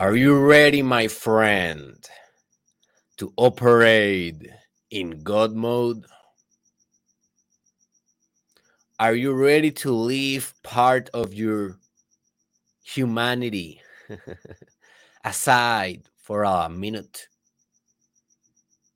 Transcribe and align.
Are 0.00 0.16
you 0.16 0.40
ready, 0.40 0.80
my 0.80 1.08
friend, 1.08 1.94
to 3.18 3.34
operate 3.36 4.48
in 4.90 5.20
God 5.22 5.52
mode? 5.54 6.06
Are 8.98 9.14
you 9.14 9.34
ready 9.34 9.70
to 9.72 9.92
leave 9.92 10.54
part 10.62 11.10
of 11.12 11.34
your 11.34 11.76
humanity 12.82 13.82
aside 15.24 16.08
for 16.16 16.44
a 16.44 16.70
minute 16.70 17.28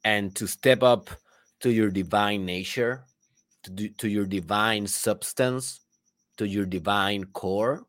and 0.05 0.35
to 0.37 0.47
step 0.47 0.83
up 0.83 1.11
to 1.61 1.71
your 1.71 1.91
divine 1.91 2.47
nature, 2.47 3.05
to, 3.65 3.71
do, 3.71 3.89
to 3.91 4.09
your 4.09 4.25
divine 4.25 4.87
substance, 4.87 5.81
to 6.39 6.49
your 6.49 6.65
divine 6.65 7.25
core? 7.25 7.85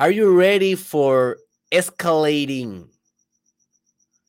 Are 0.00 0.10
you 0.10 0.32
ready 0.34 0.76
for 0.76 1.36
escalating 1.70 2.88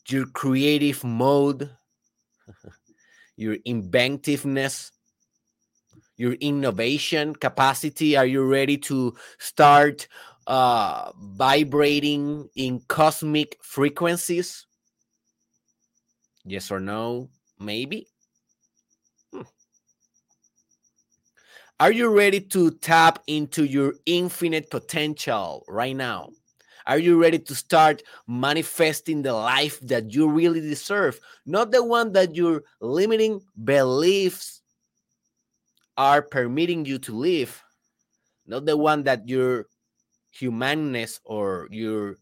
your 0.09 0.25
creative 0.25 1.01
mode, 1.05 1.69
your 3.37 3.55
inventiveness, 3.63 4.91
your 6.17 6.33
innovation 6.33 7.33
capacity? 7.33 8.17
Are 8.17 8.25
you 8.25 8.43
ready 8.43 8.77
to 8.79 9.15
start 9.39 10.09
uh, 10.45 11.13
vibrating 11.17 12.49
in 12.57 12.81
cosmic 12.89 13.55
frequencies? 13.63 14.67
Yes 16.43 16.69
or 16.69 16.81
no? 16.81 17.29
Maybe. 17.59 18.07
Are 21.81 21.91
you 21.91 22.15
ready 22.15 22.39
to 22.39 22.69
tap 22.69 23.23
into 23.25 23.63
your 23.63 23.95
infinite 24.05 24.69
potential 24.69 25.65
right 25.67 25.95
now? 25.95 26.29
Are 26.85 26.99
you 26.99 27.19
ready 27.19 27.39
to 27.39 27.55
start 27.55 28.03
manifesting 28.27 29.23
the 29.23 29.33
life 29.33 29.79
that 29.79 30.13
you 30.13 30.29
really 30.29 30.61
deserve? 30.61 31.19
Not 31.43 31.71
the 31.71 31.83
one 31.83 32.11
that 32.11 32.35
your 32.35 32.61
limiting 32.81 33.41
beliefs 33.63 34.61
are 35.97 36.21
permitting 36.21 36.85
you 36.85 36.99
to 36.99 37.15
live, 37.15 37.63
not 38.45 38.67
the 38.67 38.77
one 38.77 39.01
that 39.05 39.27
your 39.27 39.65
humanness 40.29 41.19
or 41.23 41.67
your 41.71 42.19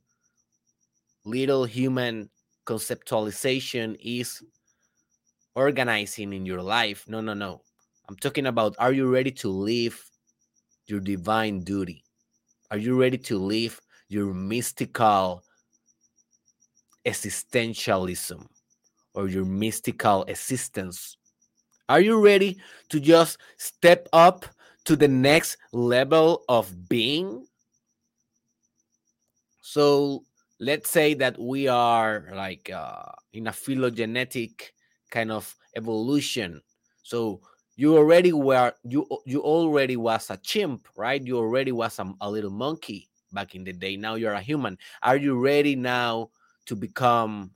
little 1.25 1.65
human 1.65 2.29
conceptualization 2.65 3.97
is 3.99 4.41
organizing 5.53 6.31
in 6.31 6.45
your 6.45 6.61
life. 6.61 7.03
No, 7.09 7.19
no, 7.19 7.33
no. 7.33 7.61
I'm 8.09 8.15
talking 8.15 8.47
about 8.47 8.75
are 8.79 8.91
you 8.91 9.07
ready 9.07 9.29
to 9.33 9.49
live 9.49 10.03
your 10.87 10.99
divine 10.99 11.63
duty? 11.63 12.03
Are 12.71 12.77
you 12.77 12.99
ready 12.99 13.19
to 13.19 13.37
live 13.37 13.79
your 14.07 14.33
mystical 14.33 15.43
existentialism 17.05 18.47
or 19.13 19.27
your 19.27 19.45
mystical 19.45 20.23
existence? 20.23 21.17
Are 21.87 22.01
you 22.01 22.19
ready 22.19 22.57
to 22.89 22.99
just 22.99 23.37
step 23.57 24.09
up 24.11 24.43
to 24.85 24.95
the 24.95 25.07
next 25.07 25.57
level 25.71 26.45
of 26.49 26.89
being? 26.89 27.45
So 29.61 30.25
let's 30.59 30.89
say 30.89 31.13
that 31.13 31.39
we 31.39 31.67
are 31.67 32.25
like 32.33 32.71
uh, 32.73 33.11
in 33.33 33.45
a 33.45 33.53
phylogenetic 33.53 34.73
kind 35.11 35.31
of 35.31 35.55
evolution. 35.75 36.61
So 37.03 37.41
you 37.79 37.95
already 37.95 38.33
were 38.33 38.73
you 38.83 39.07
you 39.25 39.41
already 39.41 39.95
was 39.95 40.29
a 40.29 40.35
chimp 40.35 40.85
right? 40.97 41.25
You 41.25 41.37
already 41.37 41.71
was 41.71 41.97
a, 41.97 42.11
a, 42.19 42.29
little 42.29 42.51
monkey 42.51 43.07
back 43.31 43.55
in 43.55 43.63
the 43.63 43.71
day. 43.71 43.95
Now 43.95 44.15
you're 44.15 44.33
a 44.33 44.41
human. 44.41 44.77
Are 45.01 45.15
you 45.15 45.39
ready 45.39 45.77
now 45.77 46.31
to 46.65 46.75
become 46.75 47.51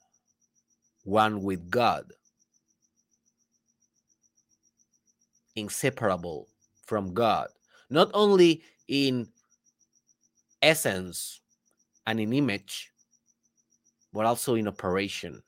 one 1.04 1.44
with 1.44 1.70
god? 1.70 2.14
Inseparable 5.58 6.48
from 6.86 7.14
god. 7.14 7.50
Not 7.90 8.10
only 8.14 8.64
in 8.88 9.28
essence 10.62 11.42
and 12.08 12.22
in 12.22 12.32
image 12.32 12.94
but 14.14 14.26
also 14.26 14.56
in 14.56 14.70
operation. 14.70 15.44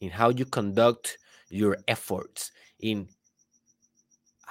In 0.00 0.10
how 0.10 0.28
you 0.28 0.44
conduct 0.44 1.18
your 1.50 1.78
efforts 1.88 2.52
in 2.80 3.08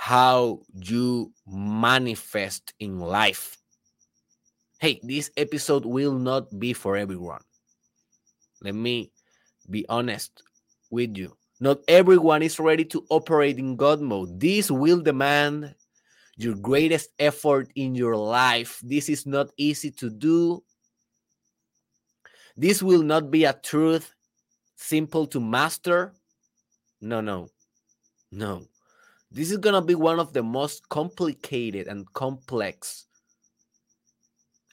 how 0.08 0.62
you 0.74 1.30
manifest 1.46 2.74
in 2.80 2.98
life. 2.98 3.58
Hey, 4.80 5.02
this 5.04 5.30
episode 5.36 5.84
will 5.86 6.14
not 6.14 6.48
be 6.58 6.72
for 6.72 6.96
everyone. 6.96 7.42
Let 8.62 8.76
me 8.76 9.12
be 9.70 9.86
honest 9.90 10.44
with 10.90 11.18
you. 11.18 11.36
Not 11.60 11.80
everyone 11.90 12.42
is 12.42 12.58
ready 12.58 12.86
to 12.86 13.06
operate 13.10 13.60
in 13.60 13.76
God 13.76 14.00
mode. 14.00 14.40
This 14.40 14.72
will 14.72 15.02
demand 15.02 15.76
your 16.38 16.56
greatest 16.56 17.10
effort 17.20 17.70
in 17.76 17.94
your 17.94 18.16
life. 18.16 18.80
This 18.82 19.10
is 19.10 19.26
not 19.26 19.52
easy 19.58 19.92
to 19.92 20.10
do. 20.10 20.64
This 22.56 22.82
will 22.82 23.04
not 23.04 23.30
be 23.30 23.44
a 23.44 23.52
truth 23.52 24.14
simple 24.78 25.28
to 25.28 25.42
master. 25.42 26.14
No, 27.02 27.20
no. 27.20 27.50
No. 28.32 28.68
This 29.32 29.52
is 29.52 29.58
going 29.58 29.76
to 29.76 29.82
be 29.82 29.96
one 29.96 30.20
of 30.20 30.34
the 30.34 30.44
most 30.44 30.88
complicated 30.90 31.88
and 31.88 32.12
complex 32.14 33.06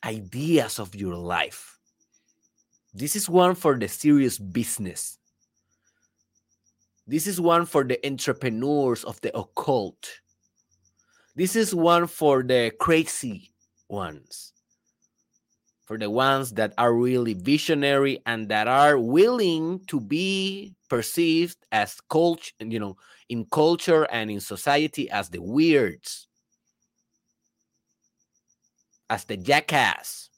ideas 0.04 0.78
of 0.78 0.94
your 0.94 1.14
life. 1.14 1.78
This 2.92 3.16
is 3.16 3.28
one 3.28 3.54
for 3.54 3.76
the 3.76 3.88
serious 3.88 4.38
business. 4.38 5.18
This 7.06 7.26
is 7.26 7.40
one 7.40 7.66
for 7.66 7.84
the 7.84 8.04
entrepreneurs 8.06 9.04
of 9.04 9.20
the 9.20 9.36
occult. 9.36 10.20
This 11.34 11.56
is 11.56 11.74
one 11.74 12.06
for 12.06 12.42
the 12.42 12.72
crazy 12.78 13.52
ones 13.88 14.54
for 15.84 15.98
the 15.98 16.08
ones 16.08 16.52
that 16.52 16.72
are 16.78 16.94
really 16.94 17.34
visionary 17.34 18.18
and 18.26 18.48
that 18.48 18.66
are 18.66 18.98
willing 18.98 19.80
to 19.86 20.00
be 20.00 20.74
perceived 20.94 21.56
as 21.72 22.00
culture, 22.08 22.52
you 22.60 22.78
know, 22.78 22.96
in 23.28 23.44
culture 23.50 24.04
and 24.12 24.30
in 24.30 24.38
society 24.38 25.10
as 25.10 25.28
the 25.28 25.42
weirds, 25.42 26.28
as 29.10 29.24
the 29.24 29.36
jackass, 29.36 30.30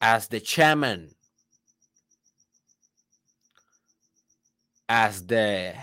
as 0.00 0.26
the 0.26 0.44
shaman, 0.44 1.14
as 4.88 5.24
the 5.28 5.74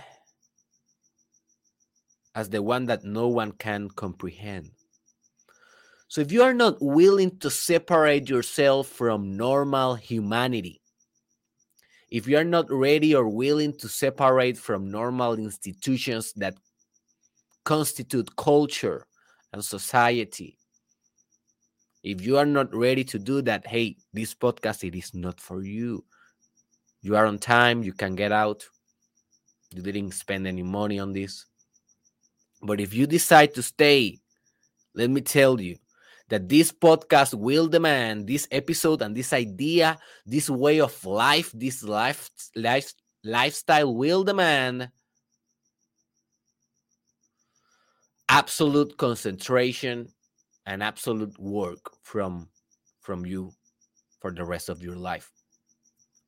as 2.36 2.50
the 2.50 2.62
one 2.62 2.86
that 2.88 3.06
no 3.06 3.30
one 3.30 3.54
can 3.54 3.88
comprehend. 3.88 4.72
So 6.10 6.20
if 6.20 6.34
you 6.34 6.44
are 6.44 6.54
not 6.54 6.82
willing 6.82 7.38
to 7.40 7.50
separate 7.50 8.30
yourself 8.30 8.88
from 8.88 9.38
normal 9.38 9.96
humanity, 9.96 10.81
if 12.12 12.28
you 12.28 12.38
are 12.38 12.44
not 12.44 12.70
ready 12.70 13.16
or 13.16 13.28
willing 13.30 13.72
to 13.78 13.88
separate 13.88 14.58
from 14.58 14.92
normal 14.92 15.36
institutions 15.36 16.34
that 16.34 16.56
constitute 17.64 18.36
culture 18.36 19.08
and 19.54 19.64
society, 19.64 20.58
if 22.04 22.22
you 22.22 22.38
are 22.38 22.46
not 22.46 22.76
ready 22.76 23.06
to 23.06 23.18
do 23.18 23.42
that, 23.44 23.66
hey, 23.66 23.96
this 24.12 24.36
podcast 24.36 24.84
it 24.84 24.96
is 24.96 25.14
not 25.14 25.40
for 25.40 25.64
you. 25.64 26.04
You 27.02 27.16
are 27.16 27.26
on 27.26 27.40
time, 27.40 27.82
you 27.82 27.94
can 27.94 28.16
get 28.16 28.34
out. 28.34 28.68
You 29.74 29.82
didn't 29.82 30.12
spend 30.12 30.46
any 30.48 30.64
money 30.64 31.00
on 31.00 31.14
this. 31.14 31.46
But 32.62 32.82
if 32.82 32.94
you 32.94 33.08
decide 33.08 33.54
to 33.54 33.64
stay, 33.64 34.20
let 34.94 35.10
me 35.10 35.22
tell 35.22 35.62
you, 35.62 35.78
that 36.32 36.48
this 36.48 36.72
podcast 36.72 37.34
will 37.34 37.68
demand 37.68 38.26
this 38.26 38.48
episode 38.52 39.02
and 39.02 39.14
this 39.14 39.34
idea, 39.34 39.98
this 40.26 40.50
way 40.50 40.80
of 40.80 41.06
life, 41.06 41.52
this 41.54 41.84
life, 41.84 42.30
life 42.56 42.94
lifestyle 43.26 43.94
will 43.94 44.24
demand 44.24 44.90
absolute 48.30 48.96
concentration 48.96 50.08
and 50.66 50.82
absolute 50.82 51.38
work 51.38 51.92
from 52.02 52.48
from 53.02 53.26
you 53.26 53.52
for 54.22 54.32
the 54.32 54.46
rest 54.46 54.70
of 54.70 54.82
your 54.82 54.96
life. 54.96 55.30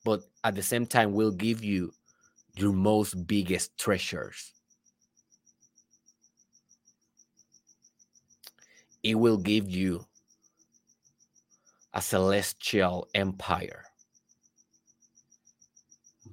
But 0.04 0.20
at 0.44 0.56
the 0.56 0.64
same 0.64 0.86
time 0.86 1.14
will 1.14 1.32
give 1.32 1.64
you 1.64 1.94
your 2.58 2.74
most 2.74 3.26
biggest 3.26 3.78
treasures 3.80 4.52
it 9.04 9.16
will 9.16 9.38
give 9.38 9.70
you 9.70 10.06
a 11.94 12.02
celestial 12.02 13.08
empire. 13.14 13.84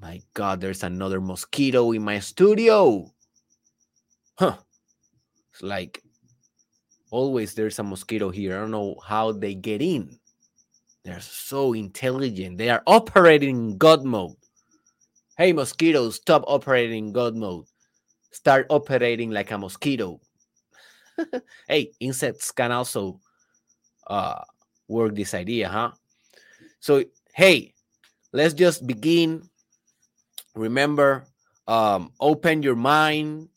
My 0.00 0.22
God, 0.32 0.61
there's 0.61 0.82
another 0.82 1.20
mosquito 1.20 1.93
in 1.93 2.02
my 2.02 2.20
studio. 2.20 3.12
Huh. 4.38 4.56
It's 5.52 5.62
like 5.62 6.02
always 7.11 7.55
there's 7.55 7.78
a 7.78 7.82
mosquito 7.82 8.31
here. 8.31 8.56
I 8.56 8.61
don't 8.61 8.70
know 8.70 8.96
how 9.05 9.32
they 9.32 9.55
get 9.55 9.82
in. 9.82 10.19
They're 11.05 11.20
so 11.20 11.72
intelligent. 11.72 12.56
They 12.56 12.70
are 12.70 12.82
operating 12.87 13.70
in 13.70 13.78
God 13.78 14.05
mode. 14.05 14.37
Hey, 15.37 15.52
mosquitoes, 15.52 16.17
stop 16.17 16.44
operating 16.46 17.06
in 17.06 17.12
God 17.12 17.34
mode. 17.34 17.64
Start 18.32 18.67
operating 18.70 19.31
like 19.31 19.50
a 19.50 19.58
mosquito. 19.58 20.20
hey, 21.68 21.92
insects 22.00 22.50
can 22.52 22.72
also 22.72 23.20
uh, 24.06 24.42
work 24.88 25.14
this 25.14 25.34
idea, 25.34 25.68
huh? 25.68 25.92
So, 26.80 27.04
hey, 27.34 27.74
let's 28.32 28.54
just 28.54 28.86
begin. 28.86 29.48
Remember, 30.54 31.26
um, 31.68 32.12
open 32.20 32.62
your 32.62 32.76
mind, 32.76 33.48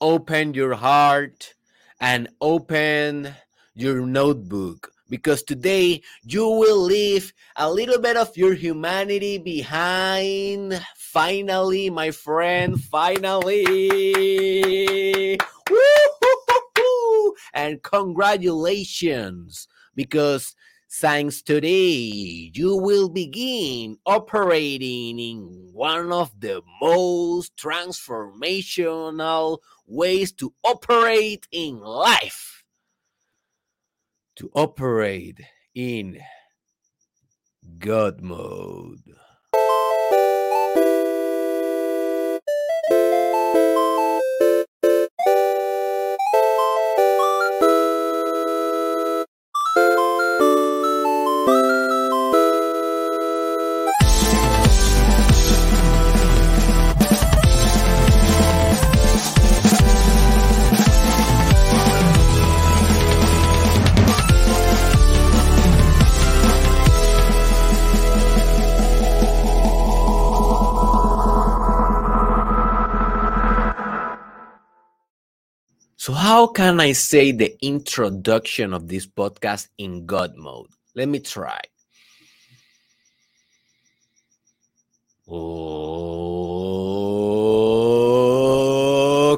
open 0.00 0.54
your 0.54 0.74
heart, 0.74 1.54
and 2.00 2.28
open 2.40 3.34
your 3.74 4.04
notebook 4.06 4.92
because 5.08 5.42
today 5.42 6.02
you 6.24 6.48
will 6.48 6.80
leave 6.80 7.32
a 7.56 7.70
little 7.70 8.00
bit 8.00 8.16
of 8.16 8.36
your 8.36 8.54
humanity 8.54 9.38
behind. 9.38 10.80
Finally, 10.96 11.90
my 11.90 12.10
friend, 12.10 12.80
finally. 12.80 13.68
And 17.52 17.82
congratulations 17.82 19.68
because 19.94 20.54
thanks 20.90 21.42
today 21.42 22.50
you 22.54 22.76
will 22.76 23.08
begin 23.08 23.98
operating 24.06 25.18
in 25.18 25.70
one 25.72 26.12
of 26.12 26.32
the 26.40 26.62
most 26.80 27.56
transformational 27.56 29.58
ways 29.86 30.32
to 30.32 30.52
operate 30.64 31.46
in 31.50 31.80
life 31.80 32.54
to 34.36 34.50
operate 34.54 35.40
in 35.74 36.18
God 37.78 38.20
mode. 38.20 39.02
So, 76.04 76.12
how 76.12 76.48
can 76.48 76.80
I 76.80 76.92
say 76.92 77.32
the 77.32 77.56
introduction 77.64 78.74
of 78.74 78.88
this 78.88 79.06
podcast 79.06 79.68
in 79.78 80.04
God 80.04 80.36
mode? 80.36 80.66
Let 80.94 81.08
me 81.08 81.18
try. 81.18 81.62
Oh, 85.26 85.38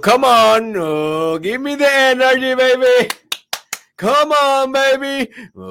come 0.02 0.24
on. 0.24 0.76
Oh, 0.76 1.38
give 1.38 1.60
me 1.60 1.76
the 1.76 1.88
energy, 1.88 2.56
baby. 2.56 3.10
Come 3.96 4.32
on, 4.32 4.72
baby. 4.72 5.30
Oh, 5.54 5.62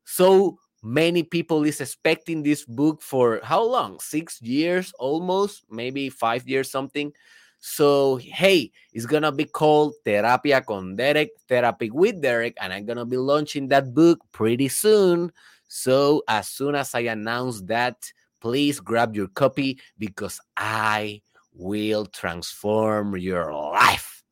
So 0.03 0.57
many 0.83 1.23
people 1.23 1.63
is 1.63 1.79
expecting 1.79 2.43
this 2.43 2.65
book 2.65 3.01
for 3.01 3.39
how 3.43 3.63
long? 3.63 3.99
6 3.99 4.41
years 4.41 4.91
almost, 4.99 5.63
maybe 5.69 6.09
5 6.09 6.47
years 6.47 6.69
something. 6.69 7.13
So, 7.59 8.15
hey, 8.17 8.71
it's 8.91 9.05
gonna 9.05 9.31
be 9.31 9.45
called 9.45 9.93
Terapia 10.03 10.65
con 10.65 10.95
Derek, 10.95 11.29
Therapy 11.47 11.91
with 11.91 12.19
Derek, 12.19 12.57
and 12.59 12.73
I'm 12.73 12.85
gonna 12.85 13.05
be 13.05 13.17
launching 13.17 13.67
that 13.67 13.93
book 13.93 14.19
pretty 14.31 14.67
soon. 14.67 15.31
So, 15.67 16.23
as 16.27 16.47
soon 16.47 16.73
as 16.75 16.95
I 16.95 17.01
announce 17.01 17.61
that, 17.61 18.11
please 18.41 18.79
grab 18.79 19.15
your 19.15 19.27
copy 19.27 19.79
because 19.99 20.41
I 20.57 21.21
will 21.53 22.05
transform 22.05 23.17
your 23.17 23.53
life 23.53 24.23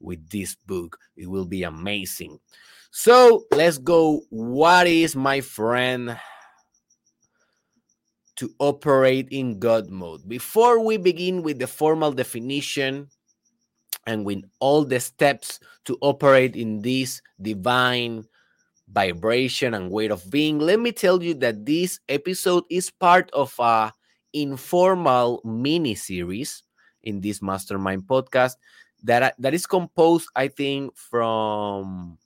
with 0.00 0.28
this 0.30 0.54
book. 0.54 0.98
It 1.16 1.28
will 1.28 1.46
be 1.46 1.62
amazing. 1.62 2.38
So 2.90 3.46
let's 3.52 3.78
go. 3.78 4.22
What 4.28 4.86
is 4.86 5.16
my 5.16 5.40
friend 5.40 6.18
to 8.36 8.50
operate 8.58 9.28
in 9.30 9.58
God 9.58 9.88
mode? 9.88 10.28
Before 10.28 10.84
we 10.84 10.98
begin 10.98 11.42
with 11.42 11.58
the 11.58 11.66
formal 11.66 12.12
definition 12.12 13.08
and 14.06 14.26
with 14.26 14.42
all 14.60 14.84
the 14.84 15.00
steps 15.00 15.60
to 15.86 15.96
operate 16.00 16.56
in 16.56 16.82
this 16.82 17.22
divine 17.40 18.24
vibration 18.88 19.72
and 19.72 19.90
way 19.90 20.08
of 20.08 20.30
being, 20.30 20.58
let 20.58 20.78
me 20.78 20.92
tell 20.92 21.22
you 21.22 21.34
that 21.34 21.64
this 21.64 21.98
episode 22.08 22.64
is 22.68 22.90
part 22.90 23.30
of 23.32 23.54
a 23.58 23.92
informal 24.32 25.40
mini 25.44 25.94
series 25.94 26.62
in 27.02 27.20
this 27.20 27.42
mastermind 27.42 28.02
podcast 28.04 28.56
that 29.02 29.34
that 29.38 29.54
is 29.54 29.66
composed 29.66 30.28
i 30.36 30.46
think 30.48 30.94
from 30.96 32.16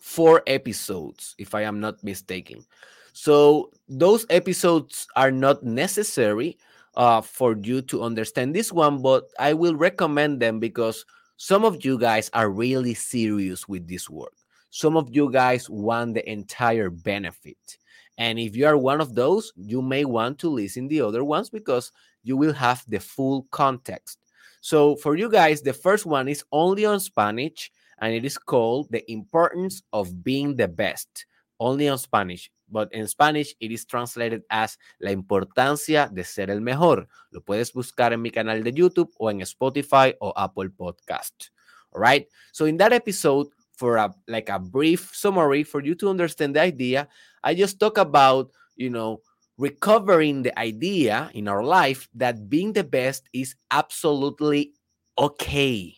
four 0.00 0.42
episodes 0.46 1.34
if 1.38 1.54
i 1.54 1.62
am 1.62 1.78
not 1.80 2.02
mistaken. 2.02 2.64
So 3.12 3.70
those 3.88 4.24
episodes 4.30 5.06
are 5.16 5.30
not 5.30 5.62
necessary 5.62 6.58
uh, 6.94 7.20
for 7.20 7.56
you 7.56 7.82
to 7.82 8.02
understand 8.02 8.54
this 8.54 8.72
one 8.72 9.02
but 9.02 9.30
i 9.38 9.52
will 9.54 9.76
recommend 9.76 10.40
them 10.40 10.58
because 10.58 11.04
some 11.36 11.64
of 11.64 11.84
you 11.84 11.98
guys 11.98 12.30
are 12.34 12.50
really 12.50 12.94
serious 12.94 13.68
with 13.68 13.86
this 13.86 14.10
work 14.10 14.32
some 14.70 14.96
of 14.96 15.08
you 15.10 15.30
guys 15.30 15.68
want 15.68 16.14
the 16.14 16.30
entire 16.30 16.90
benefit 16.90 17.78
and 18.20 18.38
if 18.38 18.54
you 18.54 18.66
are 18.66 18.76
one 18.76 19.00
of 19.00 19.14
those, 19.14 19.50
you 19.56 19.80
may 19.80 20.04
want 20.04 20.38
to 20.40 20.50
listen 20.50 20.88
the 20.88 21.00
other 21.00 21.24
ones 21.24 21.48
because 21.48 21.90
you 22.22 22.36
will 22.36 22.52
have 22.52 22.84
the 22.86 23.00
full 23.00 23.48
context. 23.50 24.18
So 24.60 24.94
for 24.96 25.16
you 25.16 25.30
guys, 25.30 25.62
the 25.62 25.72
first 25.72 26.04
one 26.04 26.28
is 26.28 26.44
only 26.52 26.84
on 26.84 27.00
Spanish 27.00 27.72
and 27.98 28.12
it 28.12 28.26
is 28.26 28.36
called 28.36 28.88
The 28.90 29.10
Importance 29.10 29.82
of 29.94 30.22
Being 30.22 30.54
the 30.54 30.68
Best. 30.68 31.24
Only 31.58 31.88
on 31.88 31.96
Spanish, 31.96 32.50
but 32.70 32.92
in 32.92 33.06
Spanish 33.08 33.54
it 33.58 33.70
is 33.70 33.86
translated 33.86 34.42
as 34.50 34.76
La 35.00 35.12
importancia 35.12 36.10
de 36.12 36.22
ser 36.22 36.50
el 36.50 36.60
mejor. 36.60 37.06
Lo 37.32 37.40
puedes 37.40 37.72
buscar 37.72 38.12
en 38.12 38.20
mi 38.20 38.30
canal 38.30 38.62
de 38.62 38.72
YouTube 38.72 39.12
o 39.18 39.30
en 39.30 39.40
Spotify 39.40 40.14
o 40.20 40.32
Apple 40.36 40.70
Podcast. 40.70 41.50
All 41.92 42.00
right. 42.00 42.26
So 42.52 42.66
in 42.66 42.76
that 42.78 42.92
episode, 42.92 43.48
for 43.80 43.96
a 43.96 44.12
like 44.28 44.50
a 44.50 44.58
brief 44.60 45.08
summary 45.16 45.64
for 45.64 45.80
you 45.80 45.94
to 45.96 46.10
understand 46.12 46.54
the 46.54 46.60
idea, 46.60 47.08
I 47.42 47.54
just 47.54 47.80
talk 47.80 47.96
about, 47.96 48.52
you 48.76 48.90
know, 48.90 49.22
recovering 49.56 50.42
the 50.42 50.52
idea 50.58 51.30
in 51.32 51.48
our 51.48 51.64
life 51.64 52.06
that 52.14 52.50
being 52.50 52.74
the 52.74 52.84
best 52.84 53.24
is 53.32 53.56
absolutely 53.70 54.76
okay. 55.16 55.96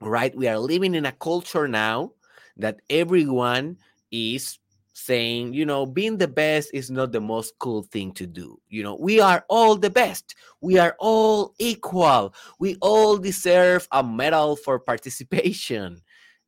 Right? 0.00 0.34
We 0.34 0.48
are 0.48 0.58
living 0.58 0.94
in 0.94 1.04
a 1.04 1.12
culture 1.12 1.68
now 1.68 2.12
that 2.56 2.80
everyone 2.88 3.76
is 4.10 4.58
saying, 4.94 5.52
you 5.52 5.66
know, 5.66 5.84
being 5.84 6.16
the 6.16 6.28
best 6.28 6.70
is 6.72 6.90
not 6.90 7.12
the 7.12 7.20
most 7.20 7.54
cool 7.58 7.82
thing 7.82 8.12
to 8.12 8.26
do. 8.26 8.58
You 8.68 8.82
know, 8.82 8.96
we 8.96 9.20
are 9.20 9.44
all 9.48 9.76
the 9.76 9.90
best. 9.90 10.34
We 10.60 10.78
are 10.78 10.96
all 10.98 11.54
equal. 11.58 12.34
We 12.58 12.76
all 12.80 13.18
deserve 13.18 13.86
a 13.92 14.02
medal 14.02 14.56
for 14.56 14.78
participation. 14.78 16.00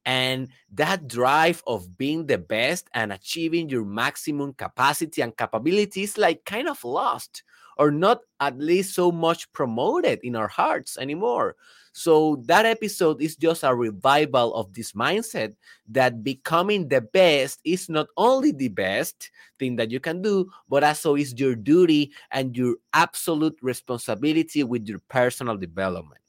And 0.06 0.48
that 0.72 1.08
drive 1.08 1.62
of 1.66 1.96
being 1.96 2.26
the 2.26 2.38
best 2.38 2.88
and 2.92 3.12
achieving 3.12 3.68
your 3.68 3.84
maximum 3.84 4.52
capacity 4.52 5.22
and 5.22 5.36
capability 5.36 6.02
is 6.02 6.18
like 6.18 6.44
kind 6.44 6.68
of 6.68 6.84
lost 6.84 7.42
or 7.76 7.90
not 7.90 8.20
at 8.40 8.58
least 8.58 8.94
so 8.94 9.10
much 9.10 9.50
promoted 9.52 10.20
in 10.22 10.36
our 10.36 10.48
hearts 10.48 10.96
anymore. 10.98 11.56
So 11.92 12.42
that 12.46 12.66
episode 12.66 13.22
is 13.22 13.36
just 13.36 13.62
a 13.62 13.74
revival 13.74 14.54
of 14.54 14.72
this 14.74 14.92
mindset 14.92 15.54
that 15.88 16.24
becoming 16.24 16.88
the 16.88 17.00
best 17.00 17.60
is 17.64 17.88
not 17.88 18.08
only 18.16 18.50
the 18.50 18.68
best 18.68 19.30
thing 19.58 19.76
that 19.76 19.90
you 19.90 20.00
can 20.00 20.20
do, 20.20 20.50
but 20.68 20.82
also 20.82 21.14
is 21.14 21.38
your 21.38 21.54
duty 21.54 22.10
and 22.32 22.56
your 22.56 22.76
absolute 22.92 23.56
responsibility 23.62 24.64
with 24.64 24.88
your 24.88 24.98
personal 25.08 25.56
development. 25.56 26.20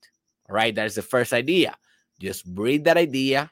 All 0.48 0.56
right, 0.56 0.74
that's 0.74 0.96
the 0.96 1.02
first 1.02 1.34
idea. 1.34 1.76
Just 2.20 2.46
breathe 2.46 2.84
that 2.84 2.98
idea, 2.98 3.52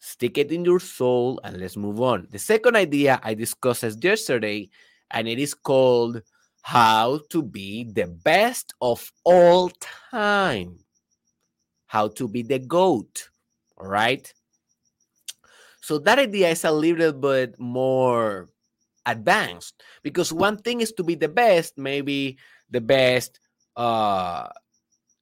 stick 0.00 0.38
it 0.38 0.50
in 0.50 0.64
your 0.64 0.80
soul, 0.80 1.38
and 1.44 1.58
let's 1.58 1.76
move 1.76 2.00
on. 2.00 2.26
The 2.30 2.38
second 2.38 2.74
idea 2.74 3.20
I 3.22 3.34
discussed 3.34 3.84
yesterday, 4.02 4.68
and 5.10 5.28
it 5.28 5.38
is 5.38 5.54
called 5.54 6.22
How 6.62 7.20
to 7.30 7.42
Be 7.42 7.84
the 7.84 8.06
Best 8.06 8.74
of 8.80 9.12
All 9.24 9.70
Time. 10.10 10.78
How 11.86 12.08
to 12.08 12.26
be 12.26 12.42
the 12.42 12.58
GOAT. 12.58 13.28
All 13.76 13.88
right. 13.88 14.32
So 15.80 15.98
that 15.98 16.18
idea 16.18 16.50
is 16.50 16.64
a 16.64 16.72
little 16.72 17.12
bit 17.12 17.58
more 17.58 18.48
advanced 19.06 19.82
because 20.02 20.32
one 20.32 20.58
thing 20.58 20.80
is 20.80 20.92
to 20.92 21.02
be 21.02 21.14
the 21.14 21.28
best, 21.28 21.78
maybe 21.78 22.38
the 22.70 22.80
best 22.80 23.40
uh 23.76 24.48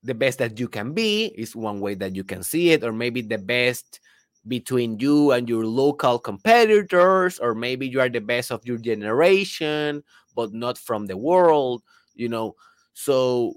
the 0.02 0.14
best 0.14 0.38
that 0.38 0.58
you 0.58 0.68
can 0.68 0.92
be 0.92 1.26
is 1.36 1.56
one 1.56 1.80
way 1.80 1.94
that 1.94 2.14
you 2.14 2.24
can 2.24 2.42
see 2.42 2.70
it 2.70 2.84
or 2.84 2.92
maybe 2.92 3.20
the 3.20 3.38
best 3.38 4.00
between 4.48 4.98
you 4.98 5.32
and 5.32 5.48
your 5.48 5.66
local 5.66 6.18
competitors, 6.18 7.38
or 7.38 7.54
maybe 7.54 7.86
you 7.88 8.00
are 8.00 8.08
the 8.08 8.20
best 8.20 8.50
of 8.50 8.66
your 8.66 8.78
generation, 8.78 10.02
but 10.34 10.52
not 10.52 10.78
from 10.78 11.06
the 11.06 11.16
world, 11.16 11.82
you 12.14 12.28
know. 12.28 12.56
So, 12.94 13.54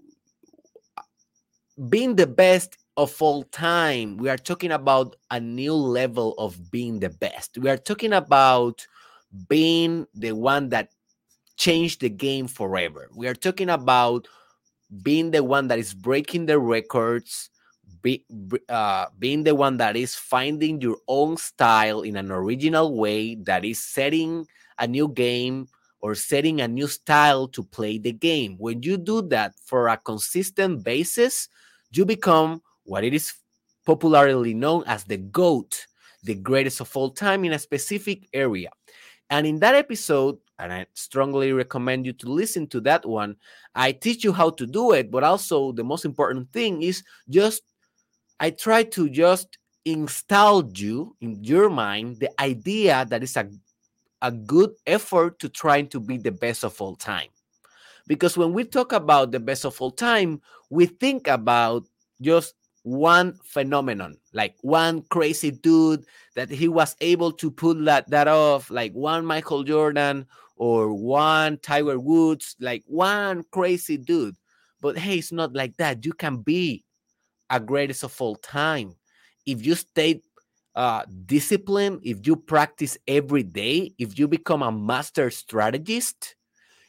being 1.90 2.16
the 2.16 2.28
best 2.28 2.78
of 2.98 3.20
all 3.22 3.44
time, 3.44 4.18
we 4.18 4.30
are 4.30 4.38
talking 4.38 4.72
about 4.72 5.16
a 5.32 5.40
new 5.40 5.74
level 5.74 6.36
of 6.38 6.72
being 6.72 7.00
the 7.00 7.10
best. 7.10 7.58
We 7.58 7.70
are 7.70 7.78
talking 7.78 8.14
about 8.14 8.86
being 9.50 10.08
the 10.14 10.34
one 10.34 10.70
that 10.70 10.90
changed 11.58 12.02
the 12.02 12.10
game 12.10 12.48
forever. 12.48 13.10
We 13.16 13.28
are 13.28 13.36
talking 13.36 13.70
about 13.70 14.28
being 15.04 15.32
the 15.32 15.44
one 15.44 15.70
that 15.70 15.80
is 15.80 15.96
breaking 15.96 16.48
the 16.48 16.60
records, 16.60 17.50
be, 18.01 18.25
uh, 18.70 19.05
being 19.20 19.43
the 19.43 19.55
one 19.55 19.77
that 19.77 19.96
is 19.96 20.15
finding 20.15 20.81
your 20.81 20.98
own 21.08 21.38
style 21.38 22.01
in 22.01 22.15
an 22.15 22.31
original 22.31 22.98
way 22.98 23.36
that 23.36 23.63
is 23.65 23.81
setting 23.81 24.46
a 24.79 24.88
new 24.88 25.08
game 25.08 25.67
or 26.01 26.15
setting 26.15 26.62
a 26.62 26.67
new 26.67 26.88
style 26.88 27.48
to 27.48 27.63
play 27.63 27.98
the 27.98 28.12
game. 28.12 28.55
When 28.58 28.81
you 28.81 28.98
do 28.98 29.22
that 29.29 29.53
for 29.65 29.88
a 29.88 29.98
consistent 29.98 30.84
basis, 30.84 31.48
you 31.91 32.05
become 32.05 32.62
what 32.84 33.03
it 33.03 33.13
is 33.13 33.34
popularly 33.86 34.53
known 34.53 34.84
as 34.88 35.03
the 35.03 35.17
GOAT, 35.17 35.86
the 36.24 36.36
greatest 36.36 36.81
of 36.81 36.96
all 36.96 37.12
time 37.12 37.46
in 37.46 37.53
a 37.53 37.60
specific 37.60 38.27
area. 38.34 38.70
And 39.29 39.48
in 39.48 39.60
that 39.60 39.75
episode, 39.75 40.38
and 40.60 40.74
I 40.74 40.86
strongly 40.93 41.53
recommend 41.53 42.05
you 42.05 42.13
to 42.13 42.29
listen 42.29 42.67
to 42.67 42.81
that 42.81 43.05
one, 43.05 43.38
I 43.74 43.91
teach 43.91 44.24
you 44.24 44.34
how 44.34 44.51
to 44.51 44.67
do 44.67 44.91
it, 44.91 45.10
but 45.10 45.24
also 45.24 45.72
the 45.72 45.84
most 45.84 46.05
important 46.05 46.51
thing 46.51 46.84
is 46.84 47.03
just 47.29 47.63
I 48.42 48.50
try 48.50 48.82
to 48.98 49.08
just 49.08 49.60
install 49.86 50.68
you 50.74 51.16
in 51.22 51.44
your 51.44 51.70
mind 51.70 52.20
the 52.20 52.42
idea 52.42 53.06
that 53.08 53.22
is 53.22 53.38
a, 53.38 53.48
a 54.24 54.32
good 54.32 54.72
effort 54.88 55.38
to 55.40 55.48
trying 55.48 55.88
to 55.90 56.00
be 56.00 56.18
the 56.18 56.32
best 56.32 56.64
of 56.64 56.82
all 56.82 56.96
time. 56.96 57.28
Because 58.08 58.40
when 58.40 58.52
we 58.52 58.64
talk 58.64 58.94
about 58.94 59.32
the 59.32 59.40
best 59.40 59.64
of 59.64 59.80
all 59.80 59.92
time, 59.92 60.42
we 60.72 60.88
think 60.88 61.28
about 61.28 61.86
just 62.20 62.56
one 62.82 63.38
phenomenon, 63.44 64.18
like 64.34 64.56
one 64.62 65.04
crazy 65.04 65.52
dude 65.52 66.04
that 66.34 66.50
he 66.50 66.68
was 66.68 66.96
able 67.00 67.32
to 67.34 67.52
pull 67.52 67.76
that, 67.84 68.10
that 68.10 68.28
off, 68.28 68.72
like 68.72 68.92
one 68.94 69.24
Michael 69.24 69.64
Jordan 69.64 70.26
or 70.56 70.96
one 70.96 71.60
Tiger 71.60 72.00
Woods, 72.00 72.56
like 72.60 72.84
one 72.88 73.44
crazy 73.52 73.98
dude. 73.98 74.36
But 74.82 74.98
hey, 74.98 75.20
it's 75.20 75.32
not 75.32 75.54
like 75.54 75.78
that. 75.78 76.04
You 76.04 76.14
can 76.14 76.38
be 76.38 76.84
a 77.51 77.60
greatest 77.60 78.03
of 78.03 78.20
all 78.22 78.36
time. 78.36 78.96
If 79.46 79.65
you 79.65 79.75
stay 79.75 80.22
uh, 80.75 81.03
disciplined, 81.25 82.00
if 82.03 82.25
you 82.25 82.36
practice 82.36 82.98
every 83.08 83.43
day, 83.43 83.93
if 84.00 84.17
you 84.17 84.27
become 84.27 84.63
a 84.63 84.72
master 84.72 85.29
strategist, 85.29 86.36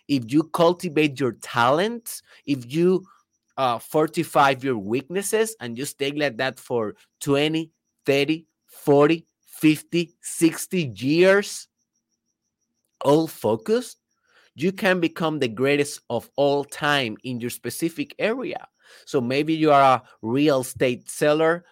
if 0.09 0.33
you 0.33 0.45
cultivate 0.45 1.19
your 1.19 1.33
talents, 1.33 2.23
if 2.47 2.73
you 2.73 3.05
uh, 3.57 3.79
fortify 3.79 4.55
your 4.61 4.79
weaknesses 4.79 5.57
and 5.61 5.77
you 5.77 5.85
stay 5.85 6.13
like 6.13 6.37
that 6.37 6.59
for 6.59 6.95
20, 7.21 7.71
30, 8.07 8.47
40, 8.67 9.27
50, 9.47 10.15
60 10.21 10.93
years, 10.97 11.69
all 13.05 13.27
focused, 13.27 13.99
you 14.55 14.71
can 14.73 15.01
become 15.01 15.39
the 15.39 15.49
greatest 15.49 16.01
of 16.11 16.31
all 16.37 16.65
time 16.65 17.17
in 17.25 17.41
your 17.41 17.51
specific 17.51 18.15
area. 18.19 18.69
So 19.05 19.21
maybe 19.21 19.55
you 19.55 19.73
are 19.73 19.83
a 19.83 20.03
real 20.23 20.61
estate 20.61 21.11
seller 21.11 21.65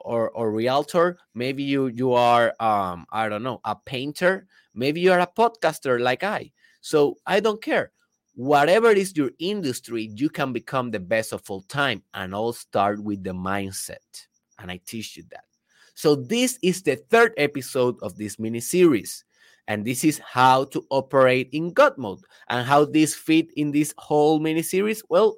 or, 0.00 0.30
or 0.30 0.52
realtor. 0.52 1.18
Maybe 1.34 1.62
you 1.62 1.86
you 1.86 2.12
are 2.12 2.54
um, 2.60 3.06
I 3.10 3.28
don't 3.28 3.42
know 3.42 3.60
a 3.64 3.76
painter. 3.76 4.46
Maybe 4.74 5.00
you 5.00 5.12
are 5.12 5.20
a 5.20 5.26
podcaster 5.26 6.00
like 6.00 6.22
I. 6.24 6.52
So 6.80 7.16
I 7.26 7.40
don't 7.40 7.62
care. 7.62 7.92
Whatever 8.34 8.92
is 8.92 9.16
your 9.16 9.32
industry, 9.40 10.12
you 10.14 10.30
can 10.30 10.52
become 10.52 10.92
the 10.92 11.00
best 11.00 11.32
of 11.32 11.42
all 11.50 11.62
time, 11.62 12.02
and 12.14 12.32
all 12.34 12.52
start 12.52 13.02
with 13.02 13.24
the 13.24 13.32
mindset. 13.32 14.26
And 14.60 14.70
I 14.70 14.80
teach 14.86 15.16
you 15.16 15.24
that. 15.30 15.44
So 15.94 16.14
this 16.14 16.60
is 16.62 16.82
the 16.82 16.94
third 16.94 17.34
episode 17.36 17.96
of 18.02 18.16
this 18.16 18.38
mini 18.38 18.60
series. 18.60 19.24
And 19.66 19.84
this 19.84 20.04
is 20.04 20.20
how 20.20 20.64
to 20.66 20.86
operate 20.90 21.48
in 21.52 21.72
God 21.72 21.98
mode 21.98 22.20
and 22.48 22.64
how 22.64 22.84
this 22.84 23.14
fit 23.14 23.52
in 23.56 23.72
this 23.72 23.92
whole 23.98 24.38
mini 24.38 24.62
series. 24.62 25.02
Well, 25.08 25.36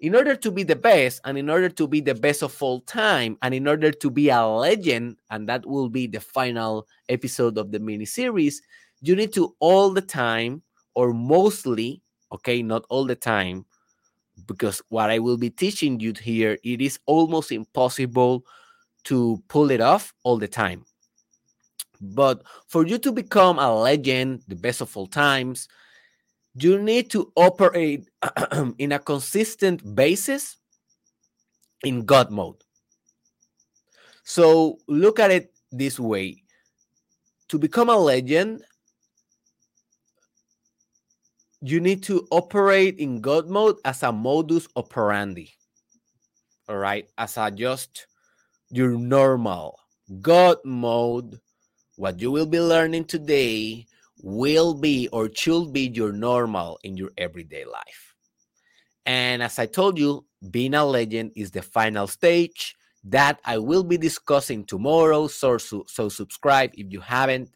in 0.00 0.16
order 0.16 0.34
to 0.34 0.50
be 0.50 0.62
the 0.62 0.76
best 0.76 1.20
and 1.24 1.36
in 1.36 1.50
order 1.50 1.68
to 1.68 1.86
be 1.86 2.00
the 2.00 2.14
best 2.14 2.42
of 2.42 2.62
all 2.62 2.80
time 2.80 3.36
and 3.42 3.54
in 3.54 3.68
order 3.68 3.90
to 3.90 4.10
be 4.10 4.30
a 4.30 4.42
legend 4.44 5.16
and 5.30 5.48
that 5.48 5.64
will 5.66 5.88
be 5.88 6.06
the 6.06 6.20
final 6.20 6.86
episode 7.08 7.58
of 7.58 7.70
the 7.70 7.78
mini 7.78 8.04
series 8.04 8.62
you 9.02 9.14
need 9.14 9.32
to 9.32 9.54
all 9.60 9.90
the 9.90 10.00
time 10.00 10.62
or 10.94 11.12
mostly 11.12 12.00
okay 12.32 12.62
not 12.62 12.84
all 12.88 13.04
the 13.04 13.14
time 13.14 13.64
because 14.46 14.80
what 14.88 15.10
i 15.10 15.18
will 15.18 15.36
be 15.36 15.50
teaching 15.50 16.00
you 16.00 16.14
here 16.18 16.56
it 16.64 16.80
is 16.80 16.98
almost 17.06 17.52
impossible 17.52 18.44
to 19.04 19.42
pull 19.48 19.70
it 19.70 19.80
off 19.80 20.14
all 20.24 20.36
the 20.36 20.48
time. 20.48 20.84
But 22.00 22.42
for 22.66 22.86
you 22.86 22.98
to 22.98 23.12
become 23.12 23.58
a 23.58 23.74
legend 23.74 24.42
the 24.48 24.56
best 24.56 24.80
of 24.80 24.96
all 24.96 25.06
times 25.06 25.68
you 26.62 26.78
need 26.78 27.10
to 27.10 27.32
operate 27.36 28.08
in 28.78 28.92
a 28.92 28.98
consistent 28.98 29.94
basis 29.94 30.56
in 31.84 32.04
God 32.04 32.30
mode. 32.30 32.62
So 34.24 34.78
look 34.86 35.18
at 35.18 35.30
it 35.30 35.52
this 35.72 35.98
way 35.98 36.42
to 37.50 37.58
become 37.58 37.88
a 37.88 37.96
legend, 37.96 38.62
you 41.60 41.80
need 41.80 42.02
to 42.04 42.26
operate 42.30 42.98
in 42.98 43.20
God 43.20 43.48
mode 43.48 43.76
as 43.84 44.04
a 44.04 44.12
modus 44.12 44.68
operandi. 44.76 45.50
All 46.68 46.76
right, 46.76 47.08
as 47.18 47.36
a 47.36 47.50
just 47.50 48.06
your 48.70 48.96
normal 48.96 49.80
God 50.22 50.58
mode. 50.64 51.40
What 51.96 52.20
you 52.20 52.30
will 52.30 52.46
be 52.46 52.60
learning 52.60 53.06
today 53.06 53.86
will 54.22 54.74
be 54.74 55.08
or 55.08 55.30
should 55.34 55.72
be 55.72 55.88
your 55.88 56.12
normal 56.12 56.78
in 56.82 56.96
your 56.96 57.10
everyday 57.16 57.64
life. 57.64 58.14
And 59.06 59.42
as 59.42 59.58
I 59.58 59.66
told 59.66 59.98
you, 59.98 60.24
being 60.50 60.74
a 60.74 60.84
legend 60.84 61.32
is 61.36 61.50
the 61.50 61.62
final 61.62 62.06
stage 62.06 62.76
that 63.04 63.40
I 63.44 63.58
will 63.58 63.84
be 63.84 63.96
discussing 63.96 64.64
tomorrow. 64.64 65.26
So, 65.26 65.58
so 65.58 66.08
subscribe 66.08 66.70
if 66.74 66.92
you 66.92 67.00
haven't. 67.00 67.50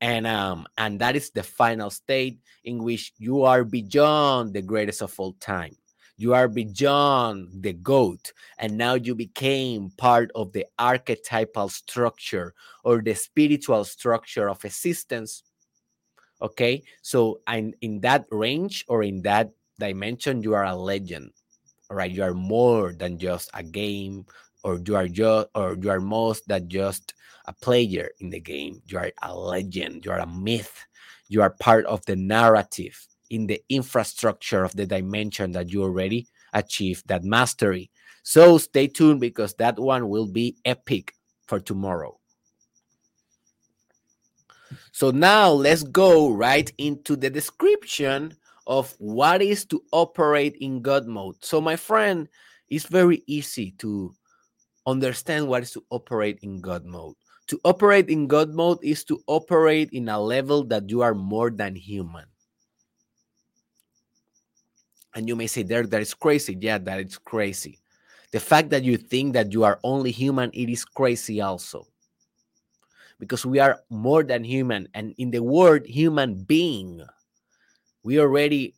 And 0.00 0.26
um, 0.26 0.66
and 0.78 0.98
that 1.00 1.14
is 1.14 1.30
the 1.30 1.42
final 1.42 1.90
state 1.90 2.40
in 2.64 2.82
which 2.82 3.12
you 3.18 3.42
are 3.42 3.64
beyond 3.64 4.54
the 4.54 4.62
greatest 4.62 5.02
of 5.02 5.18
all 5.20 5.34
time. 5.34 5.76
You 6.16 6.34
are 6.34 6.48
beyond 6.48 7.62
the 7.62 7.74
goat, 7.74 8.32
and 8.58 8.76
now 8.76 8.94
you 8.94 9.14
became 9.14 9.90
part 9.96 10.30
of 10.34 10.52
the 10.52 10.66
archetypal 10.78 11.68
structure 11.68 12.54
or 12.82 13.02
the 13.02 13.14
spiritual 13.14 13.84
structure 13.84 14.48
of 14.48 14.64
existence 14.64 15.42
Okay, 16.42 16.82
so 17.02 17.40
in, 17.48 17.74
in 17.80 18.00
that 18.00 18.24
range 18.30 18.84
or 18.88 19.02
in 19.02 19.22
that 19.22 19.50
dimension, 19.78 20.42
you 20.42 20.54
are 20.54 20.64
a 20.64 20.74
legend. 20.74 21.32
All 21.90 21.96
right, 21.96 22.10
you 22.10 22.22
are 22.22 22.34
more 22.34 22.92
than 22.92 23.18
just 23.18 23.50
a 23.52 23.62
game, 23.62 24.26
or 24.62 24.80
you 24.84 24.96
are 24.96 25.08
just 25.08 25.48
or 25.54 25.76
you 25.80 25.90
are 25.90 26.00
most 26.00 26.46
than 26.46 26.68
just 26.68 27.14
a 27.46 27.52
player 27.52 28.10
in 28.20 28.30
the 28.30 28.40
game. 28.40 28.80
You 28.86 28.98
are 28.98 29.12
a 29.22 29.36
legend, 29.36 30.04
you 30.04 30.12
are 30.12 30.20
a 30.20 30.26
myth, 30.26 30.84
you 31.28 31.42
are 31.42 31.50
part 31.50 31.84
of 31.86 32.04
the 32.06 32.16
narrative 32.16 33.06
in 33.30 33.46
the 33.46 33.62
infrastructure 33.68 34.64
of 34.64 34.76
the 34.76 34.86
dimension 34.86 35.52
that 35.52 35.70
you 35.70 35.82
already 35.82 36.28
achieved 36.52 37.08
that 37.08 37.24
mastery. 37.24 37.90
So 38.22 38.58
stay 38.58 38.86
tuned 38.86 39.20
because 39.20 39.54
that 39.54 39.78
one 39.78 40.08
will 40.08 40.26
be 40.26 40.56
epic 40.64 41.14
for 41.46 41.58
tomorrow. 41.58 42.19
So 44.92 45.10
now 45.10 45.50
let's 45.50 45.82
go 45.82 46.30
right 46.30 46.70
into 46.78 47.16
the 47.16 47.30
description 47.30 48.36
of 48.66 48.94
what 48.98 49.42
is 49.42 49.64
to 49.66 49.82
operate 49.92 50.56
in 50.60 50.82
God 50.82 51.06
mode. 51.06 51.36
So 51.44 51.60
my 51.60 51.76
friend, 51.76 52.28
it's 52.68 52.86
very 52.86 53.22
easy 53.26 53.72
to 53.78 54.14
understand 54.86 55.48
what 55.48 55.62
is 55.62 55.72
to 55.72 55.84
operate 55.90 56.38
in 56.42 56.60
God 56.60 56.84
mode. 56.84 57.14
To 57.48 57.60
operate 57.64 58.08
in 58.08 58.28
God 58.28 58.50
mode 58.50 58.78
is 58.82 59.04
to 59.04 59.22
operate 59.26 59.90
in 59.92 60.08
a 60.08 60.20
level 60.20 60.64
that 60.64 60.88
you 60.88 61.02
are 61.02 61.14
more 61.14 61.50
than 61.50 61.74
human. 61.74 62.26
And 65.14 65.26
you 65.26 65.34
may 65.34 65.48
say, 65.48 65.64
there, 65.64 65.84
that 65.86 66.00
is 66.00 66.14
crazy. 66.14 66.56
Yeah, 66.60 66.78
that 66.78 67.00
is 67.00 67.18
crazy. 67.18 67.80
The 68.30 68.38
fact 68.38 68.70
that 68.70 68.84
you 68.84 68.96
think 68.96 69.32
that 69.32 69.52
you 69.52 69.64
are 69.64 69.80
only 69.82 70.12
human, 70.12 70.50
it 70.54 70.68
is 70.68 70.84
crazy 70.84 71.40
also 71.40 71.88
because 73.20 73.44
we 73.44 73.60
are 73.60 73.80
more 73.90 74.24
than 74.24 74.42
human. 74.42 74.88
And 74.94 75.14
in 75.18 75.30
the 75.30 75.44
word 75.44 75.86
human 75.86 76.42
being, 76.42 77.04
we 78.02 78.18
already 78.18 78.74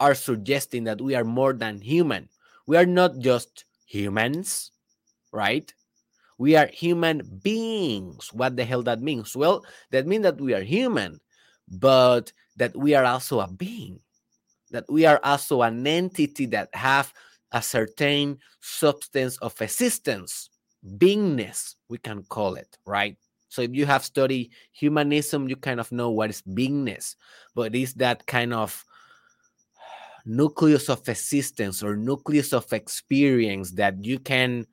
are 0.00 0.14
suggesting 0.14 0.84
that 0.84 1.00
we 1.00 1.14
are 1.14 1.24
more 1.24 1.52
than 1.52 1.80
human. 1.80 2.28
We 2.66 2.76
are 2.76 2.86
not 2.86 3.18
just 3.18 3.64
humans, 3.84 4.72
right? 5.32 5.72
We 6.38 6.56
are 6.56 6.66
human 6.66 7.22
beings. 7.42 8.32
What 8.32 8.56
the 8.56 8.64
hell 8.64 8.82
that 8.84 9.00
means? 9.00 9.36
Well, 9.36 9.64
that 9.90 10.06
means 10.06 10.24
that 10.24 10.40
we 10.40 10.54
are 10.54 10.62
human, 10.62 11.20
but 11.68 12.32
that 12.56 12.74
we 12.74 12.94
are 12.94 13.04
also 13.04 13.40
a 13.40 13.48
being, 13.48 14.00
that 14.70 14.84
we 14.88 15.04
are 15.04 15.20
also 15.22 15.62
an 15.62 15.86
entity 15.86 16.46
that 16.46 16.74
have 16.74 17.12
a 17.52 17.62
certain 17.62 18.38
substance 18.60 19.36
of 19.38 19.60
existence, 19.60 20.50
beingness, 20.84 21.76
we 21.88 21.98
can 21.98 22.22
call 22.24 22.54
it, 22.56 22.76
right? 22.84 23.16
So 23.48 23.62
if 23.62 23.74
you 23.74 23.86
have 23.86 24.04
studied 24.04 24.50
humanism, 24.72 25.48
you 25.48 25.56
kind 25.56 25.80
of 25.80 25.90
know 25.92 26.10
what 26.10 26.30
is 26.30 26.42
beingness, 26.42 27.16
but 27.54 27.74
it's 27.74 27.94
that 27.94 28.26
kind 28.26 28.52
of 28.52 28.84
nucleus 30.24 30.88
of 30.88 31.08
existence 31.08 31.82
or 31.82 31.96
nucleus 31.96 32.52
of 32.52 32.72
experience 32.72 33.70
that 33.72 34.04
you 34.04 34.18
can 34.18 34.66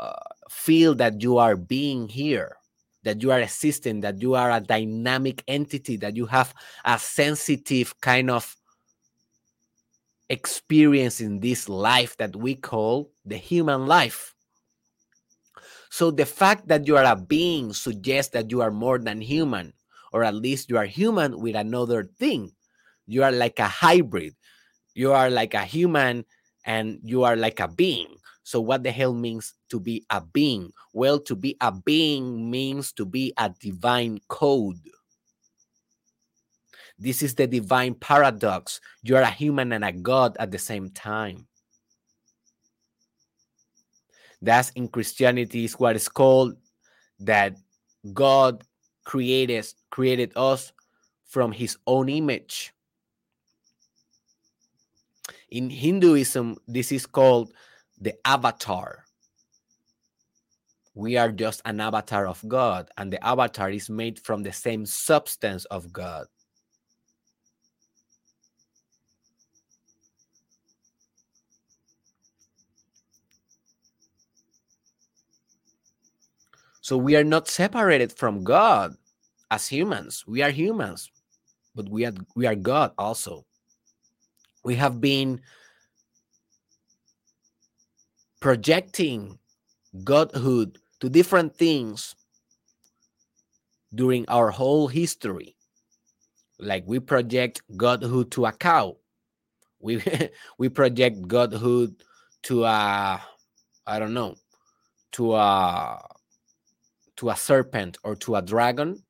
uh, 0.00 0.12
feel 0.48 0.94
that 0.94 1.22
you 1.22 1.36
are 1.38 1.56
being 1.56 2.08
here, 2.08 2.56
that 3.02 3.22
you 3.22 3.30
are 3.30 3.40
existing, 3.40 4.00
that 4.00 4.20
you 4.22 4.34
are 4.34 4.50
a 4.50 4.60
dynamic 4.60 5.44
entity, 5.46 5.96
that 5.96 6.16
you 6.16 6.26
have 6.26 6.54
a 6.84 6.98
sensitive 6.98 8.00
kind 8.00 8.30
of 8.30 8.56
experience 10.30 11.20
in 11.20 11.40
this 11.40 11.68
life 11.68 12.16
that 12.16 12.34
we 12.34 12.54
call 12.54 13.12
the 13.26 13.36
human 13.36 13.86
life. 13.86 14.33
So 15.94 16.10
the 16.10 16.26
fact 16.26 16.66
that 16.66 16.88
you 16.88 16.96
are 16.96 17.06
a 17.06 17.14
being 17.14 17.72
suggests 17.72 18.32
that 18.32 18.50
you 18.50 18.62
are 18.62 18.72
more 18.72 18.98
than 18.98 19.20
human, 19.20 19.72
or 20.12 20.24
at 20.24 20.34
least 20.34 20.68
you 20.68 20.76
are 20.76 20.90
human 20.90 21.38
with 21.38 21.54
another 21.54 22.10
thing. 22.18 22.50
You 23.06 23.22
are 23.22 23.30
like 23.30 23.60
a 23.60 23.68
hybrid. 23.68 24.34
You 24.94 25.12
are 25.12 25.30
like 25.30 25.54
a 25.54 25.62
human 25.62 26.24
and 26.66 26.98
you 27.04 27.22
are 27.22 27.36
like 27.36 27.60
a 27.60 27.68
being. 27.68 28.16
So, 28.42 28.60
what 28.60 28.82
the 28.82 28.90
hell 28.90 29.14
means 29.14 29.54
to 29.70 29.78
be 29.78 30.04
a 30.10 30.20
being? 30.20 30.72
Well, 30.92 31.20
to 31.30 31.36
be 31.36 31.56
a 31.60 31.70
being 31.70 32.50
means 32.50 32.90
to 32.94 33.06
be 33.06 33.32
a 33.38 33.54
divine 33.60 34.18
code. 34.26 34.82
This 36.98 37.22
is 37.22 37.36
the 37.36 37.46
divine 37.46 37.94
paradox. 37.94 38.80
You 39.04 39.14
are 39.14 39.22
a 39.22 39.30
human 39.30 39.70
and 39.70 39.84
a 39.84 39.92
god 39.92 40.36
at 40.40 40.50
the 40.50 40.58
same 40.58 40.90
time. 40.90 41.46
That's 44.44 44.68
in 44.76 44.88
Christianity 44.88 45.64
is 45.64 45.72
what 45.74 45.96
is 45.96 46.06
called 46.06 46.58
that 47.20 47.56
God 48.12 48.62
created 49.04 49.64
created 49.90 50.32
us 50.36 50.70
from 51.24 51.50
his 51.50 51.78
own 51.86 52.10
image. 52.10 52.74
In 55.48 55.70
Hinduism, 55.70 56.58
this 56.68 56.92
is 56.92 57.06
called 57.06 57.54
the 57.98 58.14
avatar. 58.26 59.04
We 60.94 61.16
are 61.16 61.32
just 61.32 61.62
an 61.64 61.80
avatar 61.80 62.26
of 62.26 62.44
God, 62.46 62.90
and 62.98 63.10
the 63.10 63.24
avatar 63.24 63.70
is 63.70 63.88
made 63.88 64.20
from 64.20 64.42
the 64.42 64.52
same 64.52 64.84
substance 64.84 65.64
of 65.66 65.90
God. 65.90 66.26
So 76.84 76.98
we 76.98 77.16
are 77.16 77.24
not 77.24 77.48
separated 77.48 78.12
from 78.12 78.44
God 78.44 78.94
as 79.50 79.66
humans. 79.66 80.22
We 80.26 80.42
are 80.42 80.50
humans, 80.50 81.10
but 81.74 81.88
we 81.88 82.04
are 82.04 82.12
we 82.36 82.44
are 82.44 82.54
God 82.54 82.92
also. 82.98 83.46
We 84.64 84.74
have 84.74 85.00
been 85.00 85.40
projecting 88.40 89.38
godhood 90.04 90.76
to 91.00 91.08
different 91.08 91.56
things 91.56 92.14
during 93.94 94.28
our 94.28 94.50
whole 94.50 94.86
history. 94.86 95.56
Like 96.58 96.84
we 96.84 97.00
project 97.00 97.62
godhood 97.78 98.30
to 98.32 98.44
a 98.44 98.52
cow. 98.52 98.98
We 99.80 100.02
we 100.58 100.68
project 100.68 101.26
godhood 101.28 102.04
to 102.42 102.64
a 102.64 103.22
I 103.86 103.98
don't 103.98 104.12
know, 104.12 104.36
to 105.12 105.34
a 105.36 106.13
to 107.16 107.30
a 107.30 107.36
serpent 107.36 107.98
or 108.04 108.16
to 108.16 108.36
a 108.36 108.42
dragon, 108.42 109.02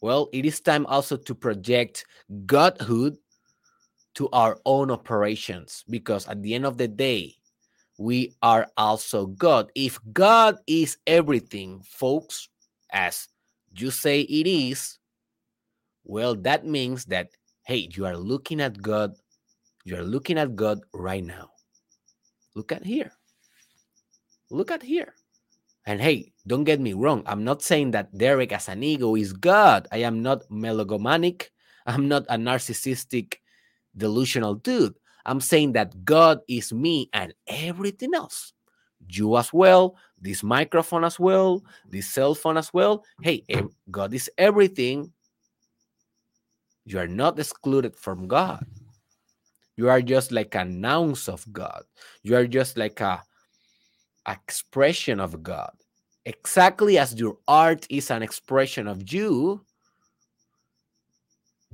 well, 0.00 0.28
it 0.32 0.44
is 0.46 0.60
time 0.60 0.86
also 0.86 1.16
to 1.16 1.34
project 1.34 2.06
godhood 2.46 3.16
to 4.14 4.28
our 4.30 4.58
own 4.64 4.90
operations 4.90 5.84
because 5.88 6.26
at 6.28 6.42
the 6.42 6.54
end 6.54 6.66
of 6.66 6.76
the 6.76 6.88
day, 6.88 7.34
we 7.98 8.34
are 8.42 8.68
also 8.76 9.26
God. 9.26 9.70
If 9.74 9.98
God 10.12 10.58
is 10.66 10.98
everything, 11.06 11.82
folks, 11.84 12.48
as 12.92 13.28
you 13.76 13.90
say 13.90 14.20
it 14.22 14.46
is, 14.46 14.98
well, 16.04 16.34
that 16.36 16.64
means 16.64 17.04
that, 17.06 17.28
hey, 17.64 17.88
you 17.92 18.06
are 18.06 18.16
looking 18.16 18.60
at 18.60 18.80
God. 18.80 19.14
You 19.84 19.96
are 19.96 20.04
looking 20.04 20.38
at 20.38 20.56
God 20.56 20.80
right 20.94 21.24
now. 21.24 21.50
Look 22.54 22.72
at 22.72 22.84
here. 22.84 23.12
Look 24.50 24.70
at 24.70 24.82
here. 24.82 25.14
And 25.88 26.02
hey, 26.02 26.32
don't 26.46 26.64
get 26.64 26.80
me 26.80 26.92
wrong. 26.92 27.22
I'm 27.24 27.44
not 27.44 27.62
saying 27.62 27.92
that 27.92 28.12
Derek 28.12 28.52
as 28.52 28.68
an 28.68 28.82
ego 28.82 29.16
is 29.16 29.32
God. 29.32 29.88
I 29.90 30.04
am 30.04 30.20
not 30.20 30.46
melogomanic. 30.50 31.48
I'm 31.86 32.08
not 32.08 32.26
a 32.28 32.36
narcissistic, 32.36 33.36
delusional 33.96 34.56
dude. 34.56 34.94
I'm 35.24 35.40
saying 35.40 35.72
that 35.72 36.04
God 36.04 36.40
is 36.46 36.74
me 36.74 37.08
and 37.14 37.32
everything 37.46 38.14
else. 38.14 38.52
You 39.08 39.38
as 39.38 39.50
well, 39.50 39.96
this 40.20 40.42
microphone 40.42 41.04
as 41.04 41.18
well, 41.18 41.64
this 41.88 42.06
cell 42.06 42.34
phone 42.34 42.58
as 42.58 42.70
well. 42.74 43.02
Hey, 43.22 43.46
God 43.90 44.12
is 44.12 44.30
everything. 44.36 45.10
You 46.84 46.98
are 46.98 47.08
not 47.08 47.38
excluded 47.38 47.96
from 47.96 48.28
God. 48.28 48.62
You 49.78 49.88
are 49.88 50.02
just 50.02 50.32
like 50.32 50.54
an 50.54 50.84
ounce 50.84 51.30
of 51.30 51.50
God. 51.50 51.84
You 52.22 52.36
are 52.36 52.46
just 52.46 52.76
like 52.76 53.00
a 53.00 53.22
expression 54.28 55.20
of 55.20 55.42
God. 55.42 55.72
Exactly 56.24 56.98
as 56.98 57.18
your 57.18 57.38
art 57.48 57.86
is 57.88 58.10
an 58.10 58.22
expression 58.22 58.86
of 58.86 59.12
you, 59.12 59.64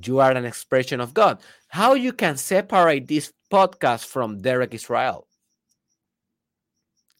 you 0.03 0.21
are 0.21 0.33
an 0.33 0.45
expression 0.45 1.01
of 1.01 1.15
God. 1.15 1.41
How 1.69 1.95
you 1.95 2.13
can 2.13 2.37
separate 2.37 3.09
this 3.09 3.33
podcast 3.51 4.07
from 4.07 4.41
Derek 4.41 4.75
Israel? 4.75 5.27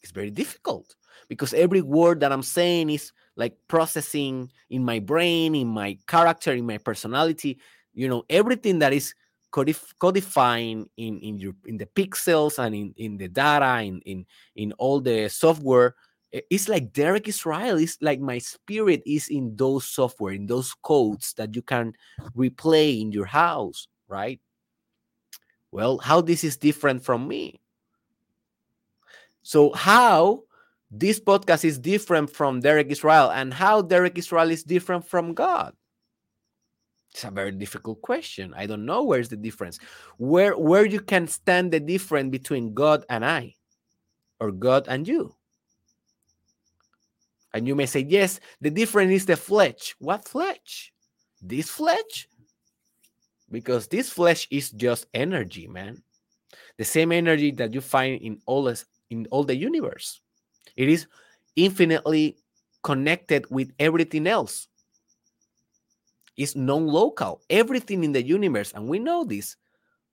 It's 0.03 0.13
very 0.13 0.31
difficult 0.31 0.95
because 1.29 1.55
every 1.55 1.83
word 1.83 2.21
that 2.21 2.33
I'm 2.33 2.43
saying 2.43 2.91
is 2.91 3.13
like 3.37 3.57
processing 3.69 4.51
in 4.71 4.85
my 4.85 4.99
brain, 4.99 5.55
in 5.55 5.69
my 5.69 5.99
character, 6.07 6.53
in 6.53 6.67
my 6.67 6.79
personality. 6.79 7.59
You 7.95 8.09
know, 8.09 8.25
everything 8.29 8.81
that 8.81 8.93
is 8.93 9.15
codif- 9.55 9.95
codifying 10.01 10.91
in 10.97 11.21
in 11.21 11.39
your 11.39 11.55
in 11.65 11.79
the 11.79 11.87
pixels 11.87 12.59
and 12.59 12.75
in 12.75 12.93
in 12.97 13.17
the 13.17 13.29
data 13.29 13.83
in 13.83 14.01
in 14.03 14.27
in 14.57 14.73
all 14.73 15.01
the 15.01 15.29
software 15.29 15.95
it's 16.51 16.69
like 16.69 16.93
Derek 16.93 17.29
Israel. 17.29 17.79
It's 17.79 17.97
like 18.01 18.19
my 18.19 18.39
spirit 18.39 19.03
is 19.07 19.29
in 19.29 19.55
those 19.55 19.85
software, 19.85 20.33
in 20.33 20.47
those 20.47 20.75
codes 20.83 21.33
that 21.35 21.55
you 21.55 21.63
can 21.63 21.93
replay 22.37 23.01
in 23.01 23.13
your 23.13 23.27
house, 23.27 23.87
right? 24.09 24.41
Well, 25.71 25.99
how 25.99 26.21
this 26.21 26.43
is 26.43 26.57
different 26.57 27.05
from 27.05 27.29
me. 27.29 27.61
So, 29.43 29.73
how 29.75 30.43
this 30.91 31.21
podcast 31.21 31.65
is 31.65 31.79
different 31.79 32.31
from 32.31 32.61
Derek 32.61 32.91
Israel 32.91 33.31
and 33.31 33.55
how 33.55 33.83
Derek 33.83 34.19
Israel 34.19 34.51
is 34.51 34.65
different 34.65 35.07
from 35.07 35.35
God? 35.35 35.75
It's 37.15 37.23
a 37.23 37.31
very 37.31 37.53
difficult 37.53 38.03
question. 38.03 38.53
I 38.57 38.67
don't 38.67 38.85
know 38.85 39.05
where's 39.05 39.29
the 39.29 39.37
difference. 39.37 39.79
Where 40.19 40.59
where 40.59 40.85
you 40.85 40.99
can 40.99 41.29
stand 41.29 41.71
the 41.73 41.79
difference 41.79 42.31
between 42.31 42.75
God 42.75 43.07
and 43.09 43.25
I 43.25 43.55
or 44.41 44.51
God 44.51 44.87
and 44.89 45.07
you? 45.07 45.37
And 47.55 47.69
you 47.69 47.77
may 47.77 47.87
say, 47.87 48.01
yes, 48.01 48.41
the 48.61 48.71
difference 48.71 49.13
is 49.13 49.27
the 49.27 49.37
flesh. 49.37 49.95
What 50.01 50.27
flesh? 50.27 50.93
This 51.41 51.71
flesh? 51.71 52.27
Because 53.49 53.87
this 53.87 54.11
flesh 54.11 54.49
is 54.51 54.73
just 54.73 55.07
energy, 55.15 55.69
man. 55.69 56.03
The 56.79 56.85
same 56.85 57.13
energy 57.13 57.53
that 57.53 57.73
you 57.73 57.81
find 57.81 58.21
in 58.21 58.41
all 58.45 58.65
this, 58.65 58.87
in 59.09 59.29
all 59.31 59.45
the 59.45 59.55
universe. 59.55 60.21
It 60.75 60.89
is 60.89 61.07
infinitely 61.55 62.39
connected 62.83 63.47
with 63.51 63.71
everything 63.79 64.27
else. 64.27 64.67
It's 66.37 66.57
non-local. 66.57 67.43
Everything 67.51 68.05
in 68.05 68.13
the 68.13 68.23
universe, 68.23 68.73
and 68.75 68.89
we 68.89 68.99
know 68.99 69.25
this 69.25 69.57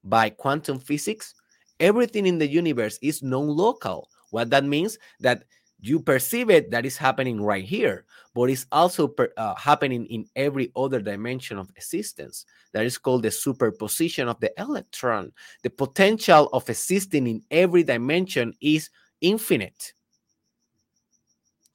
by 0.03 0.29
quantum 0.29 0.79
physics, 0.79 1.34
everything 1.79 2.25
in 2.25 2.38
the 2.38 2.47
universe 2.47 2.99
is 3.01 3.23
non-local. 3.23 4.10
What 4.29 4.49
that 4.51 4.63
means 4.63 4.97
that 5.19 5.43
you 5.81 5.99
perceive 5.99 6.49
it 6.49 6.71
that 6.71 6.86
is 6.86 6.95
happening 6.95 7.41
right 7.41 7.65
here 7.65 8.05
but 8.34 8.49
it's 8.49 8.65
also 8.71 9.07
per, 9.07 9.34
uh, 9.36 9.55
happening 9.55 10.05
in 10.05 10.25
every 10.36 10.71
other 10.75 11.01
dimension 11.01 11.57
of 11.57 11.69
existence 11.75 12.45
that 12.71 12.86
is 12.86 12.97
called 12.97 13.23
the 13.23 13.31
superposition 13.31 14.27
of 14.27 14.39
the 14.39 14.51
electron 14.62 15.31
the 15.63 15.69
potential 15.69 16.49
of 16.53 16.69
existing 16.69 17.27
in 17.27 17.41
every 17.49 17.84
dimension 17.84 18.53
is 18.62 18.89
infinite 19.21 19.93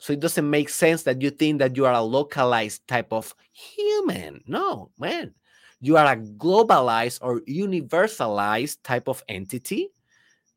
so 0.06 0.12
it 0.12 0.20
doesn't 0.20 0.48
make 0.48 0.68
sense 0.68 1.02
that 1.02 1.20
you 1.20 1.30
think 1.30 1.58
that 1.58 1.76
you 1.76 1.84
are 1.84 1.92
a 1.92 2.00
localized 2.00 2.86
type 2.86 3.12
of 3.12 3.34
human. 3.50 4.40
No 4.46 4.92
man. 5.00 5.34
You 5.80 5.96
are 5.96 6.12
a 6.12 6.16
globalized 6.16 7.18
or 7.22 7.40
universalized 7.40 8.84
type 8.84 9.08
of 9.08 9.24
entity 9.28 9.88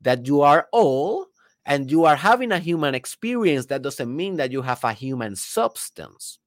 that 0.02 0.24
you 0.24 0.42
are 0.42 0.68
all 0.70 1.26
and 1.66 1.90
you 1.90 2.04
are 2.04 2.14
having 2.14 2.52
a 2.52 2.60
human 2.60 2.94
experience, 2.94 3.66
that 3.66 3.82
doesn't 3.82 4.14
mean 4.14 4.36
that 4.36 4.52
you 4.52 4.62
have 4.62 4.84
a 4.84 4.92
human 4.92 5.34
substance. 5.34 6.38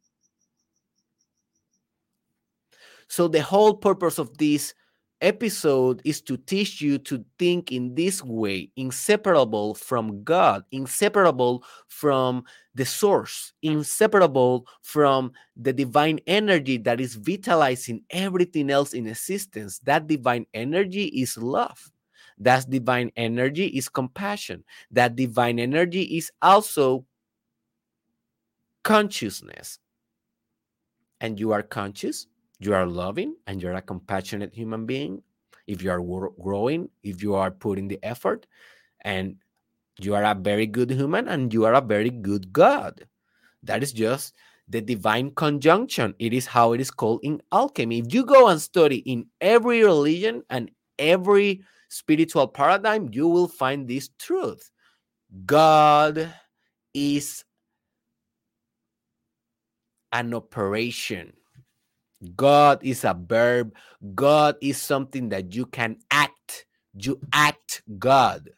So, 3.10 3.28
the 3.28 3.42
whole 3.42 3.76
purpose 3.76 4.18
of 4.18 4.38
this 4.38 4.74
episode 5.24 6.02
is 6.04 6.22
to 6.22 6.38
teach 6.38 6.82
you 6.82 7.00
to 7.00 7.24
think 7.40 7.72
in 7.72 7.96
this 7.96 8.22
way, 8.24 8.70
inseparable 8.76 9.74
from 9.74 10.24
God, 10.24 10.64
inseparable 10.72 11.64
from 11.88 12.44
the 12.76 12.86
source, 12.86 13.54
inseparable 13.64 14.68
from 14.82 15.32
the 15.56 15.74
divine 15.74 16.20
energy 16.28 16.78
that 16.78 17.02
is 17.02 17.16
vitalizing 17.16 18.04
everything 18.12 18.70
else 18.70 18.94
in 18.94 19.08
existence. 19.08 19.80
That 19.80 20.06
divine 20.06 20.46
energy 20.54 21.06
is 21.06 21.38
love. 21.38 21.92
That 22.38 22.70
divine 22.70 23.12
energy 23.16 23.68
is 23.68 23.90
compassion. 23.90 24.64
That 24.92 25.16
divine 25.16 25.60
energy 25.60 26.02
is 26.02 26.32
also 26.42 27.06
consciousness. 28.84 29.80
And 31.22 31.40
you 31.40 31.54
are 31.54 31.64
conscious, 31.64 32.28
you 32.66 32.74
are 32.74 32.86
loving, 32.86 33.36
and 33.48 33.62
you're 33.62 33.74
a 33.74 33.82
compassionate 33.82 34.54
human 34.54 34.86
being. 34.86 35.22
If 35.68 35.82
you 35.82 35.92
are 35.92 36.30
growing, 36.42 36.90
if 37.04 37.24
you 37.24 37.36
are 37.36 37.52
putting 37.52 37.88
the 37.88 38.00
effort, 38.04 38.46
and 39.02 39.38
you 40.00 40.16
are 40.16 40.24
a 40.24 40.36
very 40.36 40.66
good 40.66 40.90
human 40.90 41.28
and 41.28 41.54
you 41.54 41.66
are 41.66 41.76
a 41.76 41.82
very 41.82 42.10
good 42.10 42.52
God. 42.52 43.06
That 43.62 43.84
is 43.84 43.94
just 43.94 44.34
the 44.68 44.82
divine 44.82 45.32
conjunction. 45.32 46.16
It 46.20 46.34
is 46.34 46.48
how 46.48 46.74
it 46.74 46.82
is 46.82 46.92
called 46.92 47.20
in 47.24 47.42
alchemy. 47.52 48.00
If 48.00 48.14
you 48.14 48.26
go 48.26 48.48
and 48.48 48.60
study 48.60 48.98
in 48.98 49.28
every 49.42 49.84
religion 49.84 50.44
and 50.50 50.72
every 50.98 51.64
spiritual 51.90 52.48
paradigm, 52.48 53.10
you 53.12 53.28
will 53.28 53.48
find 53.48 53.88
this 53.88 54.10
truth 54.20 54.72
God 55.46 56.34
is 56.94 57.44
an 60.12 60.34
operation. 60.34 61.34
God 62.36 62.80
is 62.84 63.04
a 63.04 63.14
verb. 63.14 63.74
God 64.16 64.56
is 64.62 64.82
something 64.82 65.30
that 65.30 65.54
you 65.54 65.66
can 65.66 65.98
act. 66.12 66.66
You 66.94 67.20
act 67.34 67.84
God. 68.00 68.50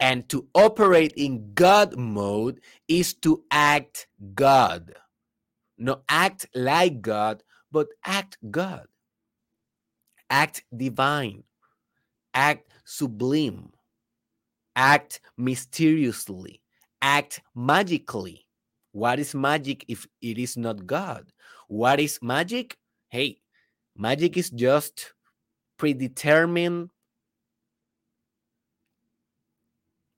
And 0.00 0.28
to 0.28 0.46
operate 0.54 1.12
in 1.16 1.52
God 1.54 1.96
mode 1.96 2.60
is 2.86 3.14
to 3.14 3.42
act 3.50 4.06
God. 4.34 4.94
Not 5.76 6.02
act 6.08 6.46
like 6.54 7.00
God, 7.00 7.42
but 7.72 7.88
act 8.04 8.38
God. 8.50 8.86
Act 10.30 10.62
divine 10.76 11.42
act 12.38 12.70
sublime, 12.84 13.72
act 14.76 15.20
mysteriously, 15.36 16.62
act 17.02 17.40
magically. 17.54 18.46
What 18.92 19.18
is 19.18 19.34
magic 19.34 19.84
if 19.88 20.06
it 20.22 20.38
is 20.38 20.56
not 20.56 20.86
God? 20.86 21.26
What 21.68 22.00
is 22.00 22.18
magic? 22.20 22.76
Hey, 23.08 23.40
magic 23.96 24.36
is 24.36 24.50
just 24.50 25.14
predetermined 25.78 26.90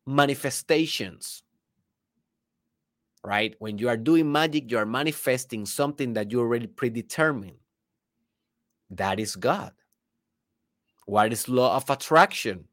manifestations 0.07 1.43
right? 3.23 3.55
When 3.59 3.79
you 3.79 3.89
are 3.89 3.97
doing 3.97 4.31
magic, 4.31 4.71
you 4.71 4.79
are 4.79 4.87
manifesting 4.87 5.67
something 5.67 6.15
that 6.15 6.31
you 6.31 6.41
already 6.41 6.67
predetermined. 6.67 7.59
That 8.91 9.21
is 9.21 9.37
God. 9.37 9.73
What 11.07 11.33
is 11.33 11.49
law 11.49 11.77
of 11.77 11.89
attraction? 11.91 12.65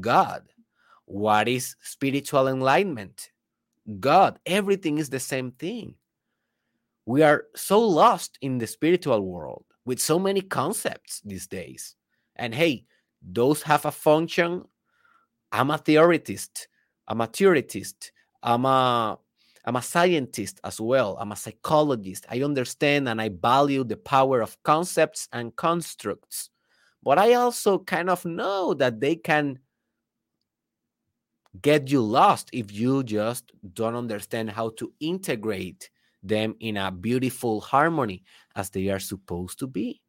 God. 0.00 0.44
What 1.04 1.48
is 1.48 1.76
spiritual 1.82 2.48
enlightenment? 2.48 3.30
God. 4.00 4.38
Everything 4.46 4.98
is 4.98 5.10
the 5.10 5.20
same 5.20 5.50
thing. 5.52 5.94
We 7.06 7.22
are 7.22 7.44
so 7.56 7.80
lost 7.80 8.38
in 8.40 8.58
the 8.58 8.66
spiritual 8.66 9.20
world 9.22 9.64
with 9.84 10.00
so 10.00 10.18
many 10.18 10.40
concepts 10.40 11.20
these 11.24 11.46
days. 11.46 11.96
And 12.36 12.54
hey, 12.54 12.86
those 13.20 13.62
have 13.62 13.84
a 13.84 13.90
function. 13.90 14.64
I'm 15.50 15.70
a 15.70 15.78
theoretist, 15.78 16.66
I'm 17.08 17.20
a 17.20 17.26
theoretist, 17.26 18.10
I'm 18.42 18.64
a 18.64 19.18
I'm 19.64 19.76
a 19.76 19.82
scientist 19.82 20.60
as 20.64 20.80
well. 20.80 21.16
I'm 21.20 21.30
a 21.30 21.36
psychologist. 21.36 22.26
I 22.28 22.42
understand 22.42 23.08
and 23.08 23.20
I 23.20 23.28
value 23.28 23.84
the 23.84 23.96
power 23.96 24.40
of 24.40 24.60
concepts 24.64 25.28
and 25.32 25.54
constructs. 25.54 26.50
But 27.02 27.18
I 27.18 27.34
also 27.34 27.78
kind 27.78 28.10
of 28.10 28.24
know 28.24 28.74
that 28.74 28.98
they 29.00 29.14
can 29.14 29.60
get 31.60 31.90
you 31.90 32.00
lost 32.00 32.48
if 32.52 32.72
you 32.72 33.04
just 33.04 33.52
don't 33.74 33.94
understand 33.94 34.50
how 34.50 34.70
to 34.70 34.92
integrate 35.00 35.90
them 36.22 36.54
in 36.60 36.76
a 36.76 36.90
beautiful 36.90 37.60
harmony 37.60 38.22
as 38.54 38.70
they 38.70 38.88
are 38.88 39.00
supposed 39.00 39.58
to 39.58 39.66
be. 39.66 40.00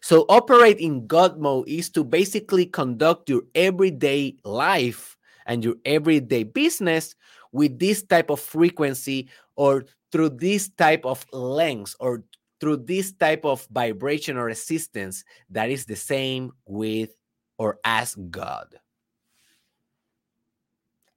So, 0.00 0.26
operate 0.28 0.78
in 0.78 1.06
God 1.06 1.38
mode 1.38 1.68
is 1.68 1.90
to 1.90 2.04
basically 2.04 2.66
conduct 2.66 3.28
your 3.28 3.42
everyday 3.54 4.36
life 4.44 5.16
and 5.46 5.64
your 5.64 5.76
everyday 5.84 6.42
business 6.44 7.14
with 7.52 7.78
this 7.78 8.02
type 8.02 8.30
of 8.30 8.40
frequency 8.40 9.28
or 9.56 9.84
through 10.12 10.30
this 10.30 10.68
type 10.68 11.04
of 11.04 11.24
length 11.32 11.96
or 12.00 12.22
through 12.60 12.78
this 12.78 13.12
type 13.12 13.44
of 13.44 13.66
vibration 13.70 14.36
or 14.36 14.46
resistance 14.46 15.24
that 15.50 15.70
is 15.70 15.84
the 15.84 15.96
same 15.96 16.52
with 16.66 17.10
or 17.58 17.78
as 17.84 18.14
God. 18.14 18.74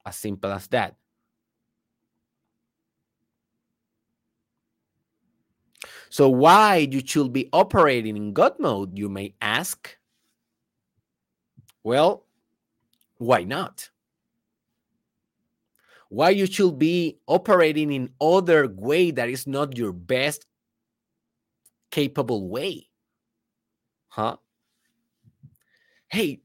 As 0.06 0.15
simple 0.15 0.51
as 0.51 0.67
that. 0.67 0.95
So, 6.10 6.30
why 6.30 6.78
you 6.78 7.02
should 7.06 7.34
be 7.34 7.50
operating 7.52 8.15
in 8.15 8.34
God 8.34 8.60
mode, 8.60 8.98
you 8.98 9.10
may 9.10 9.36
ask? 9.41 9.98
Well, 11.84 12.26
why 13.17 13.43
not? 13.43 13.89
Why 16.10 16.30
you 16.30 16.46
should 16.46 16.80
be 16.80 17.20
operating 17.28 17.91
in 17.91 18.10
other 18.22 18.67
way 18.67 19.12
that 19.12 19.30
is 19.30 19.46
not 19.46 19.78
your 19.78 19.91
best 19.91 20.46
capable 21.91 22.50
way? 22.50 22.88
Huh? 24.08 24.38
Hey, 26.08 26.41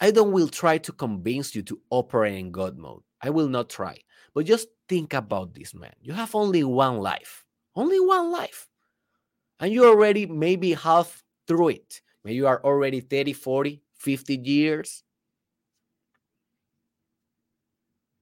I 0.00 0.10
don't 0.10 0.32
will 0.32 0.48
try 0.48 0.78
to 0.78 0.92
convince 0.92 1.54
you 1.54 1.62
to 1.62 1.80
operate 1.90 2.38
in 2.38 2.52
God 2.52 2.76
mode. 2.76 3.02
I 3.22 3.30
will 3.30 3.48
not 3.48 3.70
try. 3.70 3.98
But 4.34 4.46
just 4.46 4.68
think 4.88 5.14
about 5.14 5.54
this, 5.54 5.74
man. 5.74 5.94
You 6.00 6.12
have 6.12 6.34
only 6.34 6.62
one 6.64 6.98
life. 6.98 7.44
Only 7.78 8.00
one 8.00 8.32
life. 8.32 8.66
And 9.60 9.72
you 9.72 9.86
already 9.86 10.26
maybe 10.26 10.74
half 10.74 11.22
through 11.46 11.68
it. 11.78 12.00
Maybe 12.24 12.34
you 12.34 12.48
are 12.48 12.60
already 12.64 12.98
30, 12.98 13.32
40, 13.32 13.82
50 13.94 14.34
years. 14.34 15.04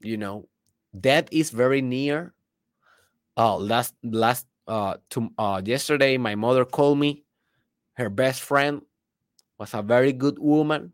You 0.01 0.19
know, 0.19 0.49
death 0.92 1.29
is 1.33 1.49
very 1.49 1.81
near. 1.81 2.35
Oh, 3.38 3.57
last 3.57 3.95
last 4.03 4.47
uh 4.69 4.97
to 5.11 5.31
uh 5.38 5.62
yesterday 5.64 6.19
my 6.19 6.35
mother 6.35 6.66
called 6.66 6.99
me. 6.99 7.25
Her 7.95 8.11
best 8.11 8.42
friend 8.42 8.83
was 9.59 9.73
a 9.73 9.81
very 9.81 10.12
good 10.12 10.38
woman 10.38 10.92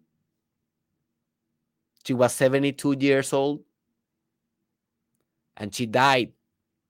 she 2.04 2.14
was 2.14 2.32
72 2.34 2.96
years 2.98 3.32
old 3.32 3.60
and 5.56 5.74
she 5.74 5.86
died 5.86 6.32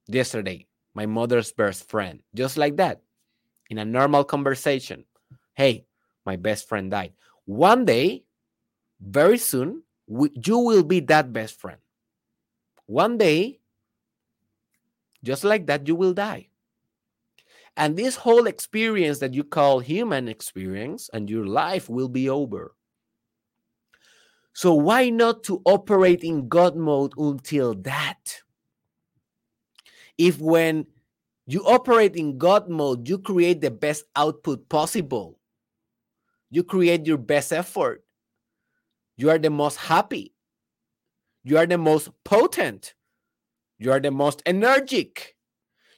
yesterday. 0.08 0.66
My 0.94 1.06
mother's 1.06 1.52
best 1.52 1.88
friend, 1.88 2.20
just 2.34 2.56
like 2.56 2.76
that, 2.76 3.00
in 3.70 3.78
a 3.78 3.84
normal 3.84 4.24
conversation. 4.24 5.04
Hey, 5.54 5.86
my 6.26 6.36
best 6.36 6.68
friend 6.68 6.90
died. 6.90 7.12
One 7.44 7.84
day, 7.84 8.24
very 9.00 9.38
soon, 9.38 9.82
we, 10.06 10.30
you 10.34 10.58
will 10.58 10.82
be 10.82 11.00
that 11.00 11.32
best 11.32 11.58
friend. 11.58 11.78
One 12.86 13.16
day, 13.18 13.60
just 15.24 15.44
like 15.44 15.66
that, 15.66 15.88
you 15.88 15.94
will 15.94 16.12
die. 16.12 16.48
And 17.76 17.96
this 17.96 18.16
whole 18.16 18.46
experience 18.46 19.18
that 19.20 19.32
you 19.32 19.44
call 19.44 19.80
human 19.80 20.28
experience 20.28 21.08
and 21.12 21.30
your 21.30 21.46
life 21.46 21.88
will 21.88 22.08
be 22.08 22.28
over. 22.28 22.74
So 24.52 24.74
why 24.74 25.08
not 25.08 25.42
to 25.44 25.62
operate 25.64 26.22
in 26.22 26.48
God 26.48 26.76
mode 26.76 27.14
until 27.16 27.74
that? 27.74 28.42
If 30.18 30.38
when 30.38 30.86
you 31.46 31.64
operate 31.66 32.16
in 32.16 32.38
God 32.38 32.68
mode, 32.68 33.08
you 33.08 33.18
create 33.18 33.60
the 33.60 33.70
best 33.70 34.04
output 34.14 34.68
possible. 34.68 35.38
You 36.50 36.62
create 36.64 37.06
your 37.06 37.18
best 37.18 37.52
effort. 37.52 38.04
You 39.16 39.30
are 39.30 39.38
the 39.38 39.50
most 39.50 39.76
happy. 39.76 40.34
You 41.44 41.58
are 41.58 41.66
the 41.66 41.78
most 41.78 42.10
potent. 42.24 42.94
You 43.78 43.90
are 43.90 44.00
the 44.00 44.10
most 44.10 44.42
energetic. 44.46 45.34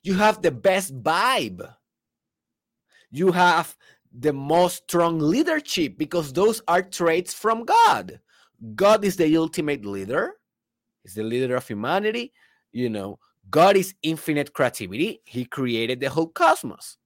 You 0.02 0.14
have 0.14 0.42
the 0.42 0.50
best 0.50 0.94
vibe. 1.02 1.74
You 3.10 3.32
have 3.32 3.76
the 4.16 4.32
most 4.32 4.84
strong 4.84 5.18
leadership 5.18 5.98
because 5.98 6.32
those 6.32 6.62
are 6.68 6.82
traits 6.82 7.34
from 7.34 7.64
God. 7.64 8.20
God 8.74 9.04
is 9.04 9.16
the 9.16 9.36
ultimate 9.36 9.84
leader, 9.84 10.34
He's 11.02 11.14
the 11.14 11.22
leader 11.22 11.56
of 11.56 11.66
humanity. 11.66 12.32
You 12.72 12.88
know, 12.90 13.18
God 13.50 13.76
is 13.76 13.94
infinite 14.02 14.52
creativity, 14.52 15.20
He 15.24 15.44
created 15.44 16.00
the 16.00 16.10
whole 16.10 16.28
cosmos. 16.28 16.98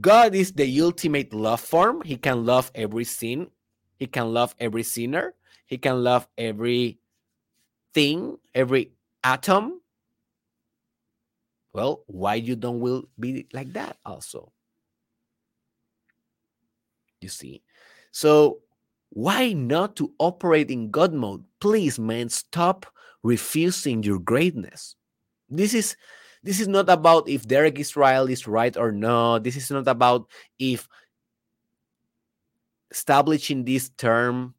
God 0.00 0.34
is 0.34 0.52
the 0.52 0.80
ultimate 0.82 1.32
love 1.32 1.60
form. 1.60 2.02
He 2.02 2.16
can 2.16 2.44
love 2.44 2.70
every 2.74 3.04
sin. 3.04 3.50
He 3.96 4.06
can 4.06 4.32
love 4.32 4.54
every 4.58 4.82
sinner. 4.82 5.34
He 5.66 5.78
can 5.78 6.04
love 6.04 6.28
every 6.36 6.98
thing, 7.94 8.36
every 8.54 8.92
atom. 9.24 9.80
Well, 11.72 12.04
why 12.06 12.34
you 12.34 12.56
don't 12.56 12.80
will 12.80 13.04
be 13.18 13.46
like 13.52 13.72
that 13.72 13.96
also? 14.04 14.52
You 17.20 17.28
see, 17.28 17.62
so 18.10 18.60
why 19.10 19.52
not 19.52 19.96
to 19.96 20.12
operate 20.18 20.70
in 20.70 20.90
God 20.90 21.12
mode? 21.12 21.44
Please, 21.60 21.98
man, 21.98 22.28
stop 22.28 22.86
refusing 23.22 24.02
your 24.02 24.18
greatness. 24.18 24.94
This 25.48 25.74
is 25.74 25.96
this 26.42 26.60
is 26.60 26.68
not 26.68 26.88
about 26.88 27.28
if 27.28 27.46
Derek 27.46 27.78
Israel 27.78 28.28
is 28.28 28.46
right 28.46 28.74
or 28.76 28.92
not. 28.92 29.44
This 29.44 29.56
is 29.56 29.70
not 29.70 29.86
about 29.88 30.30
if 30.58 30.88
establishing 32.90 33.64
this 33.64 33.90
term 33.90 34.54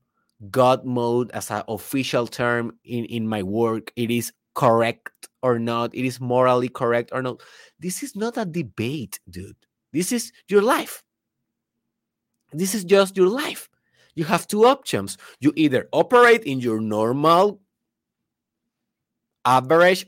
God 0.49 0.85
mode 0.85 1.31
as 1.31 1.49
an 1.49 1.63
official 1.67 2.27
term 2.27 2.77
in, 2.83 3.05
in 3.05 3.27
my 3.27 3.41
work, 3.41 3.91
it 3.95 4.11
is 4.11 4.31
correct 4.53 5.27
or 5.41 5.57
not, 5.59 5.95
it 5.95 6.05
is 6.05 6.19
morally 6.19 6.69
correct 6.69 7.09
or 7.13 7.21
not. 7.21 7.41
This 7.79 8.03
is 8.03 8.15
not 8.15 8.37
a 8.37 8.45
debate, 8.45 9.19
dude. 9.29 9.55
This 9.93 10.11
is 10.11 10.31
your 10.47 10.61
life. 10.61 11.03
This 12.53 12.75
is 12.75 12.83
just 12.83 13.17
your 13.17 13.27
life. 13.27 13.69
You 14.15 14.25
have 14.25 14.47
two 14.47 14.65
options. 14.65 15.17
You 15.39 15.53
either 15.55 15.87
operate 15.91 16.43
in 16.43 16.59
your 16.59 16.79
normal, 16.79 17.61
average 19.45 20.07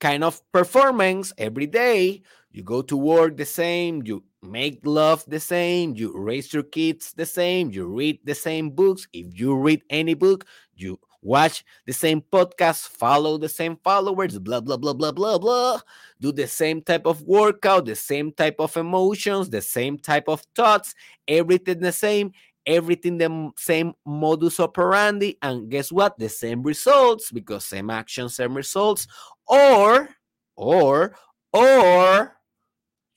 kind 0.00 0.24
of 0.24 0.40
performance 0.52 1.32
every 1.38 1.66
day. 1.66 2.22
You 2.50 2.62
go 2.62 2.82
to 2.82 2.96
work 2.96 3.36
the 3.36 3.44
same, 3.44 4.02
you 4.04 4.24
make 4.42 4.80
love 4.84 5.24
the 5.28 5.40
same, 5.40 5.94
you 5.94 6.16
raise 6.16 6.52
your 6.52 6.62
kids 6.62 7.12
the 7.12 7.26
same, 7.26 7.70
you 7.70 7.86
read 7.86 8.20
the 8.24 8.34
same 8.34 8.70
books. 8.70 9.06
If 9.12 9.38
you 9.38 9.54
read 9.56 9.82
any 9.90 10.14
book, 10.14 10.46
you 10.74 10.98
watch 11.20 11.64
the 11.86 11.92
same 11.92 12.22
podcast, 12.22 12.88
follow 12.88 13.36
the 13.36 13.48
same 13.48 13.76
followers, 13.82 14.38
blah, 14.38 14.60
blah, 14.60 14.76
blah, 14.76 14.94
blah, 14.94 15.12
blah, 15.12 15.38
blah. 15.38 15.80
Do 16.20 16.32
the 16.32 16.46
same 16.46 16.80
type 16.80 17.04
of 17.04 17.20
workout, 17.22 17.84
the 17.84 17.96
same 17.96 18.32
type 18.32 18.56
of 18.58 18.76
emotions, 18.76 19.50
the 19.50 19.60
same 19.60 19.98
type 19.98 20.28
of 20.28 20.40
thoughts, 20.54 20.94
everything 21.28 21.80
the 21.80 21.92
same, 21.92 22.32
everything 22.66 23.18
the 23.18 23.50
same 23.56 23.94
modus 24.04 24.60
operandi. 24.60 25.38
And 25.42 25.70
guess 25.70 25.92
what? 25.92 26.18
The 26.18 26.28
same 26.28 26.62
results 26.62 27.30
because 27.30 27.64
same 27.64 27.90
action, 27.90 28.28
same 28.28 28.54
results. 28.54 29.06
Or, 29.46 30.08
or, 30.56 31.16
or 31.52 32.36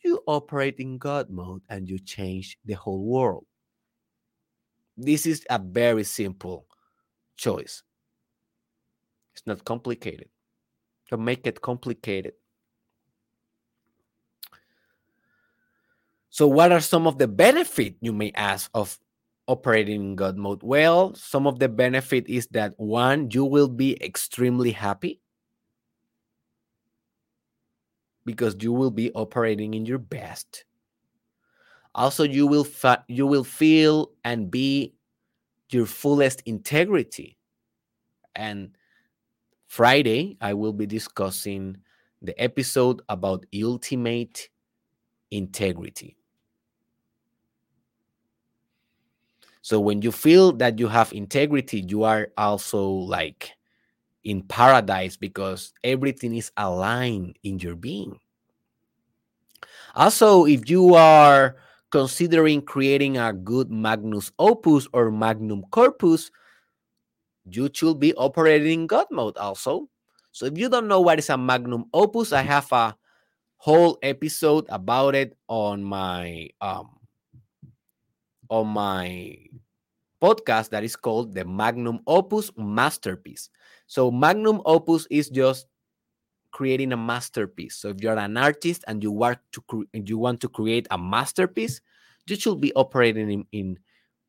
you 0.04 0.22
operate 0.28 0.76
in 0.80 0.98
God 0.98 1.30
mode 1.30 1.62
and 1.70 1.90
you 1.90 2.00
change 2.00 2.58
the 2.66 2.74
whole 2.74 3.04
world. 3.04 3.46
This 4.96 5.26
is 5.26 5.46
a 5.50 5.60
very 5.60 6.04
simple 6.04 6.66
choice. 7.38 7.84
It's 9.34 9.48
not 9.48 9.64
complicated. 9.64 10.30
Don't 11.10 11.24
make 11.24 11.48
it 11.48 11.62
complicated. 11.62 12.34
So, 16.30 16.48
what 16.48 16.72
are 16.72 16.82
some 16.82 17.08
of 17.08 17.18
the 17.18 17.28
benefit 17.28 17.96
you 18.02 18.14
may 18.14 18.32
ask 18.36 18.70
of 18.74 19.00
operating 19.50 20.02
in 20.02 20.16
God 20.16 20.38
mode? 20.38 20.62
Well, 20.62 21.16
some 21.16 21.48
of 21.48 21.58
the 21.58 21.68
benefit 21.68 22.30
is 22.30 22.48
that 22.52 22.74
one, 22.78 23.30
you 23.32 23.44
will 23.44 23.68
be 23.68 23.98
extremely 24.02 24.72
happy 24.72 25.20
because 28.26 28.56
you 28.62 28.72
will 28.72 28.92
be 28.92 29.12
operating 29.14 29.74
in 29.74 29.88
your 29.88 29.98
best. 29.98 30.66
Also, 31.96 32.24
you 32.24 32.46
will 32.46 32.68
you 33.08 33.26
will 33.26 33.44
feel 33.44 34.12
and 34.24 34.52
be 34.52 34.94
your 35.72 35.88
fullest 35.88 36.42
integrity. 36.46 37.38
And 38.36 38.78
Friday, 39.66 40.38
I 40.40 40.54
will 40.54 40.74
be 40.74 40.86
discussing 40.86 41.78
the 42.22 42.40
episode 42.40 43.02
about 43.10 43.48
ultimate 43.56 44.50
integrity. 45.32 46.19
So 49.70 49.80
when 49.80 50.02
you 50.02 50.12
feel 50.12 50.52
that 50.54 50.80
you 50.80 50.88
have 50.88 51.14
integrity, 51.14 51.86
you 51.86 52.02
are 52.02 52.34
also 52.42 52.82
like 52.90 53.54
in 54.24 54.42
paradise 54.42 55.16
because 55.16 55.74
everything 55.84 56.34
is 56.34 56.50
aligned 56.58 57.38
in 57.44 57.60
your 57.60 57.76
being. 57.76 58.18
Also, 59.94 60.46
if 60.50 60.68
you 60.72 60.96
are 60.96 61.58
considering 61.92 62.64
creating 62.66 63.22
a 63.22 63.32
good 63.32 63.70
magnus 63.70 64.32
opus 64.40 64.88
or 64.92 65.12
magnum 65.12 65.62
corpus, 65.70 66.32
you 67.46 67.70
should 67.72 68.00
be 68.00 68.16
operating 68.16 68.82
in 68.82 68.88
God 68.88 69.06
mode 69.12 69.38
also. 69.38 69.88
So 70.32 70.48
if 70.48 70.58
you 70.58 70.70
don't 70.70 70.88
know 70.88 71.02
what 71.02 71.20
is 71.20 71.30
a 71.30 71.38
magnum 71.38 71.86
opus, 71.94 72.34
I 72.34 72.42
have 72.42 72.72
a 72.72 72.98
whole 73.58 74.00
episode 74.02 74.66
about 74.70 75.14
it 75.14 75.38
on 75.48 75.84
my 75.84 76.50
um 76.60 76.99
on 78.50 78.68
my 78.68 79.38
podcast 80.22 80.70
that 80.70 80.84
is 80.84 80.96
called 80.96 81.34
the 81.34 81.46
Magnum 81.46 82.00
Opus 82.08 82.52
Masterpiece. 82.58 83.50
So 83.88 84.12
Magnum 84.12 84.62
Opus 84.66 85.08
is 85.10 85.30
just 85.30 85.68
creating 86.52 86.92
a 86.94 86.98
masterpiece. 86.98 87.76
So 87.76 87.90
if 87.90 88.02
you're 88.02 88.18
an 88.18 88.38
artist 88.38 88.84
and 88.88 89.02
you 89.04 89.12
want 89.12 89.40
to 89.54 89.62
cre- 89.62 89.90
you 89.94 90.18
want 90.18 90.42
to 90.42 90.50
create 90.50 90.88
a 90.92 90.98
masterpiece, 90.98 91.82
you 92.28 92.36
should 92.36 92.60
be 92.60 92.74
operating 92.74 93.32
in, 93.32 93.46
in 93.52 93.80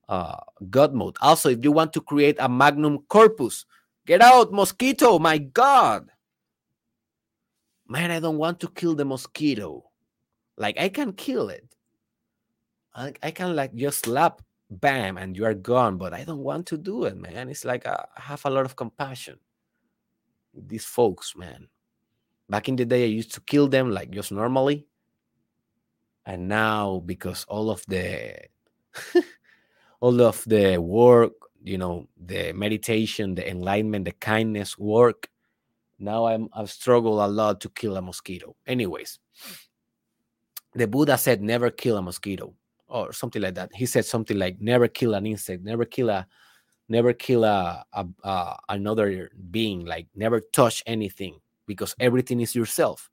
uh, 0.09 0.37
God 0.69 0.95
mode. 0.95 1.17
Also, 1.21 1.49
if 1.51 1.65
you 1.65 1.73
want 1.73 1.93
to 1.95 2.01
create 2.01 2.37
a 2.39 2.49
magnum 2.49 2.99
corpus, 3.09 3.65
get 4.07 4.21
out, 4.21 4.53
mosquito! 4.53 5.19
My 5.19 5.39
God, 5.39 6.11
man, 7.89 8.11
I 8.11 8.21
don't 8.21 8.39
want 8.39 8.61
to 8.61 8.69
kill 8.69 8.95
the 8.95 9.05
mosquito. 9.05 9.85
Like 10.57 10.79
I 10.79 10.89
can 10.89 11.13
kill 11.13 11.49
it. 11.49 11.65
I, 12.95 13.13
I 13.23 13.31
can 13.31 13.55
like 13.55 13.75
just 13.75 14.05
slap, 14.05 14.43
bam, 14.71 15.17
and 15.17 15.37
you 15.37 15.45
are 15.45 15.55
gone. 15.55 15.97
But 15.97 16.13
I 16.13 16.25
don't 16.25 16.43
want 16.43 16.67
to 16.67 16.79
do 16.79 17.05
it, 17.05 17.17
man. 17.17 17.49
It's 17.49 17.65
like 17.65 17.87
I 17.87 18.07
have 18.17 18.45
a 18.45 18.51
lot 18.51 18.65
of 18.65 18.77
compassion. 18.77 19.39
These 20.55 20.85
folks, 20.85 21.37
man. 21.37 21.69
Back 22.49 22.69
in 22.69 22.77
the 22.77 22.85
day, 22.85 23.05
I 23.05 23.07
used 23.07 23.33
to 23.35 23.41
kill 23.41 23.69
them 23.69 23.91
like 23.91 24.11
just 24.11 24.33
normally. 24.33 24.87
And 26.27 26.49
now, 26.49 27.03
because 27.07 27.45
all 27.45 27.71
of 27.71 27.85
the 27.87 28.37
all 30.01 30.21
of 30.21 30.45
the 30.47 30.79
work, 30.79 31.33
you 31.63 31.79
know, 31.79 32.09
the 32.17 32.53
meditation, 32.53 33.35
the 33.35 33.49
enlightenment, 33.49 34.05
the 34.05 34.13
kindness 34.13 34.77
work, 34.77 35.29
now 35.99 36.27
I'm 36.27 36.49
I've 36.53 36.71
struggled 36.71 37.21
a 37.21 37.29
lot 37.29 37.61
to 37.61 37.69
kill 37.69 37.97
a 37.97 38.03
mosquito. 38.03 38.57
Anyways, 38.67 39.21
the 40.75 40.89
Buddha 40.89 41.17
said 41.17 41.41
never 41.41 41.71
kill 41.71 41.97
a 41.97 42.03
mosquito 42.03 42.55
or 42.91 43.13
something 43.13 43.41
like 43.41 43.55
that. 43.55 43.71
He 43.75 43.87
said 43.87 44.05
something 44.05 44.39
like 44.39 44.61
never 44.61 44.89
kill 44.89 45.15
an 45.15 45.27
insect, 45.27 45.63
never 45.63 45.85
kill 45.85 46.11
a 46.11 46.27
never 46.89 47.13
kill 47.13 47.45
a, 47.45 47.85
a, 47.93 48.07
a 48.25 48.57
another 48.69 49.31
being, 49.51 49.87
like 49.87 50.09
never 50.15 50.41
touch 50.53 50.83
anything 50.87 51.39
because 51.67 51.95
everything 52.01 52.41
is 52.41 52.55
yourself. 52.55 53.09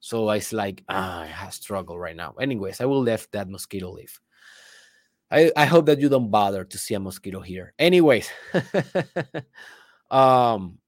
So 0.00 0.28
it's 0.30 0.52
like 0.52 0.82
ah, 0.88 1.22
I 1.22 1.50
struggle 1.50 1.98
right 1.98 2.16
now. 2.16 2.34
Anyways, 2.40 2.80
I 2.80 2.86
will 2.86 3.02
let 3.02 3.26
that 3.32 3.48
mosquito 3.48 3.92
live. 3.92 4.20
I, 5.30 5.52
I 5.56 5.64
hope 5.64 5.86
that 5.86 6.00
you 6.00 6.08
don't 6.08 6.30
bother 6.30 6.64
to 6.64 6.78
see 6.78 6.94
a 6.94 7.00
mosquito 7.00 7.40
here. 7.40 7.72
Anyways, 7.78 8.28
um, 10.10 10.79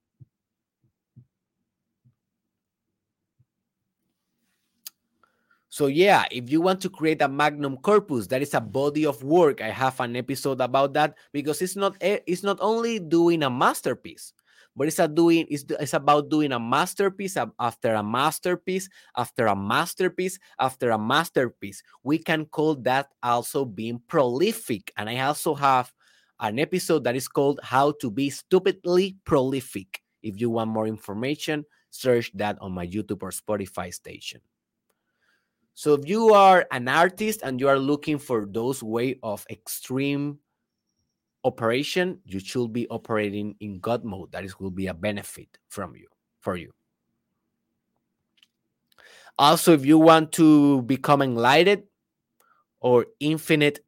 So 5.73 5.87
yeah, 5.87 6.25
if 6.29 6.51
you 6.51 6.61
want 6.61 6.81
to 6.81 6.89
create 6.89 7.19
a 7.23 7.27
magnum 7.27 7.77
corpus, 7.77 8.27
that 8.27 8.43
is 8.43 8.53
a 8.53 8.61
body 8.61 9.07
of 9.07 9.23
work. 9.23 9.59
I 9.59 9.71
have 9.71 9.99
an 10.01 10.15
episode 10.15 10.61
about 10.61 10.93
that 10.93 11.17
because 11.31 11.63
it's 11.63 11.75
not 11.75 11.97
eh, 11.99 12.19
it's 12.27 12.43
not 12.43 12.59
only 12.61 12.99
doing 12.99 13.41
a 13.41 13.49
masterpiece, 13.49 14.33
but 14.75 14.87
it's 14.87 14.99
a 14.99 15.07
doing 15.07 15.47
it's, 15.49 15.65
it's 15.79 15.95
about 15.95 16.29
doing 16.29 16.51
a 16.51 16.59
masterpiece 16.59 17.35
after 17.57 17.95
a 17.95 18.03
masterpiece 18.03 18.87
after 19.17 19.47
a 19.47 19.55
masterpiece 19.55 20.37
after 20.59 20.91
a 20.91 20.99
masterpiece. 20.99 21.81
We 22.03 22.19
can 22.19 22.45
call 22.45 22.75
that 22.85 23.09
also 23.23 23.65
being 23.65 23.99
prolific. 24.07 24.93
And 24.95 25.09
I 25.09 25.25
also 25.25 25.55
have 25.55 25.91
an 26.39 26.59
episode 26.59 27.03
that 27.05 27.15
is 27.15 27.27
called 27.27 27.59
How 27.63 27.93
to 27.93 28.11
Be 28.11 28.29
Stupidly 28.29 29.17
Prolific. 29.25 30.03
If 30.21 30.39
you 30.39 30.51
want 30.51 30.69
more 30.69 30.85
information, 30.85 31.65
search 31.89 32.29
that 32.35 32.59
on 32.61 32.73
my 32.73 32.85
YouTube 32.85 33.23
or 33.23 33.31
Spotify 33.31 33.91
station. 33.91 34.41
So 35.75 35.93
if 35.95 36.07
you 36.07 36.33
are 36.33 36.67
an 36.71 36.87
artist 36.87 37.41
and 37.43 37.59
you 37.59 37.67
are 37.67 37.79
looking 37.79 38.19
for 38.19 38.45
those 38.45 38.83
way 38.83 39.19
of 39.23 39.45
extreme 39.49 40.39
operation, 41.43 42.19
you 42.25 42.39
should 42.39 42.71
be 42.71 42.87
operating 42.89 43.55
in 43.59 43.79
God 43.79 44.03
mode. 44.03 44.31
That 44.31 44.45
is 44.45 44.59
will 44.59 44.71
be 44.71 44.87
a 44.87 44.93
benefit 44.93 45.57
from 45.67 45.95
you 45.95 46.07
for 46.41 46.55
you. 46.55 46.71
Also, 49.39 49.73
if 49.73 49.83
you 49.85 49.97
want 49.97 50.31
to 50.33 50.83
become 50.83 51.21
enlightened 51.21 51.83
or 52.79 53.07
infinite 53.19 53.79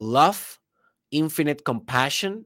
love, 0.00 0.58
infinite 1.12 1.64
compassion, 1.64 2.44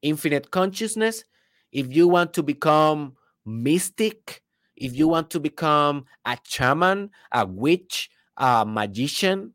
infinite 0.00 0.50
consciousness, 0.50 1.24
if 1.72 1.94
you 1.94 2.08
want 2.08 2.32
to 2.34 2.42
become 2.42 3.16
mystic, 3.44 4.42
if 4.76 4.96
you 4.96 5.08
want 5.08 5.28
to 5.30 5.40
become 5.40 6.06
a 6.24 6.38
shaman, 6.42 7.10
a 7.32 7.44
witch, 7.44 8.10
a 8.36 8.64
magician, 8.66 9.54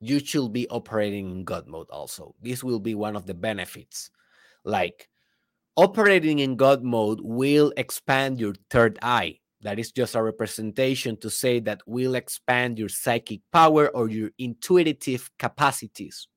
you 0.00 0.18
should 0.18 0.52
be 0.52 0.68
operating 0.68 1.30
in 1.30 1.44
God 1.44 1.66
mode 1.66 1.88
also. 1.90 2.34
This 2.42 2.62
will 2.62 2.80
be 2.80 2.94
one 2.94 3.16
of 3.16 3.26
the 3.26 3.34
benefits. 3.34 4.10
Like 4.64 5.08
operating 5.76 6.40
in 6.40 6.56
God 6.56 6.82
mode 6.82 7.20
will 7.22 7.72
expand 7.76 8.38
your 8.38 8.54
third 8.70 8.98
eye. 9.02 9.38
That 9.62 9.78
is 9.78 9.92
just 9.92 10.14
a 10.14 10.22
representation 10.22 11.16
to 11.20 11.30
say 11.30 11.58
that 11.60 11.80
will 11.86 12.16
expand 12.16 12.78
your 12.78 12.90
psychic 12.90 13.40
power 13.50 13.88
or 13.88 14.10
your 14.10 14.30
intuitive 14.38 15.30
capacities 15.38 16.28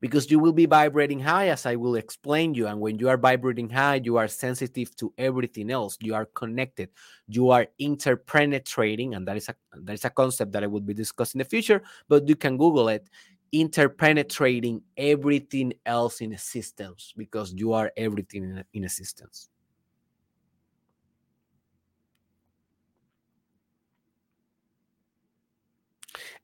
because 0.00 0.30
you 0.30 0.38
will 0.38 0.52
be 0.52 0.66
vibrating 0.66 1.20
high 1.20 1.48
as 1.48 1.66
i 1.66 1.74
will 1.74 1.96
explain 1.96 2.54
you 2.54 2.66
and 2.66 2.80
when 2.80 2.98
you 2.98 3.08
are 3.08 3.16
vibrating 3.16 3.68
high 3.68 4.00
you 4.04 4.16
are 4.16 4.28
sensitive 4.28 4.94
to 4.96 5.12
everything 5.18 5.70
else. 5.70 5.96
You 6.00 6.14
are 6.14 6.26
connected. 6.26 6.88
You 7.26 7.50
are 7.50 7.66
interpenetrating 7.78 9.14
and 9.14 9.26
that 9.26 9.36
is 9.36 9.48
a 9.48 9.54
that 9.72 9.94
is 9.94 10.04
a 10.04 10.10
concept 10.10 10.52
that 10.52 10.64
i 10.64 10.66
will 10.66 10.80
be 10.80 10.94
discussing 10.94 11.40
in 11.40 11.44
the 11.44 11.50
future 11.50 11.82
but 12.08 12.28
you 12.28 12.36
can 12.36 12.56
google 12.56 12.88
it 12.88 13.08
interpenetrating 13.52 14.82
everything 14.96 15.72
else 15.86 16.20
in 16.20 16.32
existence 16.32 17.14
because 17.16 17.52
you 17.54 17.72
are 17.72 17.90
everything 17.96 18.42
in, 18.44 18.64
in 18.74 18.84
existence 18.84 19.48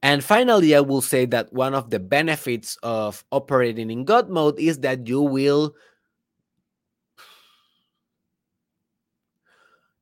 And 0.04 0.22
finally, 0.22 0.76
I 0.76 0.80
will 0.80 1.00
say 1.00 1.24
that 1.24 1.50
one 1.54 1.72
of 1.72 1.88
the 1.88 1.98
benefits 1.98 2.76
of 2.82 3.24
operating 3.32 3.90
in 3.90 4.04
God 4.04 4.28
mode 4.28 4.58
is 4.58 4.80
that 4.80 5.08
you 5.08 5.22
will 5.22 5.74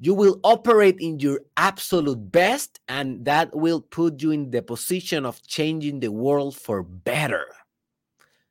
you 0.00 0.12
will 0.12 0.40
operate 0.42 0.96
in 0.98 1.20
your 1.20 1.38
absolute 1.56 2.32
best 2.32 2.80
and 2.88 3.24
that 3.26 3.54
will 3.54 3.80
put 3.80 4.20
you 4.20 4.32
in 4.32 4.50
the 4.50 4.60
position 4.60 5.24
of 5.24 5.40
changing 5.46 6.00
the 6.00 6.10
world 6.10 6.56
for 6.56 6.82
better 6.82 7.46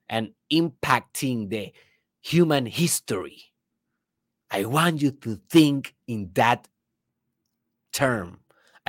and 0.07 0.31
impacting 0.53 1.49
the 1.49 1.73
human 2.21 2.65
history. 2.65 3.43
I 4.49 4.63
want 4.63 5.01
you 5.01 5.11
to 5.11 5.41
think 5.49 5.95
in 6.07 6.29
that 6.35 6.69
term. 7.91 8.40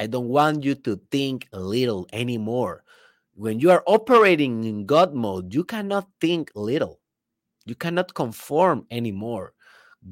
I 0.02 0.06
don't 0.08 0.28
want 0.28 0.64
you 0.64 0.74
to 0.86 1.00
think 1.10 1.48
little 1.52 2.08
anymore. 2.12 2.84
When 3.34 3.60
you 3.60 3.70
are 3.70 3.84
operating 3.86 4.64
in 4.64 4.86
God 4.86 5.14
mode, 5.14 5.54
you 5.54 5.64
cannot 5.64 6.08
think 6.20 6.50
little. 6.54 7.00
You 7.66 7.74
cannot 7.76 8.14
conform 8.14 8.86
anymore. 8.90 9.54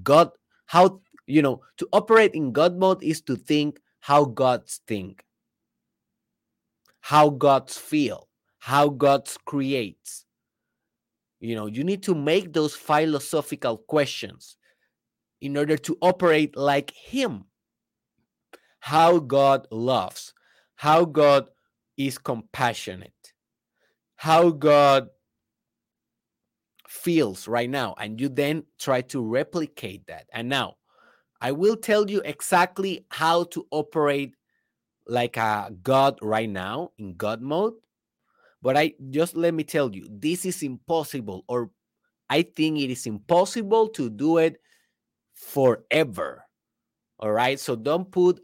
God, 0.03 0.31
how, 0.67 1.03
you 1.27 1.43
know, 1.43 1.63
to 1.79 1.89
operate 1.93 2.35
in 2.35 2.53
God 2.53 2.77
mode 2.77 3.03
is 3.03 3.23
to 3.23 3.37
think 3.37 3.81
how 4.01 4.25
gods 4.27 4.81
think, 4.87 5.25
how 7.01 7.31
gods 7.31 7.77
feel, 7.79 8.29
how 8.59 8.89
gods 8.89 9.39
creates. 9.45 10.27
You 11.41 11.57
know, 11.57 11.67
you 11.67 11.85
need 11.85 12.03
to 12.05 12.15
make 12.15 12.53
those 12.53 12.75
philosophical 12.77 13.79
questions. 13.79 14.57
in 15.41 15.57
order 15.57 15.77
to 15.79 15.99
operate 16.03 16.57
like 16.57 16.93
Him. 16.93 17.50
How 18.81 19.19
God 19.19 19.69
loves, 19.71 20.35
how 20.75 21.05
God 21.05 21.49
is 21.97 22.19
compassionate, 22.19 23.35
how 24.17 24.51
God 24.51 25.09
feels 26.89 27.47
right 27.47 27.71
now. 27.71 27.95
And 27.99 28.21
you 28.21 28.29
then 28.29 28.65
try 28.79 29.03
to 29.03 29.23
replicate 29.23 30.07
that. 30.09 30.27
And 30.33 30.49
now 30.49 30.77
I 31.41 31.53
will 31.53 31.77
tell 31.77 32.11
you 32.11 32.21
exactly 32.25 33.07
how 33.11 33.45
to 33.45 33.67
operate 33.71 34.35
like 35.07 35.37
a 35.37 35.71
God 35.83 36.19
right 36.23 36.49
now 36.49 36.93
in 36.99 37.15
God 37.15 37.43
mode. 37.43 37.75
But 38.63 38.77
I 38.77 38.95
just 39.11 39.37
let 39.37 39.55
me 39.55 39.65
tell 39.65 39.95
you, 39.95 40.07
this 40.11 40.45
is 40.45 40.63
impossible, 40.63 41.45
or 41.49 41.71
I 42.29 42.43
think 42.43 42.79
it 42.79 42.91
is 42.91 43.07
impossible 43.07 43.89
to 43.91 44.11
do 44.11 44.39
it 44.39 44.61
forever. 45.35 46.45
All 47.19 47.33
right. 47.33 47.59
So 47.59 47.77
don't 47.77 48.11
put 48.11 48.41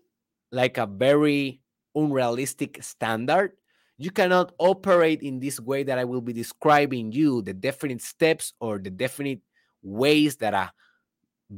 like 0.57 0.79
a 0.79 0.87
very 0.87 1.61
unrealistic 1.95 2.83
standard. 2.83 3.53
You 3.99 4.11
cannot 4.11 4.53
operate 4.59 5.23
in 5.23 5.39
this 5.39 5.61
way 5.61 5.83
that 5.85 5.99
I 5.99 6.05
will 6.05 6.23
be 6.23 6.33
describing 6.33 7.13
you 7.13 7.43
the 7.43 7.53
definite 7.53 8.01
steps 8.01 8.55
or 8.59 8.79
the 8.79 8.91
definite 8.91 9.41
ways 9.83 10.37
that 10.37 10.55
a 10.55 10.73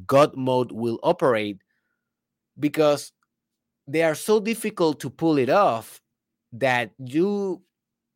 God 0.07 0.36
mode 0.36 0.72
will 0.72 0.99
operate 1.03 1.59
because 2.59 3.12
they 3.86 4.03
are 4.03 4.16
so 4.16 4.40
difficult 4.40 5.01
to 5.01 5.11
pull 5.11 5.38
it 5.38 5.49
off 5.49 6.03
that 6.53 6.90
you 6.99 7.62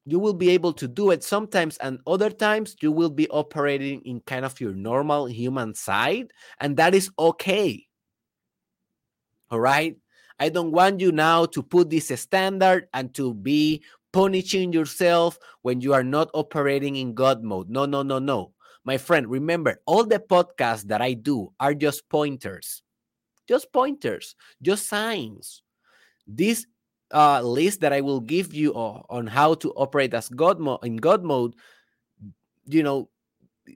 you 0.05 0.18
will 0.18 0.35
be 0.35 0.51
able 0.51 0.72
to 0.72 0.89
do 0.89 1.12
it 1.12 1.22
sometimes 1.22 1.76
and 1.78 2.01
other 2.09 2.28
times 2.28 2.74
you 2.83 2.91
will 2.91 3.09
be 3.11 3.28
operating 3.28 4.01
in 4.03 4.20
kind 4.26 4.45
of 4.45 4.61
your 4.61 4.74
normal 4.74 5.26
human 5.26 5.74
side 5.74 6.33
and 6.59 6.76
that 6.76 6.93
is 6.93 7.09
okay 7.18 7.87
all 9.51 9.61
right 9.61 9.97
i 10.43 10.49
don't 10.49 10.72
want 10.72 11.01
you 11.01 11.12
now 11.12 11.45
to 11.47 11.62
put 11.62 11.88
this 11.90 12.09
standard 12.20 12.88
and 12.93 13.14
to 13.14 13.32
be 13.34 13.82
punishing 14.12 14.72
yourself 14.72 15.38
when 15.62 15.80
you 15.80 15.95
are 15.95 16.05
not 16.05 16.28
operating 16.34 16.97
in 16.97 17.14
god 17.14 17.43
mode 17.43 17.70
no 17.70 17.86
no 17.86 18.03
no 18.03 18.18
no 18.18 18.53
my 18.84 18.99
friend 18.99 19.28
remember 19.28 19.80
all 19.86 20.05
the 20.05 20.18
podcasts 20.18 20.82
that 20.82 21.01
i 21.01 21.12
do 21.12 21.53
are 21.61 21.74
just 21.74 22.09
pointers 22.09 22.82
just 23.47 23.72
pointers 23.72 24.34
just 24.61 24.88
signs 24.88 25.62
this 26.26 26.66
uh, 27.12 27.43
list 27.43 27.80
that 27.80 27.93
I 27.93 28.01
will 28.01 28.20
give 28.20 28.55
you 28.55 28.72
on 28.74 29.26
how 29.26 29.55
to 29.55 29.70
operate 29.72 30.14
as 30.14 30.28
God 30.28 30.59
mode 30.59 30.84
in 30.84 30.97
God 30.97 31.22
mode, 31.22 31.55
you 32.66 32.82
know, 32.82 33.09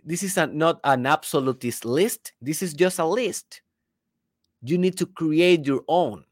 this 0.04 0.22
is 0.22 0.36
a, 0.36 0.46
not 0.46 0.80
an 0.84 1.06
absolutist 1.06 1.84
list. 1.84 2.32
This 2.40 2.62
is 2.62 2.74
just 2.74 2.98
a 2.98 3.06
list. 3.06 3.62
You 4.62 4.78
need 4.78 4.96
to 4.98 5.06
create 5.06 5.66
your 5.66 5.82
own. 5.86 6.24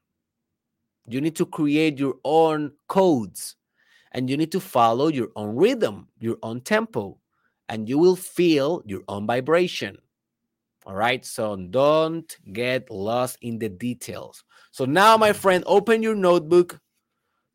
You 1.07 1.21
need 1.21 1.37
to 1.37 1.47
create 1.47 1.99
your 1.99 2.15
own 2.25 2.73
codes 2.89 3.57
and 4.13 4.31
you 4.31 4.37
need 4.37 4.53
to 4.53 4.61
follow 4.61 5.09
your 5.09 5.29
own 5.37 5.57
rhythm, 5.57 6.09
your 6.19 6.39
own 6.43 6.61
tempo, 6.61 7.19
and 7.69 7.89
you 7.89 7.99
will 7.99 8.17
feel 8.17 8.83
your 8.87 9.03
own 9.09 9.27
vibration. 9.27 9.99
All 10.87 10.95
right. 10.95 11.25
So 11.25 11.57
don't 11.57 12.37
get 12.53 12.91
lost 12.91 13.39
in 13.41 13.59
the 13.59 13.69
details. 13.69 14.45
So 14.71 14.85
now, 14.85 15.17
my 15.17 15.33
friend, 15.33 15.65
open 15.67 16.03
your 16.03 16.15
notebook, 16.15 16.79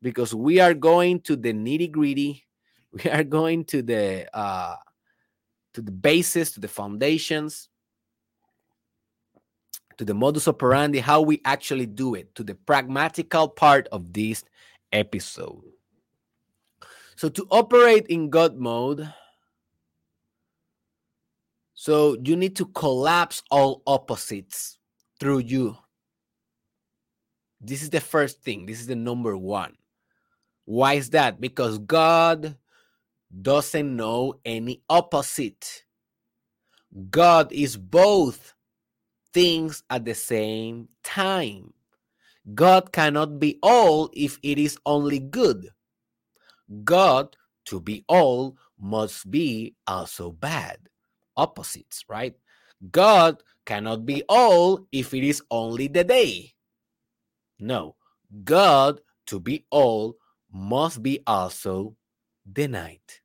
because 0.01 0.33
we 0.33 0.59
are 0.59 0.73
going 0.73 1.21
to 1.21 1.35
the 1.35 1.53
nitty 1.53 1.91
gritty. 1.91 2.45
We 2.91 3.07
are 3.11 3.23
going 3.23 3.65
to 3.65 3.83
the 3.83 4.25
uh, 4.33 4.75
to 5.75 5.81
the 5.83 5.91
basis, 5.91 6.49
to 6.53 6.59
the 6.59 6.67
foundations, 6.67 7.69
to 9.99 10.05
the 10.05 10.13
modus 10.13 10.47
operandi, 10.47 10.99
how 10.99 11.19
we 11.19 11.41
actually 11.43 11.85
do 11.85 12.15
it, 12.15 12.33
to 12.33 12.41
the 12.41 12.55
pragmatical 12.55 13.49
part 13.49 13.85
of 13.91 14.13
this 14.13 14.45
episode. 14.93 15.61
So 17.17 17.27
to 17.27 17.45
operate 17.51 18.07
in 18.07 18.29
God 18.29 18.55
mode, 18.55 19.13
so 21.73 22.15
you 22.23 22.37
need 22.37 22.55
to 22.55 22.65
collapse 22.67 23.43
all 23.51 23.83
opposites 23.85 24.77
through 25.19 25.39
you. 25.39 25.75
This 27.59 27.83
is 27.83 27.89
the 27.89 27.99
first 27.99 28.41
thing. 28.41 28.67
This 28.67 28.79
is 28.79 28.87
the 28.87 28.95
number 28.95 29.35
one. 29.35 29.75
Why 30.63 30.93
is 30.93 31.09
that? 31.09 31.41
Because 31.41 31.77
God 31.77 32.55
doesn't 33.41 33.97
know 33.97 34.39
any 34.45 34.81
opposite. 34.89 35.83
God 37.09 37.51
is 37.51 37.75
both 37.75 38.53
things 39.39 39.83
at 39.89 40.03
the 40.03 40.13
same 40.13 40.89
time. 41.01 41.71
God 42.53 42.91
cannot 42.91 43.39
be 43.39 43.55
all 43.63 44.11
if 44.11 44.37
it 44.43 44.59
is 44.59 44.75
only 44.85 45.19
good. 45.19 45.71
God, 46.83 47.37
to 47.71 47.79
be 47.79 48.03
all, 48.09 48.57
must 48.75 49.31
be 49.31 49.75
also 49.87 50.31
bad. 50.35 50.77
Opposites, 51.37 52.03
right? 52.09 52.35
God 52.91 53.41
cannot 53.65 54.05
be 54.05 54.23
all 54.27 54.85
if 54.91 55.13
it 55.13 55.23
is 55.23 55.41
only 55.49 55.87
the 55.87 56.03
day. 56.03 56.51
No, 57.59 57.95
God, 58.43 58.99
to 59.27 59.39
be 59.39 59.63
all, 59.71 60.17
must 60.51 61.01
be 61.01 61.23
also 61.25 61.95
the 62.43 62.67
night. 62.67 63.21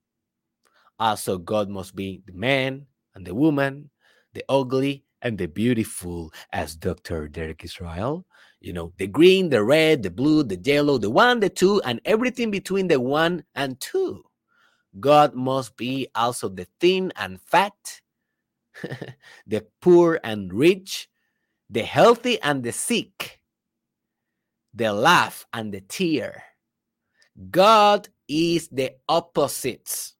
Also, 0.96 1.38
God 1.38 1.68
must 1.68 1.96
be 1.96 2.22
the 2.24 2.34
man 2.34 2.86
and 3.16 3.26
the 3.26 3.34
woman, 3.34 3.90
the 4.32 4.44
ugly 4.48 5.03
and 5.24 5.38
the 5.38 5.48
beautiful, 5.48 6.32
as 6.52 6.76
Dr. 6.76 7.28
Derek 7.28 7.64
Israel. 7.64 8.26
You 8.60 8.74
know, 8.74 8.92
the 8.98 9.08
green, 9.08 9.48
the 9.48 9.64
red, 9.64 10.02
the 10.04 10.10
blue, 10.10 10.44
the 10.44 10.60
yellow, 10.62 10.98
the 10.98 11.10
one, 11.10 11.40
the 11.40 11.50
two, 11.50 11.82
and 11.82 12.00
everything 12.04 12.50
between 12.50 12.88
the 12.88 13.00
one 13.00 13.44
and 13.54 13.80
two. 13.80 14.22
God 15.00 15.34
must 15.34 15.76
be 15.76 16.08
also 16.14 16.48
the 16.48 16.68
thin 16.80 17.12
and 17.16 17.40
fat, 17.40 18.00
the 19.46 19.66
poor 19.80 20.20
and 20.22 20.52
rich, 20.52 21.08
the 21.70 21.82
healthy 21.82 22.40
and 22.42 22.62
the 22.62 22.72
sick, 22.72 23.40
the 24.74 24.92
laugh 24.92 25.46
and 25.52 25.72
the 25.72 25.80
tear, 25.80 26.44
God 27.50 28.08
is 28.28 28.68
the 28.68 28.94
opposites. 29.08 30.13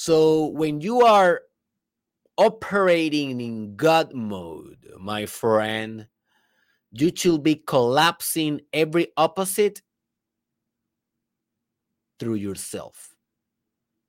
So 0.00 0.46
when 0.46 0.80
you 0.80 1.00
are 1.00 1.40
operating 2.36 3.40
in 3.40 3.74
God 3.74 4.14
mode, 4.14 4.86
my 4.96 5.26
friend, 5.26 6.06
you 6.92 7.10
should 7.12 7.42
be 7.42 7.56
collapsing 7.56 8.60
every 8.72 9.08
opposite 9.16 9.82
through 12.20 12.36
yourself, 12.36 13.16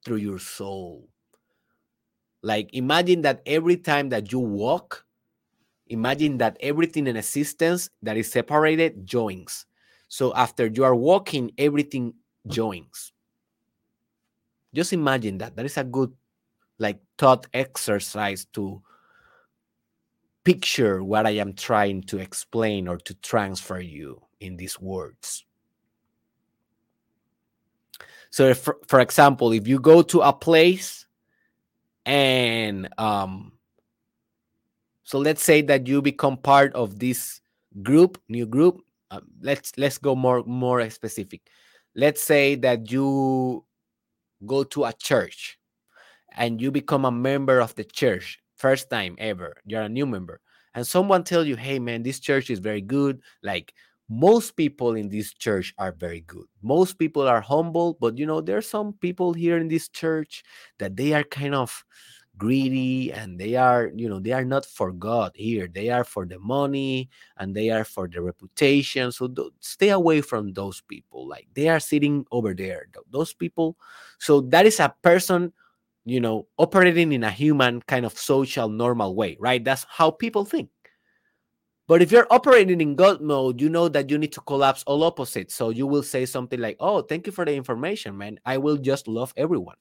through 0.06 0.18
your 0.18 0.38
soul. 0.38 1.10
Like 2.44 2.70
imagine 2.74 3.24
that 3.24 3.42
every 3.48 3.78
time 3.78 4.10
that 4.10 4.32
you 4.32 4.38
walk, 4.38 5.04
imagine 5.88 6.38
that 6.38 6.56
everything 6.60 7.08
in 7.08 7.18
existence 7.18 7.90
that 8.04 8.16
is 8.16 8.32
separated 8.32 9.08
joins. 9.08 9.66
So 10.08 10.36
after 10.36 10.68
you 10.68 10.84
are 10.84 10.96
walking, 10.96 11.50
everything 11.58 12.14
joins. 12.48 13.12
Just 14.74 14.94
imagine 14.94 15.38
that. 15.40 15.56
That 15.56 15.66
is 15.66 15.78
a 15.78 15.84
good 15.84 16.14
like 16.78 17.00
thought 17.18 17.48
exercise 17.54 18.46
to 18.54 18.82
picture 20.44 21.04
what 21.04 21.26
I 21.26 21.32
am 21.32 21.54
trying 21.54 22.04
to 22.04 22.18
explain 22.18 22.88
or 22.88 22.98
to 22.98 23.14
transfer 23.16 23.80
you 23.80 24.22
in 24.40 24.58
these 24.58 24.80
words. 24.80 25.46
So, 28.32 28.48
if, 28.50 28.68
for 28.88 29.00
example, 29.00 29.52
if 29.52 29.68
you 29.68 29.80
go 29.80 30.02
to 30.04 30.22
a 30.22 30.32
place 30.32 31.06
and 32.06 32.88
um, 32.98 33.54
so 35.04 35.18
let's 35.18 35.44
say 35.44 35.62
that 35.64 35.88
you 35.88 36.02
become 36.02 36.38
part 36.38 36.74
of 36.74 37.00
this 37.00 37.42
group, 37.82 38.22
new 38.30 38.46
group. 38.46 38.82
Uh, 39.12 39.22
let's 39.42 39.72
let's 39.78 39.98
go 39.98 40.16
more 40.16 40.44
more 40.46 40.88
specific. 40.90 41.42
Let's 41.96 42.22
say 42.22 42.56
that 42.56 42.92
you 42.92 43.66
go 44.46 44.64
to 44.64 44.86
a 44.86 44.94
church 44.94 45.60
and 46.36 46.62
you 46.62 46.72
become 46.72 47.06
a 47.06 47.12
member 47.12 47.60
of 47.60 47.76
the 47.76 47.84
church 47.84 48.40
first 48.56 48.90
time 48.90 49.16
ever. 49.20 49.56
You're 49.66 49.84
a 49.84 49.90
new 49.90 50.06
member, 50.06 50.42
and 50.76 50.86
someone 50.86 51.24
tell 51.24 51.46
you, 51.46 51.56
"Hey, 51.56 51.80
man, 51.80 52.04
this 52.04 52.20
church 52.20 52.50
is 52.50 52.60
very 52.60 52.82
good. 52.82 53.22
Like 53.44 53.74
most 54.10 54.56
people 54.58 54.96
in 54.96 55.10
this 55.10 55.34
church 55.34 55.74
are 55.78 55.92
very 55.92 56.22
good. 56.22 56.46
Most 56.62 56.98
people 57.00 57.28
are 57.28 57.42
humble, 57.42 57.98
but 58.02 58.18
you 58.18 58.26
know, 58.26 58.42
there 58.42 58.58
are 58.58 58.62
some 58.62 58.94
people 58.94 59.34
here 59.34 59.58
in 59.58 59.68
this 59.70 59.88
church 59.90 60.44
that 60.80 60.96
they 60.98 61.14
are 61.14 61.24
kind 61.24 61.56
of 61.56 61.84
greedy 62.40 63.14
and 63.14 63.40
they 63.40 63.56
are 63.56 63.92
you 63.96 64.10
know 64.10 64.20
they 64.20 64.32
are 64.32 64.46
not 64.46 64.66
for 64.66 64.92
god 64.94 65.32
here 65.36 65.68
they 65.68 65.90
are 65.90 66.06
for 66.06 66.26
the 66.26 66.40
money 66.40 67.10
and 67.38 67.54
they 67.56 67.70
are 67.70 67.84
for 67.84 68.08
the 68.08 68.22
reputation 68.22 69.12
so 69.12 69.30
stay 69.60 69.90
away 69.90 70.22
from 70.22 70.54
those 70.54 70.82
people 70.82 71.28
like 71.28 71.48
they 71.54 71.70
are 71.70 71.80
sitting 71.80 72.26
over 72.32 72.56
there 72.56 72.88
th- 72.94 73.06
those 73.12 73.34
people 73.34 73.78
so 74.18 74.42
that 74.42 74.66
is 74.66 74.80
a 74.80 74.96
person 75.04 75.54
you 76.06 76.20
know, 76.20 76.48
operating 76.58 77.12
in 77.12 77.24
a 77.24 77.32
human 77.32 77.82
kind 77.84 78.06
of 78.06 78.18
social 78.18 78.68
normal 78.70 79.16
way, 79.16 79.38
right? 79.40 79.64
That's 79.64 79.86
how 79.90 80.12
people 80.12 80.46
think. 80.46 80.70
But 81.88 82.02
if 82.02 82.12
you're 82.12 82.28
operating 82.30 82.82
in 82.82 82.96
God 82.96 83.22
mode, 83.22 83.60
you 83.60 83.70
know 83.70 83.90
that 83.90 84.10
you 84.10 84.18
need 84.18 84.32
to 84.34 84.42
collapse 84.42 84.84
all 84.86 85.04
opposites. 85.04 85.56
So 85.56 85.70
you 85.70 85.88
will 85.88 86.04
say 86.04 86.26
something 86.26 86.60
like, 86.60 86.78
Oh, 86.80 87.02
thank 87.02 87.26
you 87.26 87.32
for 87.34 87.46
the 87.46 87.54
information, 87.56 88.18
man. 88.18 88.40
I 88.46 88.58
will 88.58 88.78
just 88.78 89.08
love 89.08 89.34
everyone. 89.36 89.76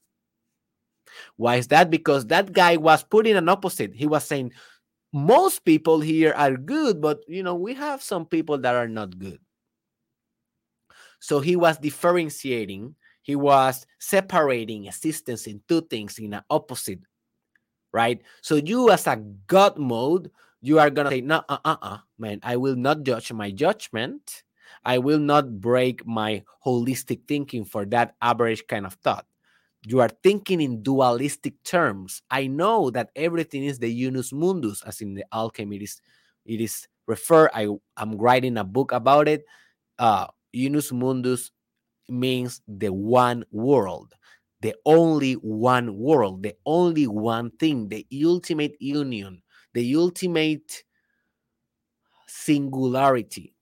Why 1.37 1.57
is 1.57 1.69
that? 1.69 1.91
Because 1.91 2.27
that 2.27 2.53
guy 2.53 2.77
was 2.77 3.03
putting 3.03 3.37
an 3.37 3.49
opposite. 3.49 3.95
He 3.95 4.07
was 4.07 4.25
saying, 4.25 4.53
Most 5.13 5.65
people 5.65 6.01
here 6.01 6.33
are 6.37 6.57
good, 6.57 7.01
but 7.01 7.21
you 7.29 7.43
know, 7.43 7.55
we 7.55 7.75
have 7.75 8.03
some 8.03 8.27
people 8.27 8.59
that 8.59 8.75
are 8.75 8.89
not 8.89 9.19
good. 9.19 9.39
So 11.21 11.41
he 11.41 11.57
was 11.57 11.79
differentiating, 11.79 12.95
he 13.23 13.37
was 13.37 13.87
separating 13.99 14.87
existence 14.87 15.47
in 15.47 15.61
two 15.69 15.83
things 15.83 16.19
in 16.19 16.33
an 16.35 16.43
opposite, 16.49 17.01
right? 17.93 18.23
So 18.41 18.57
you, 18.57 18.91
as 18.91 19.07
a 19.07 19.17
God 19.47 19.79
mode, 19.79 20.31
you 20.61 20.79
are 20.79 20.91
gonna 20.91 21.11
say, 21.11 21.21
no, 21.21 21.43
uh, 21.49 21.59
uh, 21.65 21.77
uh, 21.83 21.99
man, 22.19 22.41
I 22.43 22.57
will 22.57 22.77
not 22.77 23.03
judge 23.03 23.33
my 23.33 23.51
judgment. 23.51 24.43
I 24.85 24.99
will 24.99 25.19
not 25.19 25.61
break 25.61 26.07
my 26.07 26.45
holistic 26.65 27.27
thinking 27.27 27.65
for 27.65 27.85
that 27.87 28.15
average 28.23 28.67
kind 28.67 28.87
of 28.87 28.95
thought. 28.95 29.27
You 29.89 30.01
are 30.01 30.11
thinking 30.23 30.61
in 30.61 30.83
dualistic 30.83 31.55
terms. 31.65 32.21
I 32.31 32.47
know 32.47 32.91
that 32.91 33.11
everything 33.17 33.65
is 33.65 33.79
the 33.79 33.91
unus 33.91 34.33
mundus, 34.33 34.83
as 34.87 35.01
in 35.01 35.15
the 35.15 35.25
alchemy 35.33 35.77
it 35.77 35.83
is, 35.83 36.01
it 36.45 36.61
is 36.61 36.87
referred. 37.07 37.51
I 37.55 37.69
am 37.97 38.19
writing 38.19 38.59
a 38.59 38.65
book 38.65 38.93
about 38.93 39.29
it. 39.29 39.45
Uh, 39.99 40.27
unus 40.53 40.93
mundus 40.93 41.51
means 42.09 42.61
the 42.69 42.93
one 42.93 43.45
world, 43.51 44.13
the 44.61 44.75
only 44.85 45.35
one 45.35 45.97
world, 45.97 46.43
the 46.43 46.55
only 46.67 47.07
one 47.07 47.51
thing, 47.53 47.89
the 47.89 48.07
ultimate 48.25 48.77
union 48.81 49.43
the 49.75 49.95
ultimate 49.97 50.83
singularity. 52.27 53.55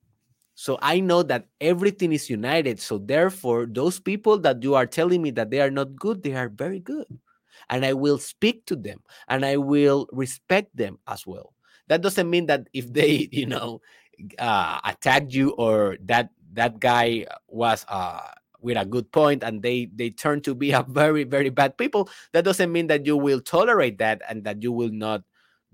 So 0.57 0.79
I 0.81 0.99
know 1.01 1.21
that 1.21 1.45
everything 1.61 2.11
is 2.11 2.31
united. 2.31 2.79
So 2.81 2.97
therefore, 2.97 3.67
those 3.69 3.99
people 3.99 4.39
that 4.39 4.63
you 4.63 4.73
are 4.73 4.87
telling 4.87 5.21
me 5.21 5.29
that 5.37 5.51
they 5.51 5.61
are 5.61 5.69
not 5.69 5.95
good, 5.95 6.23
they 6.23 6.33
are 6.33 6.49
very 6.49 6.79
good. 6.79 7.05
And 7.69 7.85
I 7.85 7.93
will 7.93 8.17
speak 8.17 8.65
to 8.65 8.75
them 8.75 9.05
and 9.29 9.45
I 9.45 9.57
will 9.57 10.09
respect 10.11 10.75
them 10.75 10.97
as 11.07 11.27
well. 11.27 11.53
That 11.89 12.01
doesn't 12.01 12.27
mean 12.27 12.47
that 12.47 12.69
if 12.73 12.91
they, 12.91 13.29
you 13.31 13.45
know, 13.45 13.81
uh, 14.39 14.79
attacked 14.83 15.31
you 15.31 15.51
or 15.61 15.97
that 16.05 16.31
that 16.53 16.79
guy 16.79 17.27
was 17.47 17.85
uh, 17.87 18.25
with 18.59 18.77
a 18.77 18.85
good 18.85 19.11
point 19.11 19.43
and 19.43 19.61
they 19.61 19.85
they 19.93 20.09
turn 20.09 20.41
to 20.41 20.55
be 20.55 20.71
a 20.71 20.81
very 20.89 21.23
very 21.23 21.49
bad 21.53 21.77
people 21.77 22.09
that 22.33 22.43
doesn't 22.43 22.71
mean 22.71 22.87
that 22.87 23.05
you 23.05 23.15
will 23.15 23.39
tolerate 23.39 23.99
that 23.99 24.23
and 24.27 24.43
that 24.43 24.63
you 24.63 24.71
will 24.71 24.89
not 24.89 25.21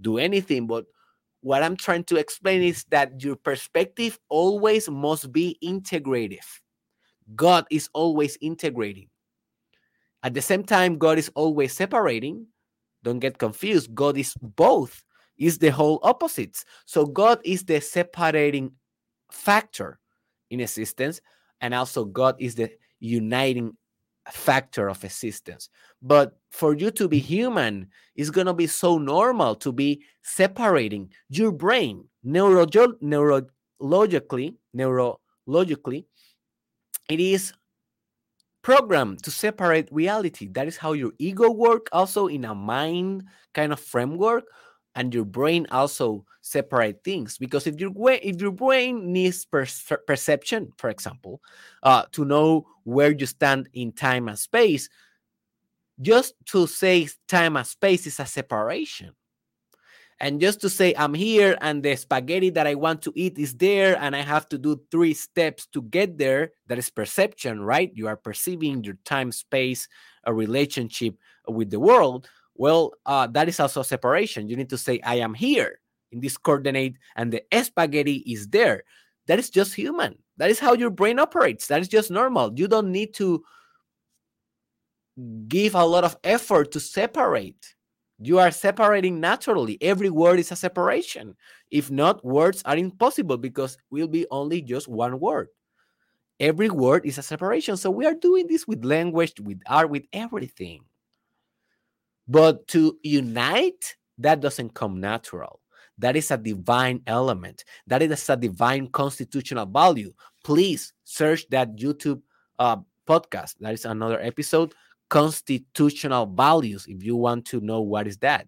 do 0.02 0.18
anything. 0.18 0.68
But 0.68 0.86
what 1.44 1.62
I'm 1.62 1.76
trying 1.76 2.06
to 2.06 2.16
explain 2.16 2.62
is 2.64 2.86
that 2.86 3.22
your 3.22 3.36
perspective 3.36 4.18
always 4.30 4.90
must 4.90 5.32
be 5.34 5.58
integrative. 5.62 6.46
God 7.36 7.66
is 7.70 7.90
always 7.94 8.38
integrating. 8.40 9.10
At 10.24 10.34
the 10.34 10.42
same 10.42 10.64
time, 10.64 10.98
God 10.98 11.18
is 11.18 11.30
always 11.36 11.74
separating. 11.74 12.48
Don't 13.04 13.20
get 13.20 13.38
confused. 13.38 13.94
God 13.94 14.18
is 14.18 14.36
both, 14.42 15.04
is 15.38 15.58
the 15.58 15.70
whole 15.70 16.00
opposites. 16.04 16.64
So 16.86 17.06
God 17.06 17.42
is 17.44 17.64
the 17.64 17.82
separating 17.82 18.72
factor 19.30 20.00
in 20.50 20.62
existence, 20.62 21.20
and 21.60 21.74
also 21.74 22.06
God 22.06 22.36
is 22.40 22.56
the 22.56 22.72
uniting 23.02 23.76
factor 24.32 24.90
of 24.90 25.04
existence. 25.04 25.70
But 26.02 26.38
for 26.52 26.74
you 26.74 26.92
to 26.92 27.08
be 27.08 27.20
mm. 27.20 27.26
human, 27.26 27.88
it's 28.16 28.30
going 28.30 28.48
to 28.48 28.54
be 28.54 28.68
so 28.68 28.98
normal 28.98 29.56
to 29.58 29.72
be 29.72 30.04
separating 30.24 31.12
your 31.30 31.52
brain 31.52 32.06
neuro- 32.24 32.66
neurologically, 32.66 34.56
neurologically, 34.76 36.06
it 37.10 37.20
is 37.20 37.54
programmed 38.62 39.22
to 39.24 39.32
separate 39.32 39.90
reality. 39.92 40.48
That 40.48 40.68
is 40.68 40.78
how 40.78 40.94
your 40.94 41.12
ego 41.20 41.52
work 41.52 41.88
also 41.92 42.28
in 42.28 42.46
a 42.46 42.56
mind 42.56 43.26
kind 43.54 43.74
of 43.74 43.80
framework 43.80 44.46
and 44.96 45.14
your 45.14 45.26
brain 45.26 45.66
also 45.72 46.26
separate 46.42 47.04
things 47.04 47.38
because 47.38 47.68
if 47.68 47.80
your 47.80 47.92
if 48.22 48.42
your 48.42 48.52
brain 48.52 49.12
needs 49.14 49.46
per 49.46 49.66
perception 50.06 50.72
for 50.78 50.90
example 50.90 51.42
uh, 51.84 52.04
to 52.12 52.26
know 52.26 52.68
where 52.84 53.12
you 53.12 53.26
stand 53.26 53.70
in 53.74 53.92
time 53.92 54.28
and 54.28 54.38
space 54.38 54.90
just 56.02 56.34
to 56.46 56.68
say 56.68 57.08
time 57.28 57.56
and 57.56 57.68
space 57.68 58.08
is 58.08 58.20
a 58.20 58.26
separation. 58.26 59.12
And 60.20 60.40
just 60.40 60.62
to 60.62 60.70
say 60.70 60.94
i'm 60.98 61.14
here 61.14 61.58
and 61.60 61.84
the 61.84 61.96
spaghetti 61.96 62.50
that 62.52 62.68
i 62.68 62.76
want 62.76 63.02
to 63.02 63.12
eat 63.16 63.38
is 63.38 63.56
there 63.56 63.98
and 64.00 64.16
i 64.16 64.22
have 64.22 64.48
to 64.50 64.58
do 64.58 64.80
three 64.90 65.14
steps 65.14 65.66
to 65.74 65.82
get 65.82 66.18
there 66.18 66.52
that 66.68 66.78
is 66.78 66.90
perception 66.90 67.62
right? 67.62 67.92
You 67.94 68.08
are 68.08 68.16
perceiving 68.16 68.84
your 68.84 68.98
time 69.04 69.32
space 69.32 69.88
a 70.24 70.34
relationship 70.34 71.16
with 71.48 71.72
the 71.72 71.80
world 71.80 72.30
well, 72.56 72.94
uh, 73.06 73.28
that 73.28 73.50
is 73.50 73.60
also 73.60 73.82
separation. 73.82 74.48
You 74.48 74.56
need 74.56 74.70
to 74.70 74.78
say, 74.78 75.00
I 75.04 75.16
am 75.16 75.34
here 75.34 75.80
in 76.12 76.20
this 76.20 76.38
coordinate, 76.38 76.98
and 77.16 77.32
the 77.32 77.44
spaghetti 77.64 78.18
is 78.28 78.48
there. 78.48 78.84
That 79.28 79.40
is 79.40 79.50
just 79.50 79.74
human. 79.74 80.18
That 80.38 80.50
is 80.50 80.60
how 80.60 80.74
your 80.74 80.90
brain 80.90 81.20
operates. 81.20 81.68
That 81.68 81.82
is 81.82 81.88
just 81.88 82.12
normal. 82.12 82.54
You 82.56 82.68
don't 82.68 82.92
need 82.92 83.14
to 83.16 83.44
give 85.48 85.76
a 85.76 85.86
lot 85.86 86.04
of 86.04 86.18
effort 86.24 86.72
to 86.72 86.80
separate. 86.80 87.76
You 88.20 88.40
are 88.40 88.52
separating 88.52 89.20
naturally. 89.20 89.78
Every 89.82 90.10
word 90.10 90.40
is 90.40 90.52
a 90.52 90.56
separation. 90.56 91.36
If 91.72 91.90
not, 91.92 92.24
words 92.24 92.62
are 92.66 92.78
impossible 92.78 93.38
because 93.38 93.78
will 93.90 94.08
be 94.08 94.26
only 94.32 94.62
just 94.62 94.88
one 94.88 95.20
word. 95.20 95.50
Every 96.40 96.70
word 96.70 97.06
is 97.06 97.18
a 97.18 97.24
separation. 97.24 97.78
So 97.78 97.90
we 97.90 98.06
are 98.06 98.14
doing 98.14 98.48
this 98.48 98.68
with 98.68 98.86
language, 98.86 99.40
with 99.40 99.62
art, 99.68 99.90
with 99.90 100.04
everything. 100.14 100.84
But 102.28 102.68
to 102.70 102.98
unite, 103.04 103.96
that 104.20 104.40
doesn't 104.40 104.74
come 104.74 105.00
natural. 105.00 105.60
That 105.98 106.16
is 106.16 106.32
a 106.32 106.38
divine 106.38 107.02
element. 107.06 107.64
That 107.88 108.02
is 108.02 108.30
a 108.30 108.38
divine 108.38 108.88
constitutional 108.88 109.66
value. 109.66 110.14
Please 110.44 110.94
search 111.04 111.48
that 111.50 111.76
YouTube 111.76 112.22
uh, 112.60 112.78
podcast. 113.08 113.56
That 113.60 113.74
is 113.74 113.86
another 113.86 114.20
episode. 114.22 114.74
Constitutional 115.10 116.26
values. 116.26 116.86
If 116.88 117.04
you 117.04 117.16
want 117.16 117.46
to 117.48 117.62
know 117.62 117.82
what 117.82 118.08
is 118.08 118.18
that, 118.18 118.48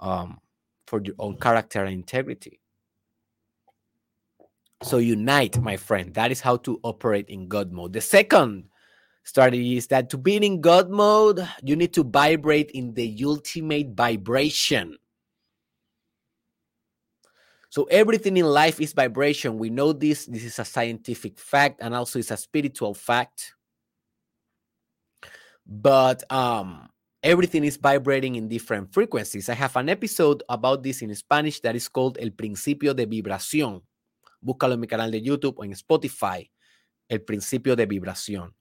um, 0.00 0.38
for 0.86 1.00
your 1.02 1.14
own 1.18 1.38
character 1.38 1.84
and 1.84 1.94
integrity. 1.94 2.60
So 4.82 4.98
unite, 4.98 5.60
my 5.60 5.76
friend. 5.76 6.12
That 6.14 6.30
is 6.30 6.40
how 6.40 6.56
to 6.58 6.80
operate 6.82 7.28
in 7.28 7.48
God 7.48 7.70
mode. 7.70 7.92
The 7.92 8.00
second 8.00 8.64
strategy 9.24 9.76
is 9.76 9.86
that 9.88 10.10
to 10.10 10.18
be 10.18 10.36
in 10.36 10.60
God 10.60 10.90
mode, 10.90 11.46
you 11.62 11.76
need 11.76 11.92
to 11.94 12.04
vibrate 12.04 12.70
in 12.72 12.94
the 12.94 13.16
ultimate 13.24 13.94
vibration. 13.94 14.96
So 17.70 17.84
everything 17.84 18.36
in 18.36 18.46
life 18.46 18.80
is 18.80 18.92
vibration. 18.92 19.56
We 19.56 19.70
know 19.70 19.92
this. 19.92 20.26
This 20.26 20.42
is 20.42 20.58
a 20.58 20.64
scientific 20.64 21.38
fact 21.38 21.78
and 21.80 21.94
also 21.94 22.18
it's 22.18 22.32
a 22.32 22.36
spiritual 22.36 22.94
fact. 22.94 23.54
But 25.64 26.24
um 26.32 26.88
everything 27.22 27.62
is 27.62 27.76
vibrating 27.76 28.34
in 28.34 28.48
different 28.48 28.92
frequencies. 28.92 29.48
I 29.48 29.54
have 29.54 29.76
an 29.76 29.88
episode 29.88 30.42
about 30.48 30.82
this 30.82 31.02
in 31.02 31.14
Spanish 31.14 31.60
that 31.60 31.76
is 31.76 31.86
called 31.86 32.18
El 32.20 32.30
Principio 32.30 32.92
de 32.92 33.06
Vibración. 33.06 33.82
Búscalo 34.42 34.72
en 34.72 34.80
mi 34.80 34.88
canal 34.88 35.12
de 35.12 35.20
YouTube 35.20 35.58
o 35.58 35.64
en 35.64 35.72
Spotify. 35.72 36.50
El 37.08 37.20
Principio 37.20 37.76
de 37.76 37.86
Vibración. 37.86 38.52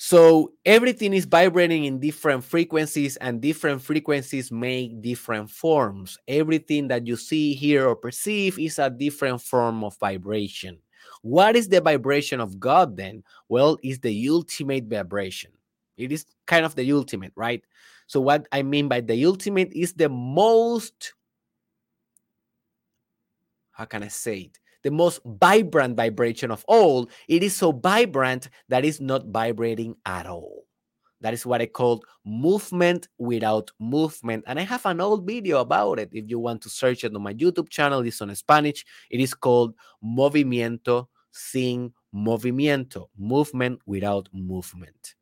So 0.00 0.52
everything 0.64 1.12
is 1.12 1.24
vibrating 1.24 1.84
in 1.84 1.98
different 1.98 2.44
frequencies, 2.44 3.16
and 3.16 3.42
different 3.42 3.82
frequencies 3.82 4.52
make 4.52 5.02
different 5.02 5.50
forms. 5.50 6.16
Everything 6.28 6.86
that 6.86 7.04
you 7.04 7.16
see, 7.16 7.52
hear, 7.52 7.88
or 7.88 7.96
perceive 7.96 8.60
is 8.60 8.78
a 8.78 8.90
different 8.90 9.42
form 9.42 9.82
of 9.82 9.98
vibration. 9.98 10.78
What 11.22 11.56
is 11.56 11.68
the 11.68 11.80
vibration 11.80 12.40
of 12.40 12.60
God 12.60 12.96
then? 12.96 13.24
Well, 13.48 13.76
it's 13.82 13.98
the 13.98 14.28
ultimate 14.28 14.84
vibration. 14.84 15.50
It 15.96 16.12
is 16.12 16.26
kind 16.46 16.64
of 16.64 16.76
the 16.76 16.92
ultimate, 16.92 17.32
right? 17.34 17.64
So, 18.06 18.20
what 18.20 18.46
I 18.52 18.62
mean 18.62 18.86
by 18.86 19.00
the 19.00 19.24
ultimate 19.24 19.72
is 19.72 19.94
the 19.94 20.08
most, 20.08 21.14
how 23.72 23.86
can 23.86 24.04
I 24.04 24.08
say 24.08 24.38
it? 24.42 24.60
The 24.88 24.94
most 24.94 25.20
vibrant 25.26 25.98
vibration 25.98 26.50
of 26.50 26.64
all, 26.66 27.10
it 27.28 27.42
is 27.42 27.54
so 27.54 27.72
vibrant 27.72 28.48
that 28.70 28.86
it's 28.86 29.00
not 29.00 29.26
vibrating 29.26 29.94
at 30.06 30.26
all. 30.26 30.64
That 31.20 31.34
is 31.34 31.44
what 31.44 31.60
I 31.60 31.66
call 31.66 32.02
movement 32.24 33.08
without 33.18 33.70
movement. 33.78 34.44
And 34.46 34.58
I 34.58 34.62
have 34.62 34.86
an 34.86 35.02
old 35.02 35.26
video 35.26 35.60
about 35.60 35.98
it. 35.98 36.08
If 36.12 36.30
you 36.30 36.38
want 36.38 36.62
to 36.62 36.70
search 36.70 37.04
it 37.04 37.14
on 37.14 37.20
my 37.20 37.34
YouTube 37.34 37.68
channel, 37.68 38.00
it's 38.00 38.22
on 38.22 38.34
Spanish. 38.34 38.86
It 39.10 39.20
is 39.20 39.34
called 39.34 39.74
Movimiento 40.02 41.08
sin 41.32 41.92
Movimiento, 42.14 43.08
movement 43.18 43.80
without 43.84 44.30
movement. 44.32 45.14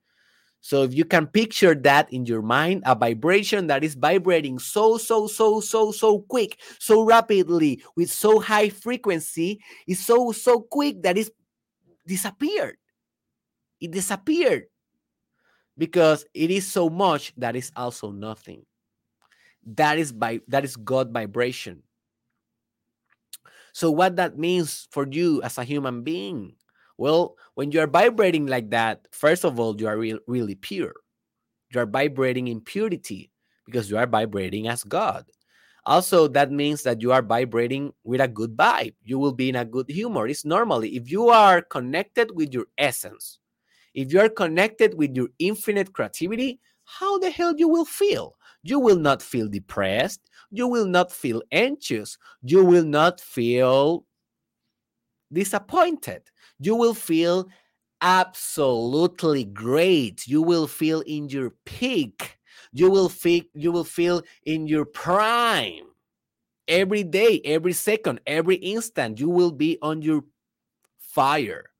So 0.66 0.82
if 0.82 0.92
you 0.92 1.04
can 1.04 1.28
picture 1.28 1.76
that 1.76 2.12
in 2.12 2.26
your 2.26 2.42
mind, 2.42 2.82
a 2.86 2.96
vibration 2.96 3.68
that 3.68 3.84
is 3.84 3.94
vibrating 3.94 4.58
so, 4.58 4.98
so, 4.98 5.28
so, 5.28 5.60
so, 5.60 5.92
so 5.92 6.22
quick, 6.22 6.58
so 6.80 7.04
rapidly, 7.04 7.84
with 7.94 8.10
so 8.10 8.40
high 8.40 8.70
frequency, 8.70 9.60
is 9.86 10.04
so, 10.04 10.32
so 10.32 10.60
quick 10.60 11.04
that 11.04 11.16
it's 11.16 11.30
disappeared. 12.04 12.78
It 13.80 13.92
disappeared 13.92 14.64
because 15.78 16.26
it 16.34 16.50
is 16.50 16.66
so 16.66 16.90
much 16.90 17.32
that 17.36 17.54
is 17.54 17.70
also 17.76 18.10
nothing. 18.10 18.66
That 19.66 20.00
is 20.00 20.10
by 20.10 20.40
that 20.48 20.64
is 20.64 20.74
God 20.74 21.12
vibration. 21.12 21.84
So 23.72 23.92
what 23.92 24.16
that 24.16 24.36
means 24.36 24.88
for 24.90 25.06
you 25.06 25.42
as 25.42 25.58
a 25.58 25.64
human 25.64 26.02
being 26.02 26.56
well, 26.98 27.36
when 27.54 27.72
you 27.72 27.80
are 27.80 27.86
vibrating 27.86 28.46
like 28.46 28.70
that, 28.70 29.06
first 29.12 29.44
of 29.44 29.60
all, 29.60 29.78
you 29.80 29.86
are 29.86 29.98
re- 29.98 30.18
really 30.26 30.54
pure. 30.54 30.94
You 31.72 31.80
are 31.80 31.86
vibrating 31.86 32.48
in 32.48 32.60
purity 32.60 33.30
because 33.66 33.90
you 33.90 33.98
are 33.98 34.06
vibrating 34.06 34.68
as 34.68 34.84
God. 34.84 35.26
Also, 35.84 36.26
that 36.28 36.50
means 36.50 36.82
that 36.82 37.00
you 37.00 37.12
are 37.12 37.22
vibrating 37.22 37.92
with 38.02 38.20
a 38.20 38.28
good 38.28 38.56
vibe. 38.56 38.94
You 39.04 39.18
will 39.18 39.32
be 39.32 39.48
in 39.48 39.56
a 39.56 39.64
good 39.64 39.88
humor. 39.88 40.26
It's 40.26 40.44
normally 40.44 40.96
if 40.96 41.10
you 41.10 41.28
are 41.28 41.62
connected 41.62 42.30
with 42.34 42.52
your 42.52 42.66
essence, 42.76 43.38
if 43.94 44.12
you 44.12 44.20
are 44.20 44.28
connected 44.28 44.94
with 44.94 45.14
your 45.14 45.28
infinite 45.38 45.92
creativity, 45.92 46.60
how 46.84 47.18
the 47.18 47.30
hell 47.30 47.54
you 47.56 47.68
will 47.68 47.84
feel? 47.84 48.36
You 48.62 48.80
will 48.80 48.98
not 48.98 49.22
feel 49.22 49.48
depressed. 49.48 50.20
You 50.50 50.66
will 50.66 50.86
not 50.86 51.12
feel 51.12 51.42
anxious. 51.52 52.18
You 52.42 52.64
will 52.64 52.84
not 52.84 53.20
feel 53.20 54.04
disappointed 55.32 56.22
you 56.58 56.74
will 56.74 56.94
feel 56.94 57.48
absolutely 58.00 59.44
great. 59.44 60.26
You 60.26 60.42
will 60.42 60.66
feel 60.66 61.00
in 61.02 61.28
your 61.28 61.50
peak. 61.64 62.38
You 62.72 62.90
will 62.90 63.08
feel 63.08 63.42
you 63.54 63.72
will 63.72 63.84
feel 63.84 64.22
in 64.44 64.66
your 64.66 64.84
prime. 64.84 65.84
Every 66.68 67.04
day, 67.04 67.40
every 67.44 67.72
second, 67.72 68.20
every 68.26 68.56
instant, 68.56 69.20
you 69.20 69.30
will 69.30 69.52
be 69.52 69.78
on 69.82 70.02
your 70.02 70.24
fire. 70.98 71.70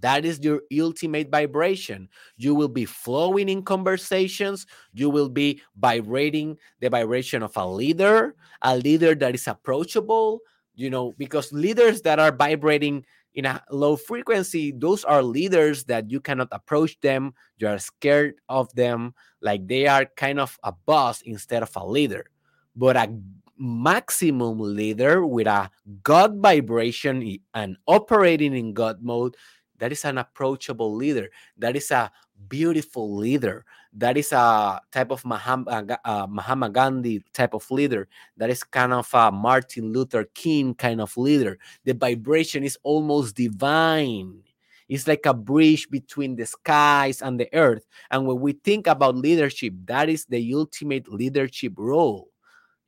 That 0.00 0.24
is 0.24 0.40
your 0.42 0.62
ultimate 0.80 1.28
vibration. 1.30 2.08
You 2.36 2.54
will 2.54 2.68
be 2.68 2.84
flowing 2.84 3.48
in 3.48 3.62
conversations. 3.62 4.66
You 4.92 5.10
will 5.10 5.28
be 5.28 5.60
vibrating 5.76 6.56
the 6.80 6.88
vibration 6.88 7.42
of 7.42 7.56
a 7.56 7.66
leader, 7.66 8.36
a 8.62 8.76
leader 8.76 9.14
that 9.16 9.34
is 9.34 9.46
approachable, 9.46 10.40
you 10.78 10.90
know, 10.90 11.12
because 11.18 11.52
leaders 11.52 12.02
that 12.02 12.18
are 12.20 12.30
vibrating 12.30 13.04
in 13.34 13.44
a 13.44 13.62
low 13.70 13.96
frequency, 13.96 14.72
those 14.72 15.04
are 15.04 15.22
leaders 15.22 15.84
that 15.84 16.10
you 16.10 16.20
cannot 16.20 16.48
approach 16.52 16.98
them. 17.00 17.34
You 17.58 17.66
are 17.66 17.78
scared 17.78 18.36
of 18.48 18.72
them, 18.74 19.14
like 19.42 19.66
they 19.66 19.88
are 19.88 20.06
kind 20.16 20.38
of 20.38 20.56
a 20.62 20.72
boss 20.72 21.20
instead 21.22 21.62
of 21.62 21.74
a 21.74 21.84
leader. 21.84 22.30
But 22.76 22.96
a 22.96 23.12
maximum 23.58 24.60
leader 24.60 25.26
with 25.26 25.48
a 25.48 25.68
God 26.04 26.38
vibration 26.38 27.38
and 27.54 27.76
operating 27.86 28.54
in 28.56 28.72
God 28.72 29.02
mode, 29.02 29.36
that 29.78 29.90
is 29.90 30.04
an 30.04 30.18
approachable 30.18 30.94
leader. 30.94 31.28
That 31.58 31.74
is 31.74 31.90
a 31.90 32.10
beautiful 32.48 33.16
leader. 33.16 33.64
That 33.92 34.16
is 34.16 34.32
a 34.32 34.80
type 34.92 35.10
of 35.10 35.24
Mahatma, 35.24 35.98
uh, 36.04 36.26
Mahatma 36.28 36.70
Gandhi 36.70 37.24
type 37.32 37.54
of 37.54 37.68
leader. 37.70 38.08
That 38.36 38.50
is 38.50 38.62
kind 38.62 38.92
of 38.92 39.08
a 39.14 39.32
Martin 39.32 39.92
Luther 39.92 40.24
King 40.34 40.74
kind 40.74 41.00
of 41.00 41.16
leader. 41.16 41.58
The 41.84 41.94
vibration 41.94 42.64
is 42.64 42.78
almost 42.82 43.36
divine. 43.36 44.42
It's 44.88 45.06
like 45.06 45.26
a 45.26 45.34
bridge 45.34 45.90
between 45.90 46.36
the 46.36 46.46
skies 46.46 47.20
and 47.20 47.38
the 47.38 47.48
earth. 47.54 47.86
And 48.10 48.26
when 48.26 48.40
we 48.40 48.52
think 48.52 48.86
about 48.86 49.16
leadership, 49.16 49.74
that 49.84 50.08
is 50.08 50.24
the 50.24 50.54
ultimate 50.54 51.12
leadership 51.12 51.74
role 51.76 52.28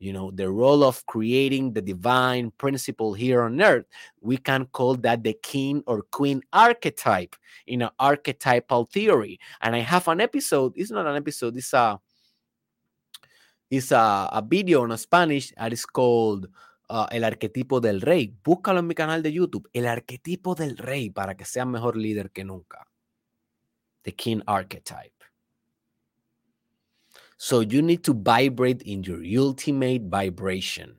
you 0.01 0.11
know 0.11 0.31
the 0.31 0.49
role 0.49 0.83
of 0.83 1.05
creating 1.05 1.71
the 1.73 1.81
divine 1.81 2.51
principle 2.57 3.13
here 3.13 3.43
on 3.43 3.61
earth 3.61 3.85
we 4.19 4.35
can 4.35 4.65
call 4.73 4.95
that 4.95 5.23
the 5.23 5.33
king 5.43 5.83
or 5.85 6.01
queen 6.11 6.41
archetype 6.51 7.35
in 7.67 7.83
an 7.83 7.89
archetypal 7.99 8.85
theory. 8.85 9.39
And 9.61 9.75
i 9.75 9.79
have 9.79 10.07
an 10.07 10.19
episode 10.19 10.73
it's 10.75 10.91
not 10.91 11.05
an 11.05 11.15
episode 11.15 11.55
it's 11.55 11.73
a 11.73 11.99
it's 13.69 13.91
a, 13.91 14.29
a 14.33 14.43
video 14.45 14.83
in 14.83 14.97
spanish 14.97 15.53
that 15.55 15.71
is 15.71 15.85
called 15.85 16.47
uh, 16.89 17.07
el 17.11 17.23
arquetipo 17.23 17.79
del 17.79 18.01
rey. 18.01 18.33
Búscalo 18.43 18.79
en 18.79 18.87
mi 18.87 18.95
canal 18.95 19.21
de 19.21 19.31
youtube 19.31 19.69
el 19.71 19.85
arquetipo 19.85 20.55
del 20.55 20.77
rey 20.77 21.11
para 21.11 21.37
que 21.37 21.45
sea 21.45 21.63
mejor 21.63 21.95
líder 21.95 22.31
que 22.31 22.43
nunca. 22.43 22.87
The 24.03 24.13
king 24.13 24.41
archetype 24.47 25.20
so 27.41 27.61
you 27.61 27.81
need 27.81 28.03
to 28.03 28.13
vibrate 28.13 28.83
in 28.83 29.03
your 29.03 29.23
ultimate 29.41 30.03
vibration. 30.03 30.95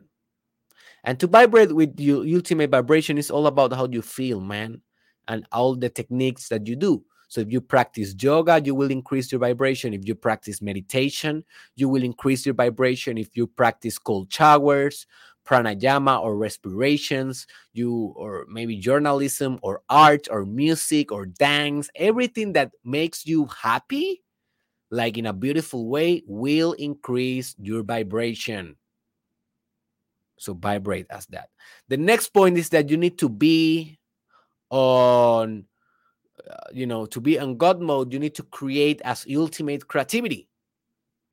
And 1.05 1.21
to 1.21 1.29
vibrate 1.29 1.73
with 1.73 2.01
your 2.01 2.27
ultimate 2.27 2.69
vibration 2.69 3.17
is 3.17 3.31
all 3.31 3.47
about 3.47 3.73
how 3.73 3.87
you 3.89 4.03
feel, 4.03 4.41
man, 4.41 4.81
and 5.29 5.47
all 5.53 5.77
the 5.77 5.89
techniques 5.89 6.49
that 6.49 6.67
you 6.67 6.75
do. 6.75 7.05
So 7.29 7.43
if 7.43 7.53
you 7.53 7.61
practice 7.61 8.17
yoga, 8.21 8.61
you 8.61 8.75
will 8.75 8.91
increase 8.91 9.31
your 9.31 9.39
vibration. 9.39 9.95
If 9.95 10.05
you 10.05 10.17
practice 10.17 10.61
meditation, 10.61 11.45
you 11.77 11.89
will 11.89 12.03
increase 12.03 12.45
your 12.45 12.57
vibration. 12.57 13.19
If 13.19 13.37
you 13.37 13.47
practice 13.47 13.97
cold 13.97 14.33
showers, 14.33 15.07
pranayama 15.47 16.21
or 16.21 16.37
respirations, 16.37 17.47
you 17.73 18.15
or 18.17 18.47
maybe 18.49 18.79
journalism 18.79 19.61
or 19.63 19.83
art 19.89 20.27
or 20.29 20.45
music 20.45 21.13
or 21.13 21.25
dance, 21.25 21.89
everything 21.95 22.55
that 22.55 22.73
makes 22.83 23.27
you 23.27 23.47
happy 23.47 24.25
like 24.93 25.17
in 25.17 25.25
a 25.25 25.33
beautiful 25.33 25.89
way, 25.89 26.23
will 26.27 26.75
increase 26.75 27.57
your 27.59 27.83
vibration. 27.83 28.77
So 30.37 30.53
vibrate 30.53 31.07
as 31.09 31.25
that. 31.29 31.49
The 31.89 31.97
next 31.97 32.29
point 32.29 32.59
is 32.59 32.69
that 32.71 32.91
you 32.91 32.99
need 32.99 33.17
to 33.19 33.29
be 33.31 33.99
on, 34.69 35.65
uh, 36.49 36.69
you 36.73 36.87
know, 36.87 37.07
to 37.07 37.21
be 37.21 37.39
on 37.39 37.57
God 37.57 37.81
mode, 37.81 38.13
you 38.13 38.19
need 38.19 38.35
to 38.35 38.43
create 38.43 39.01
as 39.03 39.25
ultimate 39.35 39.89
creativity. 39.89 40.47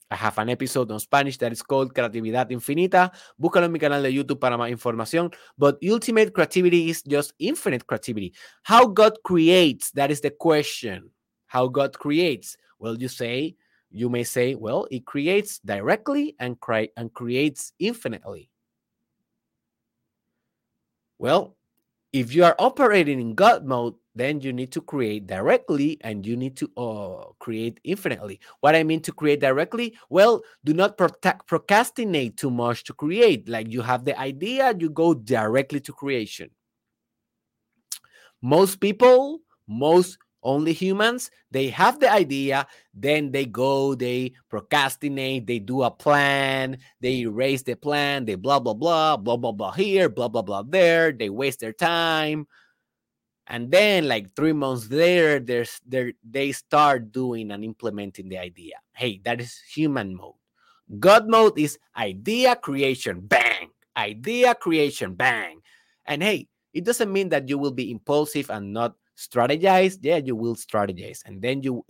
I 0.10 0.16
have 0.16 0.38
an 0.40 0.50
episode 0.50 0.90
on 0.92 1.00
Spanish 1.00 1.38
that 1.40 1.52
is 1.52 1.62
called 1.62 1.94
Creatividad 1.94 2.50
Infinita. 2.52 3.12
Búscalo 3.40 3.66
en 3.66 3.74
mi 3.74 3.80
canal 3.80 4.02
de 4.02 4.12
YouTube 4.12 4.40
para 4.40 4.58
más 4.58 4.72
información. 4.72 5.34
But 5.58 5.78
ultimate 5.84 6.34
creativity 6.34 6.90
is 6.90 7.04
just 7.04 7.34
infinite 7.40 7.86
creativity. 7.86 8.34
How 8.64 8.88
God 8.88 9.18
creates, 9.24 9.92
that 9.92 10.12
is 10.12 10.22
the 10.22 10.32
question. 10.32 11.12
How 11.48 11.68
God 11.68 12.00
creates. 12.00 12.56
Well, 12.80 12.98
you 12.98 13.08
say, 13.08 13.56
you 13.92 14.10
may 14.10 14.24
say, 14.24 14.56
well, 14.56 14.88
it 14.90 15.06
creates 15.06 15.60
directly 15.60 16.36
and, 16.40 16.60
cre- 16.60 16.94
and 16.96 17.14
creates 17.14 17.74
infinitely. 17.80 18.50
Well, 21.18 21.58
if 22.14 22.34
you 22.34 22.44
are 22.44 22.56
operating 22.58 23.20
in 23.20 23.36
God 23.36 23.66
mode, 23.66 23.96
then 24.16 24.42
you 24.42 24.52
need 24.52 24.72
to 24.72 24.82
create 24.82 25.28
directly 25.28 25.98
and 26.02 26.26
you 26.26 26.36
need 26.36 26.58
to 26.58 26.72
uh, 26.76 27.32
create 27.40 27.80
infinitely. 27.84 28.40
What 28.62 28.76
I 28.76 28.84
mean 28.84 29.02
to 29.02 29.12
create 29.12 29.40
directly? 29.40 29.98
Well, 30.10 30.42
do 30.66 30.74
not 30.74 30.98
procrastinate 30.98 32.38
too 32.38 32.52
much 32.52 32.84
to 32.86 32.94
create. 32.94 33.48
Like 33.48 33.70
you 33.70 33.82
have 33.82 34.06
the 34.06 34.20
idea, 34.20 34.74
you 34.78 34.90
go 34.90 35.14
directly 35.14 35.80
to 35.82 35.94
creation. 35.94 36.50
Most 38.42 38.80
people, 38.80 39.40
most 39.68 40.18
only 40.44 40.74
humans. 40.74 41.32
They 41.52 41.68
have 41.70 42.00
the 42.00 42.12
idea 42.12 42.68
then 42.94 43.32
they 43.32 43.46
go 43.46 43.96
they 43.96 44.34
procrastinate 44.50 45.48
they 45.48 45.60
do 45.60 45.84
a 45.84 45.92
plan 45.92 46.78
they 47.02 47.20
erase 47.22 47.64
the 47.64 47.76
plan 47.76 48.26
they 48.26 48.36
blah 48.36 48.60
blah 48.60 48.74
blah 48.74 49.18
blah 49.18 49.38
blah 49.38 49.52
blah 49.52 49.72
here 49.72 50.10
blah 50.10 50.28
blah 50.28 50.42
blah 50.42 50.64
there 50.64 51.12
they 51.12 51.30
waste 51.30 51.60
their 51.60 51.74
time. 51.74 52.48
And 53.48 53.72
then 53.72 54.08
like 54.08 54.36
three 54.36 54.54
months 54.54 54.90
later 54.92 55.40
there's 55.40 55.82
there 55.86 56.14
they 56.24 56.52
start 56.52 57.12
doing 57.12 57.52
and 57.52 57.64
implementing 57.64 58.30
the 58.30 58.38
idea. 58.38 58.76
Hey 58.94 59.22
that 59.26 59.42
is 59.42 59.60
human 59.74 60.16
mode. 60.16 60.36
God 61.00 61.30
mode 61.30 61.58
is 61.58 61.78
idea 61.96 62.56
creation 62.56 63.22
bang! 63.22 63.70
Idea 63.98 64.56
creation 64.56 65.14
bang! 65.14 65.62
And 66.06 66.24
hey 66.24 66.48
it 66.74 66.86
doesn't 66.86 67.12
mean 67.12 67.30
that 67.30 67.50
you 67.50 67.58
will 67.58 67.72
be 67.72 67.92
impulsive 67.92 68.50
and 68.50 68.74
not 68.74 68.94
strategize 69.20 69.98
yeah 70.02 70.18
you 70.18 70.36
will 70.36 70.56
strategize. 70.56 71.20
And 71.26 71.42
then 71.42 71.62
you 71.62 71.86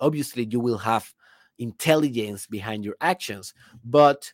obviously 0.00 0.44
you 0.44 0.60
will 0.60 0.78
have 0.78 1.12
intelligence 1.58 2.46
behind 2.46 2.84
your 2.84 2.96
actions 3.00 3.52
but 3.84 4.32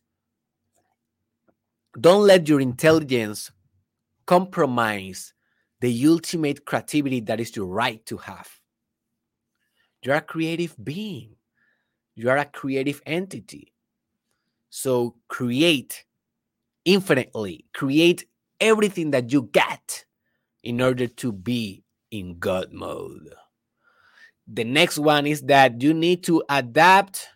don't 2.00 2.26
let 2.26 2.48
your 2.48 2.60
intelligence 2.60 3.50
compromise 4.26 5.32
the 5.80 6.06
ultimate 6.06 6.64
creativity 6.64 7.20
that 7.20 7.40
is 7.40 7.56
your 7.56 7.66
right 7.66 8.04
to 8.06 8.16
have. 8.16 8.48
You're 10.02 10.16
a 10.16 10.20
creative 10.20 10.74
being. 10.82 11.36
You 12.14 12.30
are 12.30 12.38
a 12.38 12.44
creative 12.44 13.02
entity. 13.04 13.72
So 14.70 15.16
create 15.28 16.04
infinitely. 16.84 17.66
Create 17.74 18.26
everything 18.60 19.10
that 19.10 19.32
you 19.32 19.50
get 19.52 20.04
in 20.62 20.80
order 20.80 21.06
to 21.06 21.32
be 21.32 21.81
in 22.12 22.38
God 22.38 22.72
mode. 22.72 23.34
The 24.46 24.64
next 24.64 24.98
one 24.98 25.26
is 25.26 25.42
that 25.42 25.82
you 25.82 25.94
need 25.94 26.22
to 26.24 26.44
adapt. 26.48 27.28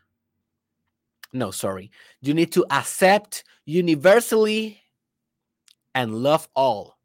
No, 1.32 1.50
sorry. 1.50 1.90
You 2.20 2.34
need 2.34 2.52
to 2.52 2.64
accept 2.70 3.42
universally 3.64 4.80
and 5.94 6.14
love 6.14 6.48
all. 6.54 6.98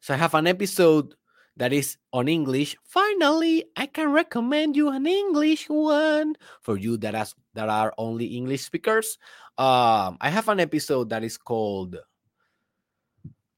So 0.00 0.14
I 0.14 0.16
have 0.16 0.34
an 0.34 0.46
episode 0.46 1.14
that 1.56 1.72
is 1.72 1.96
on 2.12 2.28
English. 2.28 2.76
Finally, 2.84 3.64
I 3.76 3.86
can 3.86 4.12
recommend 4.12 4.76
you 4.76 4.88
an 4.88 5.06
English 5.06 5.68
one 5.68 6.36
for 6.62 6.76
you 6.76 6.96
that 6.98 7.14
has 7.14 7.34
that 7.54 7.68
are 7.68 7.92
only 7.98 8.26
English 8.26 8.62
speakers. 8.62 9.18
Um, 9.58 10.18
I 10.20 10.30
have 10.30 10.48
an 10.48 10.60
episode 10.60 11.10
that 11.10 11.24
is 11.24 11.36
called 11.36 11.96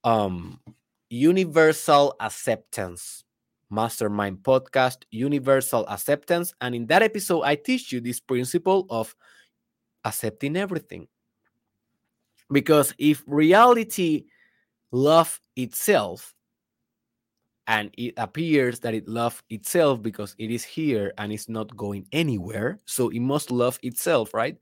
um 0.05 0.61
Universal 1.11 2.15
Acceptance 2.21 3.25
Mastermind 3.71 4.39
Podcast, 4.39 5.05
Universal 5.11 5.87
Acceptance. 5.89 6.53
And 6.61 6.75
in 6.75 6.87
that 6.87 7.03
episode, 7.03 7.43
I 7.43 7.55
teach 7.55 7.93
you 7.93 8.01
this 8.01 8.21
principle 8.21 8.87
of 8.91 9.15
accepting 10.05 10.57
everything. 10.57 11.09
Because 12.51 12.95
if 12.99 13.23
reality 13.27 14.25
love 14.91 15.41
itself, 15.57 16.35
and 17.67 17.91
it 17.99 18.15
appears 18.17 18.81
that 18.81 18.95
it 18.95 19.07
loves 19.07 19.43
itself 19.51 20.03
because 20.03 20.35
it 20.39 20.51
is 20.51 20.65
here 20.65 21.13
and 21.19 21.31
it's 21.31 21.51
not 21.51 21.77
going 21.77 22.07
anywhere, 22.13 22.79
so 22.87 23.11
it 23.11 23.21
must 23.21 23.51
love 23.51 23.79
itself, 23.83 24.33
right? 24.33 24.57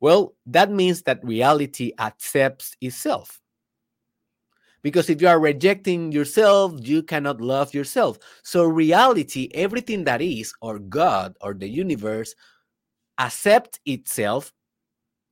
Well, 0.00 0.34
that 0.46 0.72
means 0.72 1.02
that 1.02 1.24
reality 1.24 1.92
accepts 2.00 2.76
itself. 2.80 3.41
Because 4.82 5.08
if 5.08 5.22
you 5.22 5.28
are 5.28 5.38
rejecting 5.38 6.10
yourself, 6.10 6.74
you 6.80 7.02
cannot 7.02 7.40
love 7.40 7.72
yourself. 7.72 8.18
So, 8.42 8.64
reality, 8.64 9.48
everything 9.54 10.04
that 10.04 10.20
is, 10.20 10.52
or 10.60 10.78
God, 10.80 11.36
or 11.40 11.54
the 11.54 11.68
universe, 11.68 12.34
accept 13.18 13.78
itself 13.86 14.52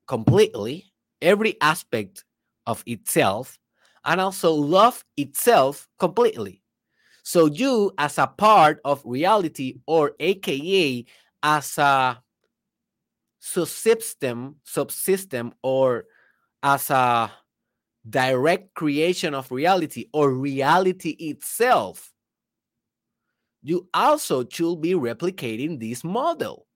completely, 0.07 0.93
every 1.21 1.61
aspect 1.61 2.25
of 2.67 2.83
itself, 2.87 3.59
and 4.05 4.21
also 4.21 4.53
love 4.53 5.05
itself 5.17 5.89
completely. 5.99 6.63
So, 7.25 7.47
you, 7.47 7.93
as 7.99 8.19
a 8.19 8.29
part 8.29 8.81
of 8.85 9.03
reality, 9.05 9.81
or 9.87 10.13
AKA 10.21 11.07
as 11.43 11.77
a 11.79 12.23
subsystem, 13.43 14.55
subsystem, 14.65 15.53
or 15.63 16.05
as 16.63 16.91
a 16.91 17.33
direct 18.09 18.75
creation 18.75 19.35
of 19.35 19.51
reality 19.53 20.07
or 20.13 20.33
reality 20.33 21.11
itself, 21.19 22.13
you 23.63 23.89
also 23.93 24.45
should 24.49 24.81
be 24.81 24.95
replicating 24.95 25.79
this 25.79 26.03
model 26.03 26.67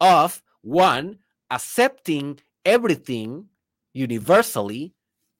of 0.00 0.42
one, 0.62 1.18
accepting 1.50 2.40
everything 2.64 3.46
universally, 3.92 4.94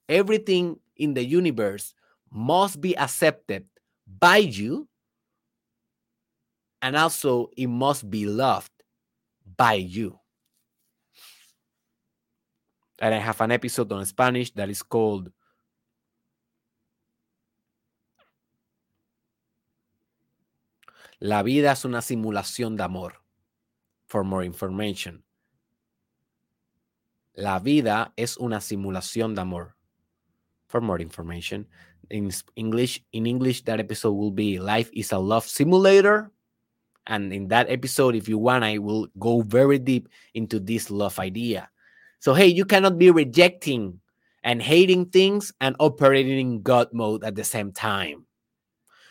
everything 0.09 0.79
in 0.97 1.13
the 1.13 1.25
universe 1.25 1.93
must 2.31 2.79
be 2.79 2.95
accepted 2.97 3.65
by 4.19 4.37
you, 4.37 4.87
and 6.81 6.95
also 6.95 7.49
it 7.57 7.67
must 7.67 8.09
be 8.09 8.25
loved 8.25 8.71
by 9.57 9.73
you. 9.73 10.20
And 13.01 13.15
I 13.15 13.17
have 13.17 13.41
an 13.41 13.51
episode 13.51 13.91
on 13.91 14.05
Spanish 14.05 14.51
that 14.51 14.69
is 14.69 14.83
called 14.83 15.31
La 21.19 21.43
vida 21.43 21.71
es 21.71 21.83
una 21.83 22.01
simulación 22.01 22.77
de 22.77 22.83
amor. 22.83 23.13
For 24.07 24.23
more 24.23 24.43
information. 24.43 25.23
La 27.35 27.59
vida 27.59 28.13
es 28.17 28.37
una 28.37 28.59
simulación 28.59 29.35
de 29.35 29.41
amor. 29.41 29.75
For 30.67 30.81
more 30.81 31.01
information. 31.01 31.67
In 32.09 32.31
English, 32.55 33.03
in 33.13 33.25
English, 33.25 33.63
that 33.65 33.79
episode 33.79 34.13
will 34.13 34.31
be 34.31 34.59
Life 34.59 34.89
is 34.93 35.11
a 35.11 35.19
Love 35.19 35.47
Simulator. 35.47 36.31
And 37.07 37.31
in 37.31 37.47
that 37.49 37.69
episode, 37.69 38.15
if 38.15 38.27
you 38.27 38.37
want, 38.37 38.63
I 38.63 38.79
will 38.79 39.07
go 39.17 39.41
very 39.41 39.79
deep 39.79 40.09
into 40.33 40.59
this 40.59 40.91
love 40.91 41.19
idea. 41.19 41.69
So, 42.21 42.33
hey, 42.33 42.47
you 42.47 42.63
cannot 42.63 42.97
be 42.97 43.11
rejecting 43.11 43.99
and 44.43 44.61
hating 44.61 45.07
things 45.07 45.51
and 45.59 45.75
operating 45.79 46.39
in 46.39 46.61
God 46.61 46.93
mode 46.93 47.25
at 47.25 47.35
the 47.35 47.43
same 47.43 47.73
time. 47.73 48.25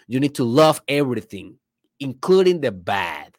You 0.06 0.18
need 0.18 0.34
to 0.36 0.44
love 0.44 0.80
everything 0.88 1.58
including 2.00 2.60
the 2.60 2.72
bad. 2.72 3.36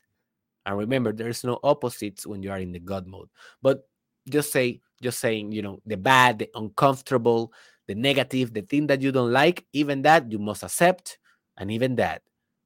And 0.65 0.77
remember, 0.77 1.11
there's 1.11 1.43
no 1.43 1.59
opposites 1.63 2.25
when 2.25 2.43
you 2.43 2.51
are 2.51 2.59
in 2.59 2.71
the 2.71 2.79
God 2.79 3.07
mode. 3.07 3.27
But 3.61 3.87
just 4.29 4.51
say, 4.51 4.79
just 5.01 5.19
saying, 5.19 5.51
you 5.51 5.63
know, 5.63 5.81
the 5.87 5.97
bad, 5.97 6.39
the 6.39 6.49
uncomfortable, 6.53 7.51
the 7.87 7.95
negative, 7.95 8.53
the 8.53 8.61
thing 8.61 8.87
that 8.87 9.01
you 9.01 9.11
don't 9.11 9.33
like, 9.33 9.65
even 9.73 10.03
that 10.03 10.31
you 10.31 10.37
must 10.37 10.63
accept. 10.63 11.17
And 11.57 11.71
even 11.71 11.95
that 11.95 12.21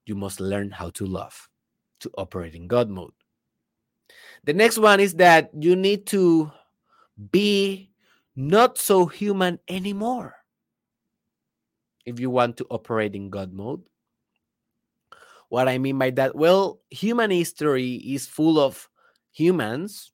you 0.06 0.16
must 0.16 0.40
learn 0.40 0.70
how 0.70 0.90
to 0.92 1.06
love, 1.06 1.50
to 2.02 2.12
operate 2.18 2.54
in 2.54 2.68
God 2.68 2.90
mode. 2.90 3.14
The 4.44 4.54
next 4.54 4.78
one 4.78 5.00
is 5.00 5.16
that 5.16 5.50
you 5.58 5.76
need 5.76 6.06
to 6.08 6.52
be 7.32 7.92
not 8.36 8.78
so 8.78 9.06
human 9.06 9.60
anymore 9.68 10.36
if 12.06 12.20
you 12.20 12.30
want 12.30 12.58
to 12.58 12.68
operate 12.70 13.16
in 13.16 13.30
God 13.30 13.54
mode. 13.54 13.82
What 15.50 15.68
I 15.68 15.78
mean 15.78 15.98
by 15.98 16.10
that, 16.12 16.36
well, 16.36 16.82
human 16.90 17.32
history 17.32 17.96
is 17.96 18.28
full 18.28 18.60
of 18.60 18.90
humans 19.32 20.12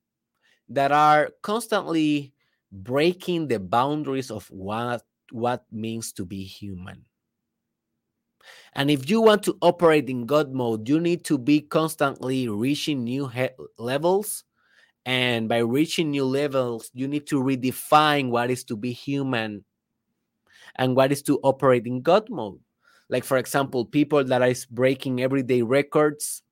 that 0.70 0.92
are 0.92 1.32
constantly 1.42 2.34
breaking 2.72 3.48
the 3.48 3.60
boundaries 3.60 4.32
of 4.32 4.48
what 4.50 5.04
what 5.32 5.66
means 5.72 6.12
to 6.14 6.26
be 6.26 6.44
human. 6.44 7.06
And 8.74 8.90
if 8.90 9.10
you 9.10 9.22
want 9.22 9.44
to 9.44 9.58
operate 9.62 10.10
in 10.10 10.26
God 10.26 10.52
mode, 10.54 10.88
you 10.88 11.00
need 11.00 11.24
to 11.26 11.38
be 11.38 11.62
constantly 11.62 12.48
reaching 12.48 13.04
new 13.04 13.30
levels. 13.78 14.44
And 15.06 15.50
by 15.50 15.60
reaching 15.60 16.12
new 16.12 16.26
levels, 16.26 16.92
you 16.94 17.08
need 17.08 17.28
to 17.28 17.42
redefine 17.42 18.30
what 18.30 18.52
is 18.52 18.64
to 18.66 18.76
be 18.78 18.92
human 18.92 19.66
and 20.76 20.96
what 20.96 21.12
is 21.12 21.22
to 21.24 21.40
operate 21.44 21.88
in 21.88 22.02
God 22.02 22.30
mode. 22.30 22.60
Like 23.10 23.24
for 23.26 23.38
example 23.38 23.86
people 23.86 24.24
that 24.24 24.42
is 24.44 24.66
breaking 24.66 25.22
everyday 25.22 25.62
records 25.64 26.44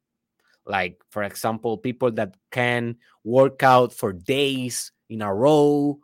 like 0.65 1.01
for 1.09 1.23
example 1.23 1.77
people 1.77 2.11
that 2.11 2.35
can 2.51 2.97
work 3.23 3.63
out 3.63 3.93
for 3.93 4.13
days 4.13 4.91
in 5.09 5.21
a 5.21 5.33
row 5.33 5.99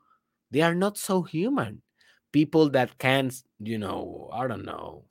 they 0.52 0.62
are 0.62 0.76
not 0.76 0.98
so 0.98 1.22
human. 1.22 1.82
People 2.32 2.70
that 2.70 2.98
can 2.98 3.32
you 3.60 3.78
know 3.78 4.30
i 4.34 4.48
don't 4.48 4.66
know. 4.66 5.04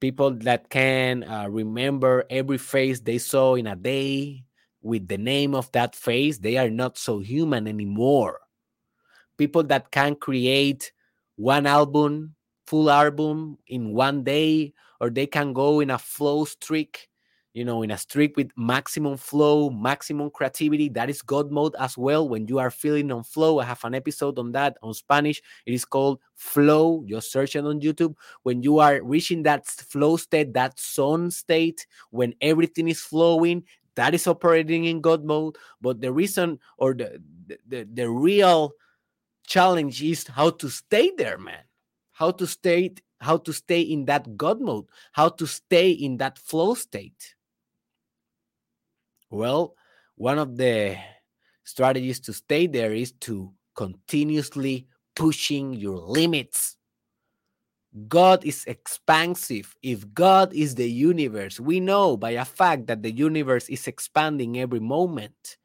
People 0.00 0.30
that 0.48 0.70
can 0.70 1.24
uh, 1.24 1.46
remember 1.48 2.24
every 2.30 2.56
face 2.56 3.00
they 3.00 3.18
saw 3.18 3.54
in 3.54 3.66
a 3.66 3.76
day 3.76 4.44
with 4.82 5.08
the 5.08 5.18
name 5.18 5.54
of 5.54 5.70
that 5.72 5.94
face 5.94 6.38
they 6.38 6.56
are 6.56 6.70
not 6.70 6.98
so 6.98 7.18
human 7.18 7.66
anymore. 7.66 8.40
People 9.36 9.62
that 9.64 9.90
can 9.90 10.14
create 10.14 10.92
one 11.36 11.66
album 11.66 12.34
full 12.66 12.88
album 12.88 13.58
in 13.66 13.92
one 13.92 14.22
day 14.22 14.72
or 15.00 15.10
they 15.10 15.26
can 15.26 15.52
go 15.52 15.80
in 15.80 15.90
a 15.90 15.98
flow 15.98 16.44
streak 16.44 17.08
you 17.52 17.64
know 17.64 17.82
in 17.82 17.90
a 17.90 17.98
streak 17.98 18.36
with 18.36 18.48
maximum 18.56 19.16
flow 19.16 19.70
maximum 19.70 20.30
creativity 20.30 20.88
that 20.88 21.10
is 21.10 21.20
god 21.20 21.50
mode 21.50 21.74
as 21.80 21.98
well. 21.98 22.28
When 22.28 22.46
you 22.46 22.60
are 22.60 22.70
feeling 22.70 23.10
on 23.10 23.24
flow 23.24 23.58
i 23.58 23.64
have 23.64 23.82
an 23.84 23.94
episode 23.94 24.38
on 24.38 24.52
that 24.52 24.76
on 24.82 24.94
spanish. 24.94 25.42
It 25.66 25.74
is 25.74 25.84
called 25.84 26.20
flow. 26.36 27.04
Just 27.08 27.32
search 27.32 27.56
it 27.56 27.64
on 27.64 27.80
youtube. 27.80 28.14
When 28.44 28.62
you 28.62 28.78
are 28.78 29.02
reaching 29.02 29.42
that 29.42 29.66
flow 29.66 30.16
state 30.16 30.54
that 30.54 30.78
zone 30.78 31.30
state 31.32 31.86
when 32.10 32.34
everything 32.40 32.88
is 32.88 33.00
flowing 33.00 33.64
that 34.00 34.14
is 34.14 34.26
operating 34.26 34.86
in 34.86 35.02
god 35.02 35.24
mode 35.24 35.56
but 35.82 36.00
the 36.00 36.10
reason 36.10 36.58
or 36.78 36.94
the 36.94 37.20
the, 37.68 37.86
the, 37.92 38.08
real 38.08 38.72
challenge 39.46 40.02
is 40.02 40.26
how 40.26 40.48
to 40.48 40.68
stay 40.70 41.12
there 41.18 41.36
man. 41.36 41.64
How 42.12 42.30
to 42.30 42.46
stay 42.46 42.94
how 43.20 43.36
to 43.38 43.52
stay 43.52 43.82
in 43.82 44.06
that 44.06 44.36
god 44.36 44.60
mode 44.60 44.86
how 45.12 45.28
to 45.28 45.46
stay 45.46 45.90
in 45.90 46.16
that 46.16 46.38
flow 46.38 46.72
state. 46.74 47.34
Well 49.28 49.74
one 50.16 50.38
of 50.38 50.56
the 50.56 50.96
strategies 51.64 52.20
to 52.20 52.32
stay 52.32 52.66
there 52.66 52.94
is 52.94 53.12
to 53.28 53.52
continuously 53.74 54.86
pushing 55.14 55.74
your 55.74 55.98
limits 55.98 56.76
God 58.08 58.44
is 58.44 58.64
expansive. 58.66 59.74
If 59.82 60.12
God 60.14 60.52
is 60.52 60.74
the 60.74 60.88
universe, 60.88 61.58
we 61.58 61.80
know 61.80 62.16
by 62.16 62.30
a 62.32 62.44
fact 62.44 62.86
that 62.86 63.02
the 63.02 63.10
universe 63.10 63.68
is 63.68 63.88
expanding 63.88 64.58
every 64.60 64.80
moment. 64.80 65.56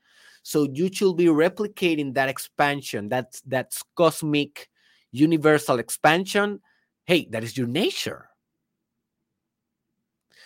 So 0.41 0.67
you 0.71 0.91
should 0.91 1.17
be 1.17 1.26
replicating 1.26 2.13
that 2.15 2.30
expansion, 2.30 3.09
that's 3.09 3.41
that's 3.41 3.84
cosmic 3.95 4.69
universal 5.11 5.80
expansion, 5.80 6.61
hey, 7.05 7.28
that 7.32 7.43
is 7.43 7.57
your 7.57 7.67
nature. 7.67 8.30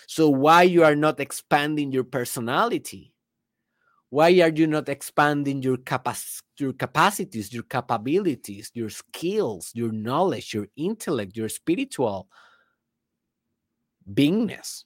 So 0.07 0.30
why 0.30 0.63
you 0.63 0.84
are 0.84 0.95
not 0.95 1.19
expanding 1.19 1.91
your 1.91 2.03
personality? 2.03 3.13
Why 4.10 4.30
are 4.41 4.49
you 4.49 4.66
not 4.66 4.89
expanding 4.89 5.62
your 5.62 5.78
capac- 5.78 6.41
your 6.57 6.74
capacities, 6.74 7.53
your 7.53 7.64
capabilities, 7.64 8.72
your 8.74 8.89
skills, 8.89 9.72
your 9.76 9.91
knowledge, 9.91 10.53
your 10.53 10.68
intellect, 10.76 11.38
your 11.38 11.49
spiritual 11.49 12.28
beingness? 14.12 14.86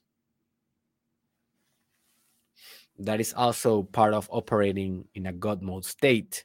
That 2.98 3.20
is 3.20 3.32
also 3.32 3.82
part 3.82 4.12
of 4.14 4.28
operating 4.30 5.08
in 5.14 5.26
a 5.26 5.32
God 5.32 5.62
mode 5.62 5.84
state. 5.86 6.44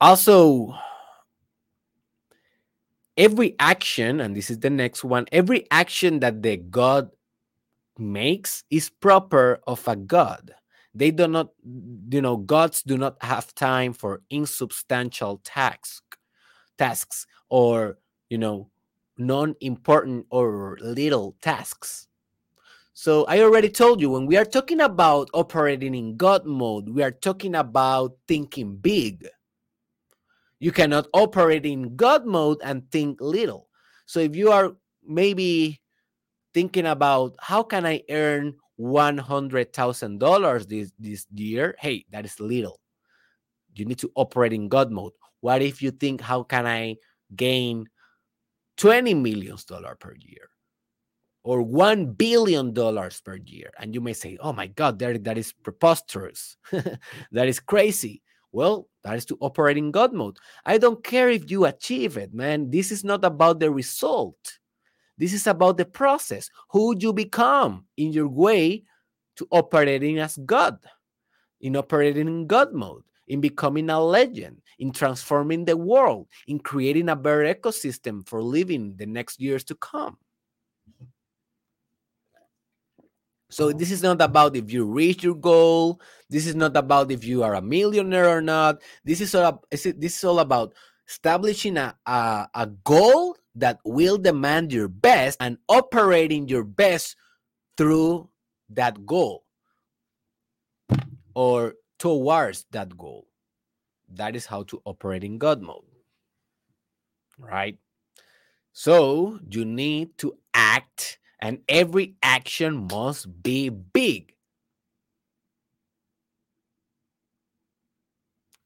Also, 0.00 0.74
every 3.16 3.56
action, 3.58 4.20
and 4.20 4.34
this 4.36 4.48
is 4.48 4.60
the 4.60 4.70
next 4.70 5.02
one, 5.02 5.26
every 5.32 5.66
action 5.72 6.20
that 6.20 6.40
the 6.40 6.56
God 6.56 7.10
makes 7.98 8.64
is 8.70 8.90
proper 8.90 9.60
of 9.66 9.86
a 9.88 9.96
God. 9.96 10.54
They 10.94 11.10
do 11.10 11.28
not, 11.28 11.50
you 12.10 12.22
know, 12.22 12.36
gods 12.36 12.82
do 12.82 12.96
not 12.96 13.22
have 13.22 13.54
time 13.54 13.92
for 13.92 14.22
insubstantial 14.30 15.40
tasks, 15.44 16.18
tasks 16.76 17.26
or, 17.48 17.98
you 18.30 18.38
know, 18.38 18.70
non-important 19.16 20.26
or 20.30 20.78
little 20.80 21.36
tasks. 21.40 22.06
So 22.94 23.24
I 23.26 23.42
already 23.42 23.68
told 23.68 24.00
you 24.00 24.10
when 24.10 24.26
we 24.26 24.36
are 24.36 24.44
talking 24.44 24.80
about 24.80 25.30
operating 25.32 25.94
in 25.94 26.16
God 26.16 26.44
mode, 26.46 26.88
we 26.88 27.02
are 27.02 27.12
talking 27.12 27.54
about 27.54 28.16
thinking 28.26 28.76
big. 28.76 29.28
You 30.58 30.72
cannot 30.72 31.06
operate 31.14 31.64
in 31.64 31.94
God 31.94 32.26
mode 32.26 32.58
and 32.64 32.90
think 32.90 33.20
little. 33.20 33.68
So 34.06 34.18
if 34.18 34.34
you 34.34 34.50
are 34.50 34.74
maybe 35.06 35.80
thinking 36.54 36.86
about 36.86 37.36
how 37.40 37.62
can 37.62 37.86
I 37.86 38.02
earn 38.10 38.54
$100,000 38.80 40.68
this, 40.68 40.92
this 40.98 41.26
year, 41.34 41.74
hey, 41.78 42.04
that 42.10 42.24
is 42.24 42.38
little. 42.40 42.80
You 43.74 43.84
need 43.84 43.98
to 43.98 44.10
operate 44.14 44.52
in 44.52 44.68
God 44.68 44.90
mode. 44.90 45.12
What 45.40 45.62
if 45.62 45.82
you 45.82 45.90
think, 45.90 46.20
how 46.20 46.42
can 46.42 46.66
I 46.66 46.96
gain 47.34 47.88
$20 48.78 49.20
million 49.20 49.56
per 49.98 50.14
year 50.18 50.50
or 51.44 51.64
$1 51.64 52.16
billion 52.16 52.74
per 52.74 53.36
year? 53.44 53.70
And 53.78 53.94
you 53.94 54.00
may 54.00 54.12
say, 54.12 54.36
oh 54.40 54.52
my 54.52 54.66
God, 54.68 54.98
that, 55.00 55.24
that 55.24 55.38
is 55.38 55.52
preposterous. 55.52 56.56
that 56.70 57.48
is 57.48 57.60
crazy. 57.60 58.22
Well, 58.50 58.88
that 59.04 59.16
is 59.16 59.26
to 59.26 59.36
operate 59.40 59.76
in 59.76 59.90
God 59.90 60.12
mode. 60.12 60.38
I 60.64 60.78
don't 60.78 61.04
care 61.04 61.28
if 61.28 61.50
you 61.50 61.66
achieve 61.66 62.16
it, 62.16 62.32
man. 62.32 62.70
This 62.70 62.90
is 62.90 63.04
not 63.04 63.24
about 63.24 63.60
the 63.60 63.70
result. 63.70 64.58
This 65.18 65.32
is 65.32 65.46
about 65.46 65.76
the 65.76 65.84
process, 65.84 66.48
who 66.70 66.96
you 66.96 67.12
become 67.12 67.84
in 67.96 68.12
your 68.12 68.28
way 68.28 68.84
to 69.36 69.46
operating 69.50 70.18
as 70.18 70.36
God, 70.46 70.78
in 71.60 71.76
operating 71.76 72.28
in 72.28 72.46
God 72.46 72.72
mode, 72.72 73.02
in 73.26 73.40
becoming 73.40 73.90
a 73.90 74.00
legend, 74.00 74.62
in 74.78 74.92
transforming 74.92 75.64
the 75.64 75.76
world, 75.76 76.28
in 76.46 76.60
creating 76.60 77.08
a 77.08 77.16
better 77.16 77.52
ecosystem 77.52 78.26
for 78.28 78.42
living 78.42 78.94
the 78.96 79.06
next 79.06 79.40
years 79.40 79.64
to 79.64 79.74
come. 79.74 80.16
So 83.50 83.72
this 83.72 83.90
is 83.90 84.02
not 84.02 84.20
about 84.20 84.56
if 84.56 84.70
you 84.70 84.84
reach 84.84 85.24
your 85.24 85.34
goal. 85.34 86.00
This 86.28 86.46
is 86.46 86.54
not 86.54 86.76
about 86.76 87.10
if 87.10 87.24
you 87.24 87.42
are 87.42 87.54
a 87.54 87.62
millionaire 87.62 88.28
or 88.28 88.42
not. 88.42 88.82
This 89.04 89.22
is 89.22 89.34
all. 89.34 89.64
This 89.70 89.86
is 89.86 90.24
all 90.24 90.40
about 90.40 90.74
establishing 91.08 91.78
a, 91.78 91.96
a, 92.04 92.48
a 92.54 92.66
goal 92.84 93.38
that 93.58 93.80
will 93.84 94.18
demand 94.18 94.72
your 94.72 94.88
best 94.88 95.36
and 95.40 95.58
operating 95.68 96.48
your 96.48 96.64
best 96.64 97.16
through 97.76 98.28
that 98.70 99.06
goal 99.06 99.44
or 101.34 101.74
towards 101.98 102.66
that 102.70 102.96
goal. 102.96 103.26
That 104.14 104.36
is 104.36 104.46
how 104.46 104.62
to 104.64 104.80
operate 104.84 105.24
in 105.24 105.38
God 105.38 105.60
mode. 105.60 105.84
Right? 107.38 107.78
So 108.72 109.38
you 109.50 109.64
need 109.64 110.16
to 110.18 110.36
act 110.54 111.18
and 111.40 111.60
every 111.68 112.14
action 112.22 112.88
must 112.90 113.42
be 113.42 113.68
big. 113.68 114.34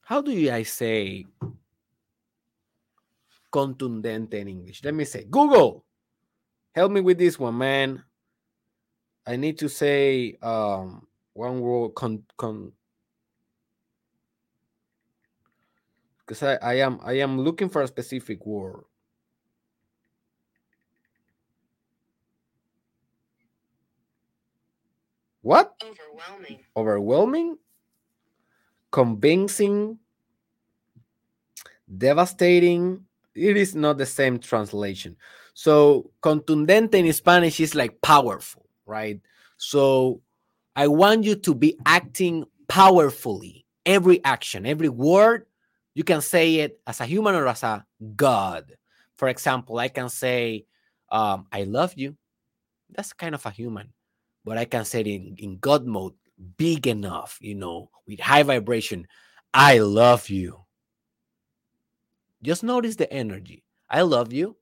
How 0.02 0.20
do 0.20 0.50
I 0.50 0.62
say 0.62 1.26
contundente 3.52 4.34
in 4.34 4.48
English? 4.48 4.82
Let 4.82 4.94
me 4.94 5.04
say, 5.04 5.24
Google, 5.28 5.84
help 6.74 6.90
me 6.90 7.00
with 7.00 7.18
this 7.18 7.38
one, 7.38 7.58
man. 7.58 8.02
I 9.26 9.36
need 9.36 9.58
to 9.58 9.68
say 9.68 10.36
um, 10.42 11.06
one 11.34 11.60
word 11.60 11.94
con, 11.94 12.24
con 12.36 12.72
because 16.26 16.42
I, 16.42 16.54
I 16.62 16.74
am 16.80 16.98
I 17.04 17.20
am 17.20 17.40
looking 17.40 17.68
for 17.68 17.82
a 17.82 17.86
specific 17.86 18.44
word. 18.46 18.84
What? 25.42 25.74
Overwhelming. 25.82 26.60
Overwhelming? 26.76 27.58
Convincing? 28.90 29.98
Devastating? 31.86 33.04
It 33.34 33.56
is 33.56 33.74
not 33.74 33.98
the 33.98 34.06
same 34.06 34.38
translation. 34.38 35.16
So, 35.54 36.10
contundente 36.22 36.94
in 36.94 37.12
Spanish 37.12 37.60
is 37.60 37.74
like 37.74 38.00
powerful, 38.00 38.66
right? 38.86 39.20
So, 39.56 40.20
I 40.76 40.88
want 40.88 41.24
you 41.24 41.36
to 41.36 41.54
be 41.54 41.76
acting 41.86 42.44
powerfully. 42.68 43.66
Every 43.84 44.24
action, 44.24 44.64
every 44.64 44.88
word, 44.88 45.46
you 45.94 46.04
can 46.04 46.20
say 46.20 46.56
it 46.56 46.80
as 46.86 47.00
a 47.00 47.06
human 47.06 47.34
or 47.34 47.46
as 47.48 47.62
a 47.62 47.84
God. 48.16 48.72
For 49.16 49.28
example, 49.28 49.78
I 49.78 49.88
can 49.88 50.08
say, 50.08 50.66
um, 51.10 51.46
I 51.52 51.64
love 51.64 51.94
you. 51.96 52.16
That's 52.90 53.12
kind 53.12 53.34
of 53.34 53.44
a 53.44 53.50
human 53.50 53.92
but 54.44 54.58
I 54.58 54.64
can 54.64 54.84
say 54.84 55.00
it 55.00 55.06
in, 55.06 55.36
in 55.38 55.58
God 55.58 55.86
mode, 55.86 56.14
big 56.56 56.86
enough, 56.86 57.38
you 57.40 57.54
know, 57.54 57.90
with 58.06 58.20
high 58.20 58.42
vibration. 58.42 59.06
I 59.54 59.78
love 59.78 60.28
you. 60.28 60.61
Just 62.42 62.62
notice 62.62 62.96
the 62.96 63.12
energy. 63.12 63.64
I 63.88 64.02
love 64.02 64.32
you. 64.32 64.56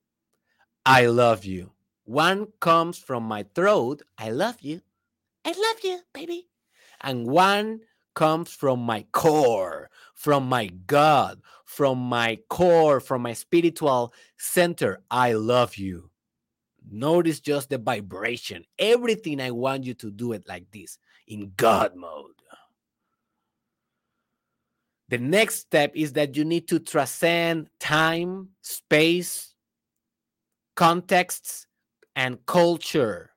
I 0.84 1.06
love 1.06 1.44
you. 1.44 1.72
One 2.04 2.48
comes 2.60 2.98
from 2.98 3.22
my 3.22 3.44
throat. 3.54 4.02
I 4.18 4.30
love 4.30 4.56
you. 4.60 4.80
I 5.44 5.50
love 5.50 5.84
you, 5.84 6.00
baby. 6.12 6.48
And 7.00 7.26
one 7.26 7.80
comes 8.14 8.52
from 8.52 8.80
my 8.80 9.06
core, 9.12 9.90
from 10.14 10.48
my 10.48 10.66
God, 10.86 11.40
from 11.64 11.98
my 11.98 12.38
core, 12.48 13.00
from 13.00 13.22
my 13.22 13.32
spiritual 13.32 14.12
center. 14.36 15.00
I 15.10 15.32
love 15.32 15.76
you. 15.76 16.10
Notice 16.90 17.40
just 17.40 17.70
the 17.70 17.78
vibration. 17.78 18.64
Everything 18.78 19.40
I 19.40 19.52
want 19.52 19.84
you 19.84 19.94
to 19.94 20.10
do 20.10 20.32
it 20.32 20.48
like 20.48 20.70
this 20.72 20.98
in 21.26 21.52
God 21.56 21.94
mode. 21.94 22.39
The 25.10 25.18
next 25.18 25.56
step 25.56 25.90
is 25.96 26.12
that 26.12 26.36
you 26.36 26.44
need 26.44 26.68
to 26.68 26.78
transcend 26.78 27.68
time, 27.80 28.50
space, 28.62 29.54
contexts, 30.76 31.66
and 32.14 32.38
culture. 32.46 33.30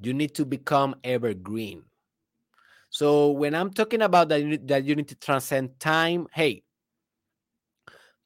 You 0.00 0.14
need 0.14 0.34
to 0.36 0.44
become 0.44 0.94
evergreen. 1.02 1.82
So 2.90 3.32
when 3.32 3.56
I'm 3.56 3.72
talking 3.72 4.02
about 4.02 4.28
that, 4.28 4.68
that 4.68 4.84
you 4.84 4.94
need 4.94 5.08
to 5.08 5.16
transcend 5.16 5.80
time, 5.80 6.28
hey, 6.32 6.62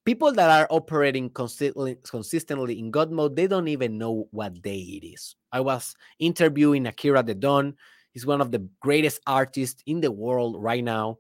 people 0.05 0.33
that 0.33 0.51
are 0.51 0.67
operating 0.69 1.31
consistently, 1.31 1.97
consistently 2.03 2.79
in 2.79 2.91
God 2.91 3.11
mode, 3.11 3.37
they 3.37 3.47
don't 3.47 3.69
even 3.69 3.97
know 3.97 4.29
what 4.33 4.61
day 4.61 4.81
it 4.81 5.07
is. 5.07 5.35
I 5.51 5.61
was 5.61 5.95
interviewing 6.19 6.87
Akira 6.87 7.23
the 7.23 7.35
Don. 7.35 7.75
He's 8.13 8.27
one 8.27 8.41
of 8.41 8.51
the 8.51 8.67
greatest 8.81 9.21
artists 9.27 9.83
in 9.87 10.01
the 10.01 10.11
world 10.11 10.57
right 10.59 10.83
now. 10.85 11.19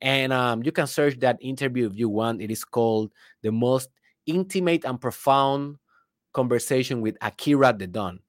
And 0.00 0.32
um, 0.32 0.62
you 0.64 0.72
can 0.72 0.86
search 0.86 1.18
that 1.20 1.38
interview 1.40 1.86
if 1.86 1.96
you 1.96 2.08
want. 2.08 2.42
It 2.42 2.50
is 2.50 2.64
called 2.64 3.12
The 3.42 3.52
Most 3.52 3.90
Intimate 4.26 4.84
and 4.84 5.00
Profound 5.00 5.76
Conversation 6.32 7.00
with 7.00 7.16
Akira 7.20 7.72
the 7.72 7.86
Don. 7.86 8.20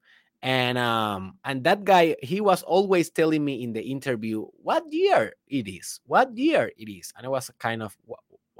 And 0.42 0.76
um, 0.76 1.38
and 1.44 1.64
that 1.64 1.84
guy, 1.84 2.16
he 2.22 2.40
was 2.42 2.62
always 2.62 3.08
telling 3.08 3.44
me 3.44 3.62
in 3.62 3.72
the 3.72 3.82
interview 3.82 4.44
what 4.62 4.84
year 4.90 5.32
it 5.48 5.66
is, 5.66 6.00
what 6.04 6.36
year 6.36 6.70
it 6.76 6.90
is. 6.90 7.12
And 7.16 7.24
I 7.24 7.30
was 7.30 7.50
kind 7.58 7.82
of, 7.82 7.96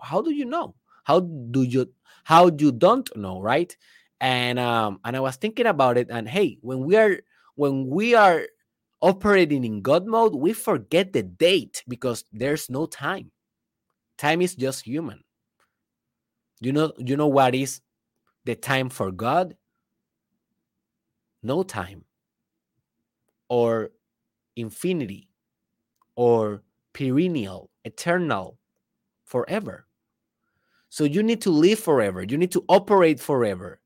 how 0.03 0.23
do 0.23 0.33
you 0.33 0.47
know? 0.47 0.75
how 1.05 1.21
do 1.21 1.63
you 1.63 1.87
how 2.25 2.51
you 2.59 2.73
don't 2.73 3.15
know 3.17 3.41
right 3.41 3.77
and 4.21 4.59
um 4.59 4.99
and 5.05 5.17
i 5.17 5.21
was 5.21 5.37
thinking 5.37 5.67
about 5.67 5.97
it 5.97 6.09
and 6.11 6.29
hey 6.29 6.59
when 6.63 6.81
we 6.81 6.97
are 6.97 7.19
when 7.55 7.87
we 7.89 8.15
are 8.15 8.43
operating 9.05 9.65
in 9.65 9.83
god 9.83 10.07
mode 10.07 10.35
we 10.35 10.53
forget 10.53 11.13
the 11.13 11.23
date 11.23 11.85
because 11.87 12.25
there's 12.33 12.71
no 12.71 12.87
time 12.87 13.31
time 14.17 14.41
is 14.41 14.57
just 14.57 14.85
human 14.85 15.21
You 16.61 16.73
know, 16.73 16.93
you 16.97 17.17
know 17.17 17.27
what 17.29 17.55
is 17.55 17.83
the 18.45 18.55
time 18.55 18.89
for 18.89 19.11
God? 19.13 19.57
No 21.43 21.63
time. 21.63 22.05
Or 23.51 23.91
infinity. 24.57 25.29
Or 26.17 26.63
perennial, 26.95 27.71
eternal, 27.85 28.59
forever. 29.25 29.87
So 30.89 31.05
you 31.05 31.23
need 31.23 31.43
to 31.43 31.51
live 31.51 31.81
forever. 31.81 32.23
You 32.23 32.39
need 32.39 32.53
to 32.53 32.65
operate 32.69 33.21
forever. 33.21 33.81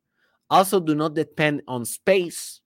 Also, 0.50 0.78
do 0.78 0.94
not 0.94 1.14
depend 1.14 1.62
on 1.66 1.84
space. 1.84 2.60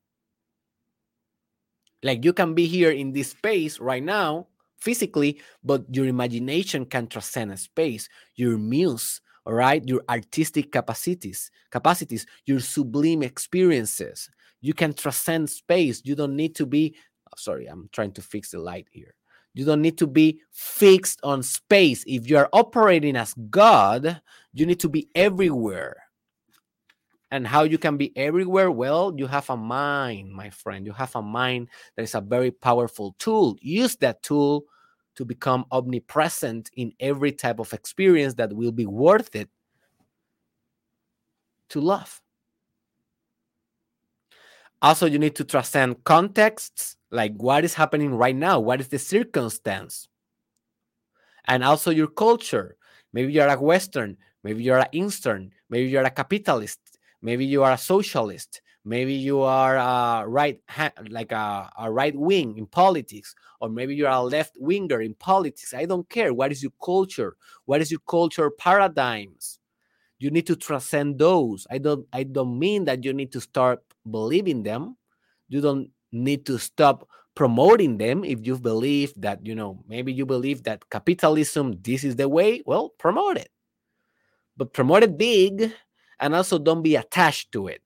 Like 2.03 2.25
you 2.25 2.33
can 2.33 2.55
be 2.55 2.67
here 2.67 2.91
in 2.91 3.13
this 3.13 3.31
space 3.31 3.79
right 3.79 4.03
now, 4.03 4.49
physically, 4.79 5.41
but 5.63 5.85
your 5.95 6.07
imagination 6.07 6.85
can 6.87 7.07
transcend 7.07 7.57
space. 7.59 8.09
Your 8.35 8.59
muse, 8.59 9.21
all 9.47 9.55
right, 9.55 9.87
your 9.87 10.03
artistic 10.09 10.73
capacities, 10.73 11.51
capacities, 11.71 12.27
your 12.45 12.61
sublime 12.61 13.23
experiences. 13.23 14.29
You 14.61 14.75
can 14.75 14.95
transcend 14.95 15.51
space. 15.51 16.03
You 16.05 16.15
don't 16.15 16.37
need 16.37 16.55
to 16.57 16.67
be. 16.67 16.97
Oh, 17.29 17.37
sorry, 17.37 17.67
I'm 17.67 17.89
trying 17.93 18.13
to 18.13 18.23
fix 18.23 18.51
the 18.51 18.59
light 18.59 18.89
here. 18.91 19.15
You 19.55 19.65
don't 19.65 19.83
need 19.83 19.99
to 19.99 20.07
be 20.07 20.41
fixed 20.51 21.21
on 21.23 21.43
space. 21.43 22.05
If 22.07 22.29
you 22.29 22.39
are 22.39 22.49
operating 22.53 23.17
as 23.17 23.35
God, 23.51 24.21
you 24.55 24.67
need 24.67 24.81
to 24.81 24.89
be 24.89 25.09
everywhere. 25.15 26.02
And 27.33 27.47
how 27.47 27.63
you 27.63 27.79
can 27.79 27.97
be 27.97 28.15
everywhere? 28.15 28.71
Well, 28.71 29.15
you 29.17 29.27
have 29.27 29.49
a 29.49 29.57
mind, 29.57 30.31
my 30.35 30.51
friend. 30.51 30.85
You 30.85 30.93
have 30.93 31.17
a 31.17 31.23
mind 31.23 31.69
that 31.97 32.03
is 32.03 32.15
a 32.15 32.21
very 32.21 32.51
powerful 32.51 33.17
tool. 33.19 33.57
Use 33.63 33.97
that 33.97 34.23
tool 34.23 34.67
to 35.15 35.25
become 35.25 35.65
omnipresent 35.71 36.71
in 36.77 36.93
every 37.01 37.33
type 37.33 37.59
of 37.59 37.73
experience 37.73 38.35
that 38.35 38.53
will 38.53 38.71
be 38.71 38.85
worth 38.85 39.35
it 39.35 39.49
to 41.71 41.81
love. 41.81 42.21
Also, 44.83 45.07
you 45.07 45.19
need 45.19 45.35
to 45.37 45.45
transcend 45.45 46.05
contexts, 46.05 46.99
like 47.11 47.33
what 47.37 47.65
is 47.65 47.73
happening 47.73 48.15
right 48.15 48.37
now, 48.37 48.61
what 48.61 48.79
is 48.79 48.89
the 48.89 48.99
circumstance, 48.99 50.07
and 51.47 51.65
also 51.65 51.91
your 51.91 52.09
culture. 52.09 52.77
Maybe 53.15 53.33
you're 53.33 53.49
a 53.49 53.59
Western, 53.59 54.19
maybe 54.45 54.63
you're 54.63 54.81
an 54.81 54.89
Eastern, 54.93 55.51
maybe 55.71 55.89
you're 55.89 56.05
a 56.05 56.11
capitalist, 56.11 56.92
maybe 57.23 57.45
you 57.45 57.63
are 57.63 57.73
a 57.73 57.79
socialist, 57.79 58.61
maybe 58.85 59.15
you 59.15 59.41
are 59.41 59.77
a 59.77 60.27
right 60.29 60.61
like 61.09 61.33
a, 61.33 61.71
a 61.79 61.91
right 61.91 62.15
wing 62.15 62.59
in 62.59 62.67
politics, 62.67 63.35
or 63.61 63.69
maybe 63.69 63.95
you're 63.95 64.11
a 64.11 64.23
left 64.23 64.57
winger 64.59 65.01
in 65.01 65.15
politics. 65.15 65.73
I 65.73 65.87
don't 65.87 66.09
care. 66.09 66.35
What 66.35 66.53
is 66.53 66.63
your 66.63 66.73
culture? 66.85 67.37
What 67.65 67.81
is 67.81 67.91
your 67.91 68.01
culture 68.09 68.51
paradigms? 68.51 69.59
You 70.19 70.31
need 70.31 70.47
to 70.47 70.57
transcend 70.57 71.19
those. 71.19 71.67
I 71.71 71.79
don't 71.79 72.07
I 72.13 72.25
don't 72.25 72.59
mean 72.59 72.85
that 72.85 73.05
you 73.05 73.13
need 73.13 73.33
to 73.33 73.41
start 73.41 73.81
believing 74.11 74.63
them. 74.63 74.97
You 75.49 75.61
don't 75.61 75.91
need 76.13 76.47
to 76.47 76.59
stop 76.59 77.09
promoting 77.35 77.99
them 77.99 78.25
if 78.25 78.47
you 78.47 78.59
believe 78.59 79.13
that, 79.17 79.45
you 79.47 79.55
know, 79.55 79.83
maybe 79.89 80.13
you 80.13 80.27
believe 80.27 80.63
that 80.65 80.89
capitalism, 80.91 81.79
this 81.83 82.05
is 82.05 82.17
the 82.17 82.29
way, 82.29 82.63
well, 82.67 82.91
promote 82.99 83.39
it. 83.39 83.49
But 84.57 84.75
promote 84.75 85.03
it 85.03 85.17
big 85.17 85.73
and 86.23 86.35
also 86.35 86.59
don't 86.59 86.83
be 86.83 86.95
attached 86.97 87.53
to 87.53 87.67
it. 87.67 87.83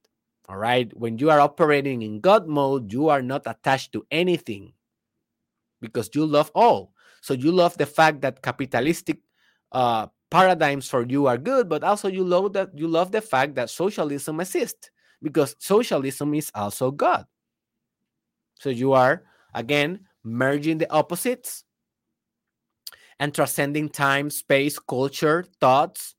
All 0.48 0.58
right. 0.58 0.92
When 0.94 1.18
you 1.18 1.30
are 1.30 1.40
operating 1.40 2.02
in 2.02 2.20
God 2.20 2.46
mode, 2.46 2.92
you 2.92 3.08
are 3.08 3.22
not 3.22 3.42
attached 3.46 3.92
to 3.94 4.06
anything 4.12 4.74
because 5.80 6.10
you 6.14 6.24
love 6.24 6.52
all. 6.54 6.92
So 7.22 7.34
you 7.34 7.50
love 7.50 7.76
the 7.78 7.86
fact 7.86 8.20
that 8.20 8.42
capitalistic 8.42 9.18
uh, 9.72 10.06
paradigms 10.30 10.88
for 10.88 11.04
you 11.04 11.26
are 11.26 11.38
good, 11.38 11.68
but 11.68 11.82
also 11.82 12.08
you 12.08 12.22
love 12.22 12.52
that 12.52 12.78
you 12.78 12.86
love 12.86 13.10
the 13.10 13.22
fact 13.22 13.56
that 13.56 13.70
socialism 13.70 14.38
exists 14.38 14.90
because 15.22 15.56
socialism 15.58 16.34
is 16.34 16.52
also 16.54 16.90
God. 16.90 17.24
So 18.60 18.68
you 18.68 18.92
are 18.92 19.24
again 19.54 20.00
merging 20.22 20.78
the 20.78 20.92
opposites 20.92 21.64
and 23.18 23.34
transcending 23.34 23.88
time, 23.88 24.28
space, 24.28 24.78
culture, 24.78 25.46
thoughts, 25.58 26.15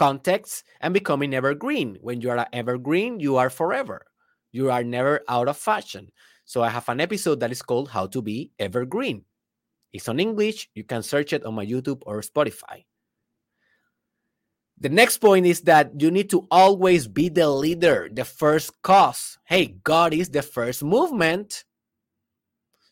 contexts, 0.00 0.64
and 0.80 0.94
becoming 0.94 1.34
evergreen. 1.34 1.98
When 2.00 2.22
you 2.22 2.30
are 2.30 2.46
evergreen, 2.54 3.20
you 3.20 3.36
are 3.36 3.50
forever. 3.50 4.06
You 4.50 4.70
are 4.70 4.82
never 4.82 5.20
out 5.28 5.46
of 5.46 5.58
fashion. 5.58 6.08
So 6.46 6.62
I 6.62 6.70
have 6.70 6.88
an 6.88 7.02
episode 7.02 7.40
that 7.40 7.52
is 7.52 7.60
called 7.60 7.90
How 7.90 8.06
to 8.06 8.22
Be 8.22 8.50
Evergreen. 8.58 9.26
It's 9.92 10.08
on 10.08 10.18
English. 10.18 10.70
You 10.74 10.84
can 10.84 11.02
search 11.02 11.34
it 11.34 11.44
on 11.44 11.54
my 11.54 11.66
YouTube 11.66 12.00
or 12.06 12.22
Spotify. 12.22 12.86
The 14.78 14.88
next 14.88 15.18
point 15.18 15.44
is 15.44 15.60
that 15.68 15.92
you 16.00 16.10
need 16.10 16.30
to 16.30 16.48
always 16.50 17.06
be 17.06 17.28
the 17.28 17.50
leader, 17.50 18.08
the 18.10 18.24
first 18.24 18.80
cause. 18.80 19.36
Hey, 19.44 19.76
God 19.84 20.14
is 20.14 20.30
the 20.30 20.40
first 20.40 20.82
movement. 20.82 21.64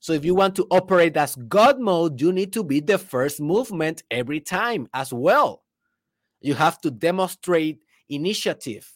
So 0.00 0.12
if 0.12 0.26
you 0.26 0.34
want 0.34 0.56
to 0.56 0.66
operate 0.70 1.16
as 1.16 1.36
God 1.36 1.80
mode, 1.80 2.20
you 2.20 2.32
need 2.32 2.52
to 2.52 2.62
be 2.62 2.80
the 2.80 2.98
first 2.98 3.40
movement 3.40 4.02
every 4.10 4.40
time 4.40 4.88
as 4.92 5.10
well. 5.10 5.64
You 6.40 6.54
have 6.54 6.80
to 6.82 6.90
demonstrate 6.90 7.82
initiative. 8.08 8.90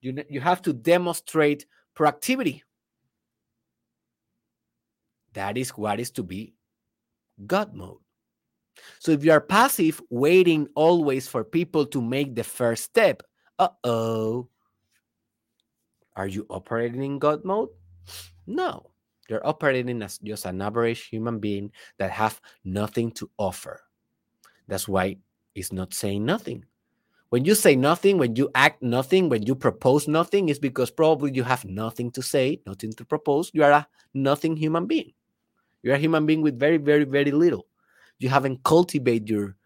You, 0.00 0.24
you 0.28 0.40
have 0.40 0.62
to 0.62 0.72
demonstrate 0.72 1.66
proactivity. 1.94 2.62
That 5.34 5.56
is 5.56 5.70
what 5.70 6.00
is 6.00 6.10
to 6.12 6.22
be 6.22 6.54
God 7.46 7.74
mode. 7.74 7.98
So 8.98 9.12
if 9.12 9.24
you 9.24 9.32
are 9.32 9.40
passive, 9.40 10.00
waiting 10.10 10.68
always 10.74 11.28
for 11.28 11.44
people 11.44 11.86
to 11.86 12.00
make 12.00 12.34
the 12.34 12.44
first 12.44 12.84
step, 12.84 13.22
uh 13.58 13.68
oh. 13.84 14.48
Are 16.16 16.26
you 16.26 16.46
operating 16.50 17.02
in 17.02 17.18
God 17.18 17.44
mode? 17.44 17.70
No. 18.46 18.90
You're 19.28 19.46
operating 19.46 20.02
as 20.02 20.18
just 20.18 20.44
an 20.44 20.60
average 20.60 21.06
human 21.06 21.38
being 21.38 21.70
that 21.98 22.10
have 22.10 22.40
nothing 22.64 23.12
to 23.12 23.30
offer. 23.38 23.80
That's 24.68 24.88
why 24.88 25.18
it's 25.54 25.72
not 25.72 25.94
saying 25.94 26.24
nothing. 26.24 26.64
When 27.30 27.44
you 27.44 27.54
say 27.54 27.76
nothing, 27.76 28.18
when 28.18 28.36
you 28.36 28.50
act 28.54 28.82
nothing, 28.82 29.28
when 29.28 29.44
you 29.44 29.54
propose 29.54 30.06
nothing, 30.06 30.48
it's 30.48 30.58
because 30.58 30.90
probably 30.90 31.32
you 31.32 31.42
have 31.44 31.64
nothing 31.64 32.10
to 32.12 32.22
say, 32.22 32.60
nothing 32.66 32.92
to 32.94 33.04
propose. 33.04 33.50
You 33.54 33.64
are 33.64 33.70
a 33.72 33.88
nothing 34.12 34.56
human 34.56 34.86
being. 34.86 35.12
You're 35.82 35.94
a 35.94 35.98
human 35.98 36.26
being 36.26 36.42
with 36.42 36.58
very, 36.58 36.76
very, 36.76 37.04
very 37.04 37.30
little 37.30 37.66
you 38.22 38.28
haven't 38.28 38.62
cultivated 38.62 39.28
your 39.28 39.56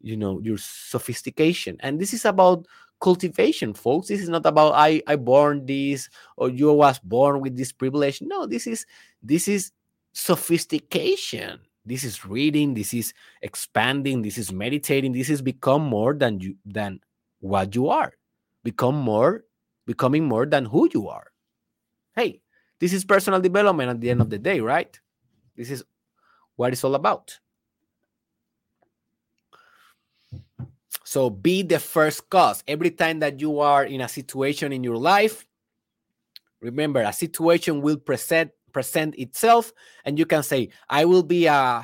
you 0.00 0.16
know 0.16 0.40
your 0.40 0.58
sophistication 0.58 1.76
and 1.80 2.00
this 2.00 2.12
is 2.12 2.24
about 2.24 2.66
cultivation 3.00 3.74
folks 3.74 4.08
this 4.08 4.22
is 4.22 4.28
not 4.28 4.46
about 4.46 4.72
i 4.74 5.02
i 5.06 5.14
born 5.16 5.64
this 5.66 6.08
or 6.36 6.48
you 6.48 6.72
was 6.72 6.98
born 7.00 7.40
with 7.40 7.56
this 7.56 7.72
privilege 7.72 8.22
no 8.22 8.46
this 8.46 8.66
is 8.66 8.86
this 9.22 9.48
is 9.48 9.70
sophistication 10.12 11.60
this 11.86 12.02
is 12.02 12.26
reading 12.26 12.74
this 12.74 12.92
is 12.92 13.14
expanding 13.40 14.20
this 14.20 14.36
is 14.36 14.52
meditating 14.52 15.12
this 15.12 15.30
is 15.30 15.40
become 15.40 15.82
more 15.82 16.12
than 16.12 16.40
you 16.40 16.56
than 16.66 17.00
what 17.40 17.74
you 17.74 17.88
are. 17.88 18.12
Become 18.64 18.96
more 18.96 19.44
becoming 19.86 20.24
more 20.24 20.44
than 20.44 20.64
who 20.64 20.90
you 20.92 21.08
are. 21.08 21.30
Hey 22.14 22.42
this 22.80 22.92
is 22.92 23.04
personal 23.04 23.40
development 23.40 23.88
at 23.88 24.00
the 24.00 24.10
end 24.10 24.20
of 24.20 24.28
the 24.28 24.38
day 24.38 24.60
right? 24.60 24.98
This 25.56 25.70
is 25.70 25.84
what 26.56 26.72
it's 26.72 26.84
all 26.84 26.96
about. 26.96 27.38
So 31.04 31.30
be 31.30 31.62
the 31.62 31.78
first 31.78 32.28
cause. 32.28 32.64
Every 32.66 32.90
time 32.90 33.20
that 33.20 33.40
you 33.40 33.60
are 33.60 33.84
in 33.84 34.00
a 34.00 34.08
situation 34.08 34.72
in 34.72 34.82
your 34.82 34.96
life, 34.96 35.46
remember 36.60 37.00
a 37.00 37.12
situation 37.12 37.80
will 37.80 37.96
present 37.96 38.50
present 38.76 39.14
itself 39.16 39.72
and 40.04 40.18
you 40.18 40.26
can 40.26 40.42
say 40.42 40.68
I 40.90 41.06
will 41.06 41.22
be 41.22 41.46
a 41.46 41.82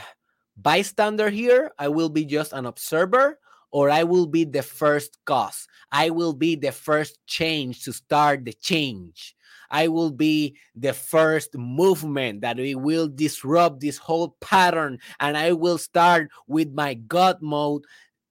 bystander 0.58 1.30
here, 1.30 1.72
I 1.78 1.88
will 1.88 2.10
be 2.10 2.26
just 2.26 2.52
an 2.52 2.66
observer 2.66 3.38
or 3.70 3.88
I 3.88 4.04
will 4.04 4.26
be 4.26 4.44
the 4.44 4.60
first 4.60 5.16
cause. 5.24 5.66
I 5.90 6.10
will 6.10 6.34
be 6.34 6.54
the 6.54 6.70
first 6.70 7.16
change 7.26 7.82
to 7.84 7.94
start 7.94 8.44
the 8.44 8.52
change. 8.52 9.34
I 9.70 9.88
will 9.88 10.10
be 10.10 10.54
the 10.76 10.92
first 10.92 11.56
movement 11.56 12.42
that 12.42 12.58
we 12.58 12.74
will 12.74 13.08
disrupt 13.08 13.80
this 13.80 13.96
whole 13.96 14.36
pattern 14.42 14.98
and 15.18 15.34
I 15.34 15.52
will 15.52 15.78
start 15.78 16.28
with 16.46 16.74
my 16.74 16.92
God 16.92 17.40
mode 17.40 17.84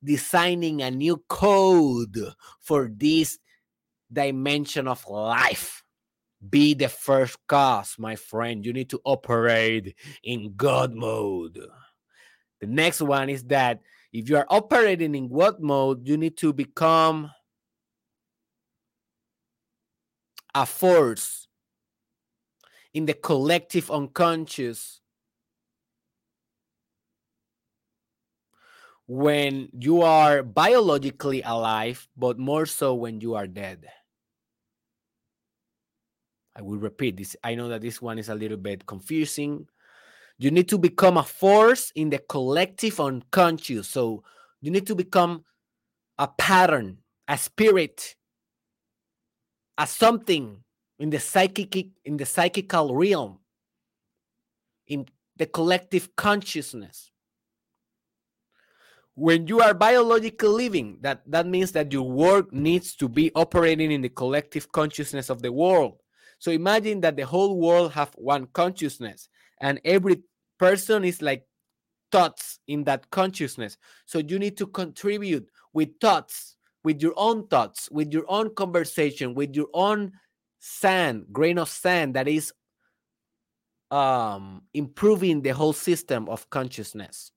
designing 0.03 0.84
a 0.84 0.91
new 0.91 1.18
code 1.30 2.16
for 2.59 2.91
this 2.93 3.39
dimension 4.14 4.88
of 4.88 5.03
life. 5.07 5.80
Be 6.50 6.74
the 6.74 6.89
first 6.89 7.38
cause, 7.48 7.96
my 8.00 8.16
friend. 8.16 8.66
You 8.66 8.74
need 8.74 8.89
to 8.89 9.02
operate 9.04 9.96
in 10.24 10.54
God 10.56 10.94
mode. 10.94 11.60
The 12.60 12.68
next 12.68 13.02
one 13.02 13.30
is 13.30 13.44
that 13.46 13.82
if 14.12 14.30
you 14.30 14.38
are 14.38 14.48
operating 14.50 15.16
in 15.16 15.30
God 15.30 15.60
mode, 15.60 16.08
you 16.08 16.18
need 16.18 16.38
to 16.38 16.52
become 16.52 17.32
a 20.54 20.66
force 20.66 21.48
in 22.94 23.06
the 23.06 23.14
collective 23.14 23.89
unconscious 23.89 25.02
when 29.08 29.70
you 29.74 30.02
are 30.02 30.44
biologically 30.44 31.42
alive, 31.42 32.08
but 32.16 32.39
more 32.39 32.66
so 32.66 32.96
when 32.96 33.22
you 33.22 33.36
are 33.36 33.48
dead. 33.48 33.86
I 36.56 36.62
will 36.62 36.78
repeat 36.78 37.18
this. 37.18 37.36
I 37.43 37.56
know 37.56 37.70
that 37.70 37.82
this 37.82 38.02
one 38.02 38.20
is 38.20 38.30
a 38.30 38.36
little 38.36 38.58
bit 38.58 38.86
confusing. 38.86 39.68
You 40.38 40.52
need 40.52 40.68
to 40.70 40.78
become 40.78 41.18
a 41.18 41.24
force 41.24 41.91
in 41.95 42.10
the 42.10 42.20
collective 42.20 42.99
unconscious. 42.99 43.88
So 43.88 44.24
you 44.60 44.72
need 44.72 44.88
to 44.88 44.95
become 44.95 45.45
a 46.18 46.28
pattern, 46.28 46.97
a 47.28 47.38
spirit, 47.38 48.16
a 49.78 49.88
something 49.88 50.64
in 50.99 51.10
the 51.10 51.20
psychic 51.20 51.88
in 52.06 52.18
the 52.18 52.26
psychical 52.26 52.95
realm, 52.95 53.39
in 54.88 55.08
the 55.38 55.45
collective 55.45 56.16
consciousness 56.16 57.12
when 59.16 59.45
you 59.47 59.60
are 59.60 59.74
biologically 59.74 60.49
living 60.49 60.97
that 61.02 61.22
that 61.28 61.45
means 61.45 61.72
that 61.72 61.91
your 61.91 62.10
work 62.10 62.52
needs 62.54 62.95
to 62.95 63.10
be 63.10 63.32
operating 63.36 63.91
in 63.91 64.02
the 64.02 64.10
collective 64.10 64.72
consciousness 64.72 65.30
of 65.30 65.41
the 65.41 65.52
world 65.52 66.01
so 66.42 66.52
imagine 66.52 67.00
that 67.02 67.16
the 67.16 67.26
whole 67.26 67.60
world 67.60 67.92
have 67.92 68.10
one 68.16 68.48
consciousness 68.48 69.30
and 69.62 69.80
every 69.86 70.22
person 70.58 71.04
is 71.06 71.22
like 71.22 71.46
thoughts 72.12 72.60
in 72.68 72.84
that 72.84 73.10
consciousness 73.12 73.78
so 74.06 74.20
you 74.20 74.39
need 74.39 74.58
to 74.58 74.66
contribute 74.68 75.48
with 75.74 75.89
thoughts 76.02 76.56
with 76.84 77.02
your 77.02 77.14
own 77.16 77.48
thoughts 77.48 77.88
with 77.92 78.12
your 78.12 78.26
own 78.28 78.54
conversation 78.56 79.36
with 79.36 79.56
your 79.56 79.68
own 79.74 80.12
sand 80.60 81.26
grain 81.32 81.58
of 81.58 81.70
sand 81.70 82.16
that 82.16 82.28
is 82.28 82.52
um 83.92 84.64
improving 84.74 85.42
the 85.42 85.52
whole 85.52 85.74
system 85.74 86.28
of 86.28 86.50
consciousness 86.50 87.32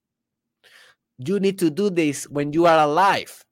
you 1.18 1.38
need 1.38 1.58
to 1.58 1.70
do 1.70 1.90
this 1.90 2.28
when 2.28 2.52
you 2.52 2.66
are 2.66 2.78
alive. 2.78 3.44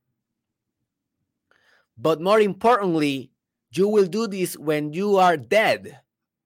But 1.97 2.21
more 2.21 2.41
importantly, 2.41 3.32
you 3.73 3.89
will 3.89 4.07
do 4.07 4.27
this 4.27 4.57
when 4.57 4.93
you 4.93 5.17
are 5.17 5.37
dead. 5.37 5.99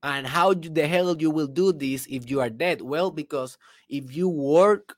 And 0.02 0.26
how 0.26 0.54
the 0.54 0.86
hell 0.86 1.16
you 1.16 1.30
will 1.30 1.48
do 1.48 1.72
this 1.72 2.06
if 2.08 2.30
you 2.30 2.40
are 2.40 2.50
dead? 2.50 2.80
Well, 2.80 3.10
because 3.10 3.58
if 3.88 4.14
you 4.14 4.28
work 4.28 4.96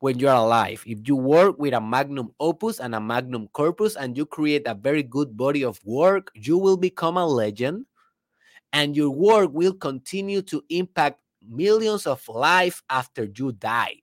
when 0.00 0.18
you're 0.18 0.32
alive, 0.32 0.82
if 0.84 1.06
you 1.06 1.14
work 1.14 1.58
with 1.58 1.74
a 1.74 1.80
magnum 1.80 2.34
opus 2.40 2.80
and 2.80 2.94
a 2.94 3.00
magnum 3.00 3.46
corpus 3.52 3.94
and 3.94 4.16
you 4.16 4.26
create 4.26 4.66
a 4.66 4.74
very 4.74 5.04
good 5.04 5.36
body 5.36 5.62
of 5.62 5.78
work, 5.84 6.32
you 6.34 6.58
will 6.58 6.76
become 6.76 7.16
a 7.16 7.26
legend 7.26 7.86
and 8.72 8.96
your 8.96 9.10
work 9.10 9.50
will 9.52 9.74
continue 9.74 10.42
to 10.42 10.64
impact 10.70 11.20
millions 11.46 12.06
of 12.06 12.26
lives 12.28 12.82
after 12.90 13.28
you 13.36 13.52
die. 13.52 13.94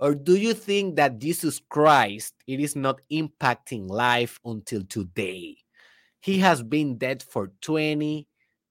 Or 0.00 0.14
do 0.14 0.36
you 0.36 0.54
think 0.54 0.96
that 0.96 1.18
Jesus 1.18 1.60
Christ 1.68 2.34
it 2.46 2.60
is 2.60 2.76
not 2.76 3.00
impacting 3.12 3.88
life 3.88 4.40
until 4.44 4.84
today? 4.84 5.63
He 6.24 6.38
has 6.38 6.62
been 6.62 6.96
dead 6.96 7.22
for 7.22 7.52
20, 7.60 8.26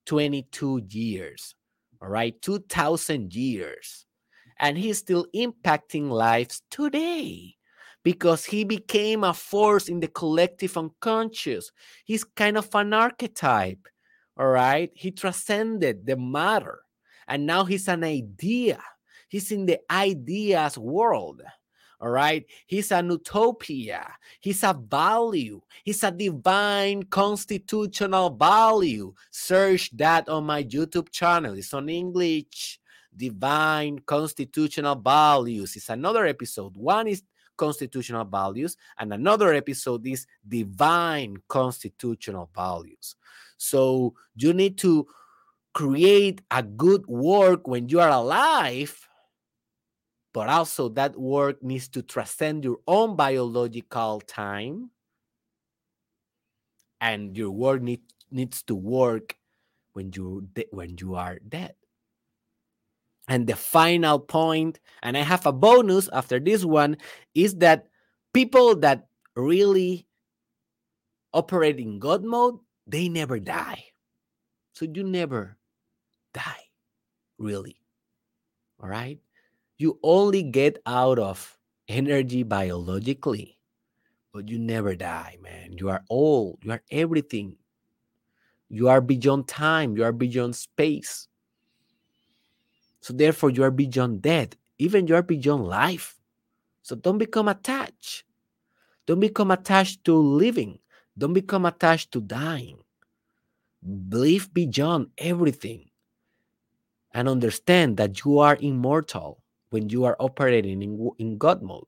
22 0.07 0.81
years, 0.89 1.53
all 2.01 2.09
right, 2.09 2.33
2000 2.41 3.31
years. 3.35 4.07
And 4.59 4.75
he's 4.75 4.97
still 4.97 5.27
impacting 5.35 6.09
lives 6.09 6.63
today 6.71 7.53
because 8.03 8.43
he 8.43 8.63
became 8.63 9.23
a 9.23 9.35
force 9.35 9.87
in 9.87 9.99
the 9.99 10.07
collective 10.07 10.75
unconscious. 10.75 11.71
He's 12.05 12.23
kind 12.23 12.57
of 12.57 12.73
an 12.73 12.91
archetype, 12.91 13.87
all 14.35 14.47
right? 14.47 14.89
He 14.95 15.11
transcended 15.11 16.07
the 16.07 16.17
matter 16.17 16.79
and 17.27 17.45
now 17.45 17.65
he's 17.65 17.87
an 17.87 18.03
idea 18.03 18.79
He's 19.33 19.51
in 19.51 19.65
the 19.65 19.79
ideas 19.89 20.77
world. 20.77 21.41
All 22.03 22.09
right. 22.09 22.45
He's 22.67 22.91
an 22.91 23.11
utopia. 23.11 24.11
He's 24.41 24.61
a 24.63 24.73
value. 24.73 25.61
He's 25.85 26.03
a 26.03 26.11
divine 26.11 27.03
constitutional 27.03 28.29
value. 28.29 29.13
Search 29.31 29.89
that 29.95 30.27
on 30.27 30.43
my 30.43 30.65
YouTube 30.65 31.11
channel. 31.11 31.53
It's 31.53 31.73
on 31.73 31.87
English. 31.87 32.81
Divine 33.15 33.99
constitutional 33.99 34.95
values. 34.95 35.77
It's 35.77 35.87
another 35.87 36.25
episode. 36.25 36.75
One 36.75 37.07
is 37.07 37.23
constitutional 37.55 38.25
values, 38.25 38.75
and 38.97 39.13
another 39.13 39.53
episode 39.53 40.05
is 40.05 40.27
divine 40.45 41.37
constitutional 41.47 42.49
values. 42.53 43.15
So 43.55 44.13
you 44.35 44.51
need 44.51 44.77
to 44.79 45.07
create 45.73 46.41
a 46.51 46.63
good 46.63 47.07
work 47.07 47.65
when 47.65 47.87
you 47.87 48.01
are 48.01 48.09
alive 48.09 49.07
but 50.33 50.49
also 50.49 50.89
that 50.89 51.15
work 51.15 51.61
needs 51.61 51.87
to 51.89 52.01
transcend 52.01 52.63
your 52.63 52.79
own 52.87 53.15
biological 53.15 54.19
time. 54.21 54.89
And 56.99 57.37
your 57.37 57.51
work 57.51 57.81
need, 57.81 58.01
needs 58.31 58.63
to 58.63 58.75
work 58.75 59.37
when 59.93 60.11
you 60.15 60.47
when 60.71 60.95
you 60.99 61.15
are 61.15 61.37
dead. 61.37 61.75
And 63.27 63.45
the 63.45 63.55
final 63.55 64.19
point 64.19 64.79
and 65.01 65.15
i 65.15 65.21
have 65.21 65.45
a 65.45 65.53
bonus 65.53 66.09
after 66.11 66.39
this 66.39 66.65
one 66.65 66.97
is 67.35 67.55
that 67.63 67.87
people 68.33 68.75
that 68.77 69.07
really 69.35 70.07
operate 71.33 71.79
in 71.79 71.99
god 71.99 72.23
mode 72.23 72.59
they 72.87 73.07
never 73.07 73.39
die. 73.39 73.85
So 74.73 74.85
you 74.85 75.03
never 75.03 75.57
die 76.33 76.67
really. 77.37 77.77
All 78.81 78.89
right 78.89 79.19
you 79.77 79.99
only 80.03 80.43
get 80.43 80.81
out 80.85 81.19
of 81.19 81.57
energy 81.87 82.43
biologically, 82.43 83.57
but 84.31 84.47
you 84.47 84.59
never 84.59 84.95
die, 84.95 85.37
man. 85.41 85.75
You 85.77 85.89
are 85.89 86.03
all, 86.09 86.57
you 86.63 86.71
are 86.71 86.81
everything. 86.91 87.57
You 88.69 88.89
are 88.89 89.01
beyond 89.01 89.47
time, 89.47 89.95
you 89.97 90.03
are 90.03 90.11
beyond 90.11 90.55
space. 90.55 91.27
So 93.01 93.13
therefore, 93.13 93.49
you 93.49 93.63
are 93.63 93.71
beyond 93.71 94.21
death, 94.21 94.55
even 94.77 95.07
you 95.07 95.15
are 95.15 95.21
beyond 95.23 95.65
life. 95.65 96.17
So 96.81 96.95
don't 96.95 97.17
become 97.17 97.47
attached. 97.47 98.23
Don't 99.05 99.19
become 99.19 99.51
attached 99.51 100.05
to 100.05 100.15
living. 100.15 100.79
Don't 101.17 101.33
become 101.33 101.65
attached 101.65 102.11
to 102.13 102.21
dying. 102.21 102.77
Believe 104.07 104.53
beyond 104.53 105.07
everything 105.17 105.89
and 107.11 107.27
understand 107.27 107.97
that 107.97 108.23
you 108.23 108.39
are 108.39 108.57
immortal 108.61 109.42
when 109.73 109.89
you 109.89 110.05
are 110.05 110.15
operating 110.19 110.83
in, 110.83 111.09
in 111.17 111.35
God 111.39 111.63
mode. 111.63 111.87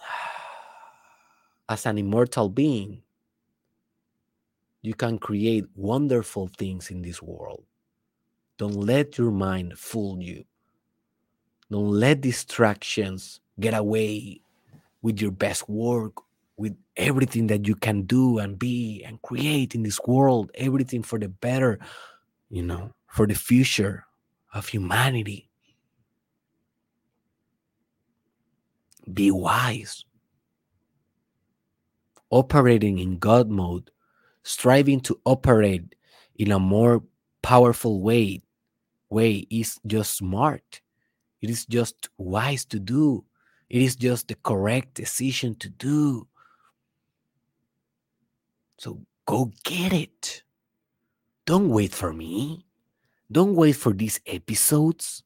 As 1.68 1.86
an 1.86 1.98
immortal 1.98 2.48
being, 2.48 3.00
you 4.82 4.92
can 4.92 5.18
create 5.18 5.66
wonderful 5.76 6.48
things 6.48 6.90
in 6.90 7.00
this 7.02 7.22
world. 7.22 7.62
Don't 8.58 8.74
let 8.74 9.16
your 9.16 9.30
mind 9.30 9.78
fool 9.78 10.20
you. 10.20 10.44
Don't 11.70 11.90
let 11.90 12.20
distractions 12.20 13.40
get 13.60 13.72
away 13.72 14.40
with 15.00 15.20
your 15.22 15.30
best 15.30 15.68
work, 15.68 16.14
with 16.56 16.76
everything 16.96 17.46
that 17.46 17.68
you 17.68 17.76
can 17.76 18.02
do 18.02 18.38
and 18.38 18.58
be 18.58 19.04
and 19.04 19.22
create 19.22 19.76
in 19.76 19.84
this 19.84 20.00
world, 20.08 20.50
everything 20.56 21.04
for 21.04 21.20
the 21.20 21.28
better, 21.28 21.78
you 22.50 22.64
know, 22.64 22.92
for 23.06 23.28
the 23.28 23.34
future, 23.34 24.04
of 24.54 24.68
humanity. 24.68 25.50
Be 29.12 29.30
wise. 29.30 30.04
Operating 32.30 32.98
in 32.98 33.18
God 33.18 33.50
mode, 33.50 33.90
striving 34.42 35.00
to 35.00 35.20
operate 35.24 35.94
in 36.36 36.52
a 36.52 36.58
more 36.58 37.02
powerful 37.42 38.00
way, 38.00 38.42
way 39.10 39.46
is 39.50 39.78
just 39.86 40.16
smart. 40.16 40.80
It 41.42 41.50
is 41.50 41.66
just 41.66 42.08
wise 42.16 42.64
to 42.66 42.78
do. 42.78 43.24
It 43.68 43.82
is 43.82 43.96
just 43.96 44.28
the 44.28 44.36
correct 44.36 44.94
decision 44.94 45.56
to 45.56 45.68
do. 45.68 46.26
So 48.78 49.04
go 49.26 49.52
get 49.64 49.92
it. 49.92 50.42
Don't 51.44 51.68
wait 51.68 51.92
for 51.92 52.12
me. 52.12 52.64
Don't 53.30 53.54
wait 53.54 53.72
for 53.76 53.92
these 53.92 54.20
episodes. 54.26 55.22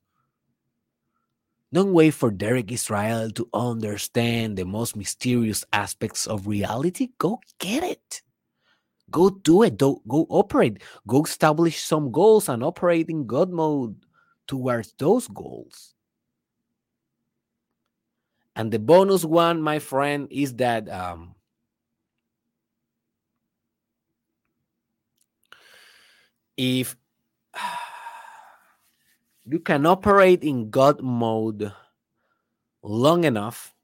Don't 1.72 1.92
wait 1.92 2.14
for 2.14 2.30
Derek 2.30 2.72
Israel 2.72 3.30
to 3.32 3.48
understand 3.52 4.56
the 4.56 4.64
most 4.64 4.96
mysterious 4.96 5.64
aspects 5.72 6.26
of 6.26 6.46
reality. 6.46 7.08
Go 7.18 7.40
get 7.58 7.82
it. 7.82 8.22
Go 9.10 9.30
do 9.30 9.62
it. 9.62 9.76
Go, 9.76 10.02
go 10.08 10.26
operate. 10.30 10.82
Go 11.06 11.24
establish 11.24 11.82
some 11.82 12.10
goals 12.10 12.48
and 12.48 12.62
operate 12.62 13.10
in 13.10 13.26
God 13.26 13.50
mode 13.50 13.96
towards 14.46 14.94
those 14.98 15.28
goals. 15.28 15.94
And 18.56 18.72
the 18.72 18.78
bonus 18.78 19.24
one, 19.24 19.62
my 19.62 19.78
friend, 19.78 20.26
is 20.30 20.54
that 20.56 20.88
um, 20.88 21.34
if 26.56 26.96
you 29.50 29.60
can 29.60 29.86
operate 29.86 30.44
in 30.44 30.70
God 30.70 31.00
mode 31.00 31.72
long 32.82 33.24
enough, 33.24 33.74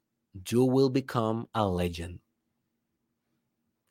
you 0.49 0.63
will 0.63 0.89
become 0.89 1.47
a 1.53 1.67
legend. 1.67 2.19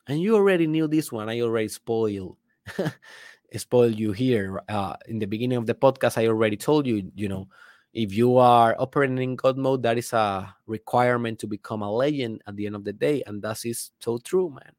And 0.07 0.21
you 0.21 0.37
already 0.37 0.67
knew 0.67 0.87
this 0.87 1.11
one. 1.11 1.29
I 1.29 1.41
already 1.41 1.69
spoiled 1.69 2.37
spoiled 3.57 3.99
you 3.99 4.13
here. 4.13 4.63
Uh, 4.69 4.97
in 5.09 5.19
the 5.19 5.27
beginning 5.27 5.59
of 5.59 5.67
the 5.67 5.75
podcast, 5.75 6.19
I 6.19 6.27
already 6.27 6.57
told 6.57 6.87
you, 6.87 7.11
you 7.15 7.29
know, 7.29 7.49
if 7.93 8.13
you 8.13 8.37
are 8.37 8.77
operating 8.79 9.19
in 9.19 9.37
God 9.37 9.57
mode, 9.57 9.83
that 9.85 9.99
is 9.99 10.13
a 10.13 10.55
requirement 10.67 11.39
to 11.41 11.47
become 11.47 11.83
a 11.83 11.91
legend 11.91 12.43
at 12.47 12.57
the 12.57 12.67
end 12.67 12.75
of 12.75 12.85
the 12.85 12.93
day. 12.93 13.23
And 13.27 13.41
that 13.43 13.65
is 13.65 13.93
so 14.01 14.19
true, 14.19 14.51
man. 14.51 14.73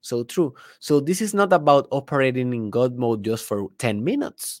So 0.00 0.22
true. 0.22 0.54
So 0.78 1.00
this 1.00 1.20
is 1.20 1.34
not 1.34 1.52
about 1.52 1.88
operating 1.90 2.52
in 2.52 2.70
God 2.70 2.96
mode 2.96 3.24
just 3.24 3.44
for 3.44 3.68
10 3.78 4.04
minutes. 4.04 4.60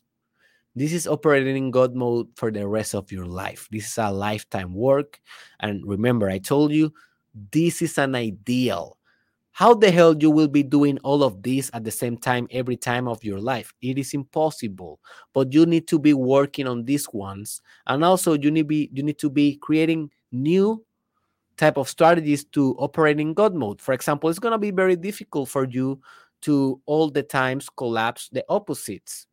This 0.76 0.92
is 0.92 1.06
operating 1.06 1.56
in 1.56 1.70
God 1.70 1.94
mode 1.94 2.28
for 2.34 2.50
the 2.50 2.66
rest 2.66 2.94
of 2.94 3.12
your 3.12 3.26
life. 3.26 3.68
This 3.70 3.86
is 3.86 3.98
a 3.98 4.10
lifetime 4.10 4.74
work. 4.74 5.20
And 5.60 5.86
remember, 5.86 6.28
I 6.28 6.38
told 6.38 6.72
you 6.72 6.92
this 7.52 7.80
is 7.80 7.96
an 7.96 8.14
ideal. 8.14 8.98
How 9.52 9.72
the 9.72 9.92
hell 9.92 10.16
you 10.18 10.32
will 10.32 10.48
be 10.48 10.64
doing 10.64 10.98
all 11.04 11.22
of 11.22 11.44
this 11.44 11.70
at 11.74 11.84
the 11.84 11.92
same 11.92 12.16
time 12.16 12.48
every 12.50 12.76
time 12.76 13.06
of 13.06 13.22
your 13.22 13.38
life? 13.38 13.72
It 13.80 13.98
is 13.98 14.12
impossible. 14.12 14.98
But 15.32 15.52
you 15.52 15.64
need 15.64 15.86
to 15.88 15.98
be 16.00 16.12
working 16.12 16.66
on 16.66 16.84
these 16.84 17.06
ones. 17.12 17.62
And 17.86 18.04
also 18.04 18.32
you 18.32 18.50
need 18.50 18.66
be 18.66 18.90
you 18.92 19.04
need 19.04 19.18
to 19.18 19.30
be 19.30 19.56
creating 19.58 20.10
new 20.32 20.84
type 21.56 21.76
of 21.76 21.88
strategies 21.88 22.44
to 22.46 22.74
operate 22.80 23.20
in 23.20 23.32
god 23.32 23.54
mode. 23.54 23.80
For 23.80 23.92
example 23.94 24.28
it's 24.28 24.40
going 24.40 24.50
to 24.50 24.58
be 24.58 24.72
very 24.72 24.96
difficult 24.96 25.48
for 25.48 25.66
you 25.66 26.00
to 26.40 26.80
all 26.86 27.08
the 27.08 27.22
times 27.22 27.68
collapse 27.76 28.28
the 28.30 28.44
opposites 28.48 29.28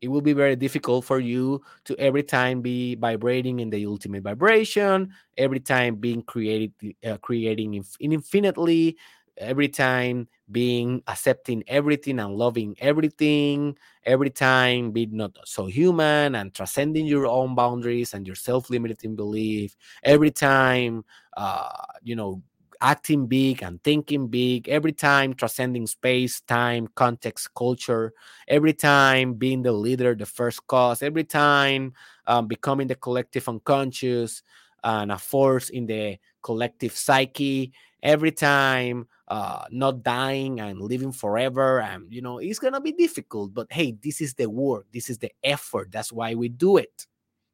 it 0.00 0.08
will 0.08 0.20
be 0.20 0.32
very 0.32 0.56
difficult 0.56 1.04
for 1.04 1.20
you 1.20 1.60
to 1.84 1.98
every 1.98 2.22
time 2.22 2.60
be 2.60 2.94
vibrating 2.96 3.60
in 3.60 3.70
the 3.70 3.86
ultimate 3.86 4.22
vibration 4.22 5.12
every 5.36 5.60
time 5.60 5.96
being 5.96 6.22
created 6.22 6.72
uh, 7.06 7.16
creating 7.18 7.74
inf- 7.74 7.96
infinitely 8.00 8.96
every 9.38 9.68
time 9.68 10.26
being 10.50 11.02
accepting 11.08 11.62
everything 11.66 12.18
and 12.18 12.36
loving 12.36 12.74
everything 12.78 13.76
every 14.04 14.30
time 14.30 14.90
being 14.90 15.16
not 15.16 15.36
so 15.44 15.66
human 15.66 16.34
and 16.36 16.54
transcending 16.54 17.06
your 17.06 17.26
own 17.26 17.54
boundaries 17.54 18.14
and 18.14 18.26
your 18.26 18.36
self-limiting 18.36 19.14
belief 19.16 19.76
every 20.04 20.30
time 20.30 21.04
uh, 21.36 21.68
you 22.02 22.16
know 22.16 22.42
acting 22.80 23.26
big 23.26 23.62
and 23.62 23.82
thinking 23.82 24.28
big 24.28 24.68
every 24.68 24.92
time 24.92 25.34
transcending 25.34 25.86
space 25.86 26.40
time 26.42 26.88
context 26.94 27.52
culture 27.54 28.12
every 28.48 28.72
time 28.72 29.34
being 29.34 29.62
the 29.62 29.72
leader 29.72 30.14
the 30.14 30.26
first 30.26 30.66
cause 30.66 31.02
every 31.02 31.24
time 31.24 31.92
um, 32.26 32.46
becoming 32.46 32.86
the 32.86 32.94
collective 32.94 33.48
unconscious 33.48 34.42
and 34.84 35.10
a 35.10 35.18
force 35.18 35.70
in 35.70 35.86
the 35.86 36.16
collective 36.42 36.92
psyche 36.92 37.72
every 38.02 38.30
time 38.30 39.06
uh, 39.28 39.64
not 39.70 40.02
dying 40.02 40.60
and 40.60 40.80
living 40.80 41.10
forever 41.12 41.80
and 41.80 42.12
you 42.12 42.22
know 42.22 42.38
it's 42.38 42.58
gonna 42.58 42.80
be 42.80 42.92
difficult 42.92 43.52
but 43.52 43.66
hey 43.70 43.96
this 44.02 44.20
is 44.20 44.34
the 44.34 44.48
work 44.48 44.86
this 44.92 45.10
is 45.10 45.18
the 45.18 45.30
effort 45.42 45.90
that's 45.90 46.12
why 46.12 46.34
we 46.34 46.48
do 46.48 46.76
it 46.76 47.06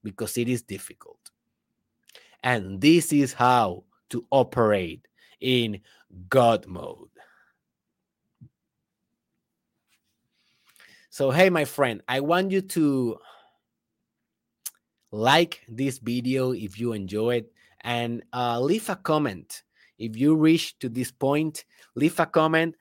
because 0.02 0.36
it 0.36 0.48
is 0.48 0.62
difficult. 0.62 1.18
And 2.42 2.80
this 2.80 3.12
is 3.12 3.32
how 3.32 3.84
to 4.10 4.26
operate 4.30 5.06
in 5.42 5.80
God 6.30 6.66
mode. 6.66 7.10
So, 11.10 11.30
hey, 11.30 11.50
my 11.50 11.66
friend, 11.66 12.00
I 12.08 12.20
want 12.20 12.52
you 12.52 12.62
to 12.62 13.18
like 15.10 15.60
this 15.68 15.98
video 15.98 16.52
if 16.52 16.80
you 16.80 16.94
enjoy 16.94 17.36
it 17.36 17.52
and 17.82 18.22
uh, 18.32 18.58
leave 18.58 18.88
a 18.88 18.96
comment. 18.96 19.62
If 19.98 20.16
you 20.16 20.34
reach 20.34 20.78
to 20.78 20.88
this 20.88 21.10
point, 21.10 21.66
leave 21.94 22.18
a 22.18 22.24
comment 22.24 22.76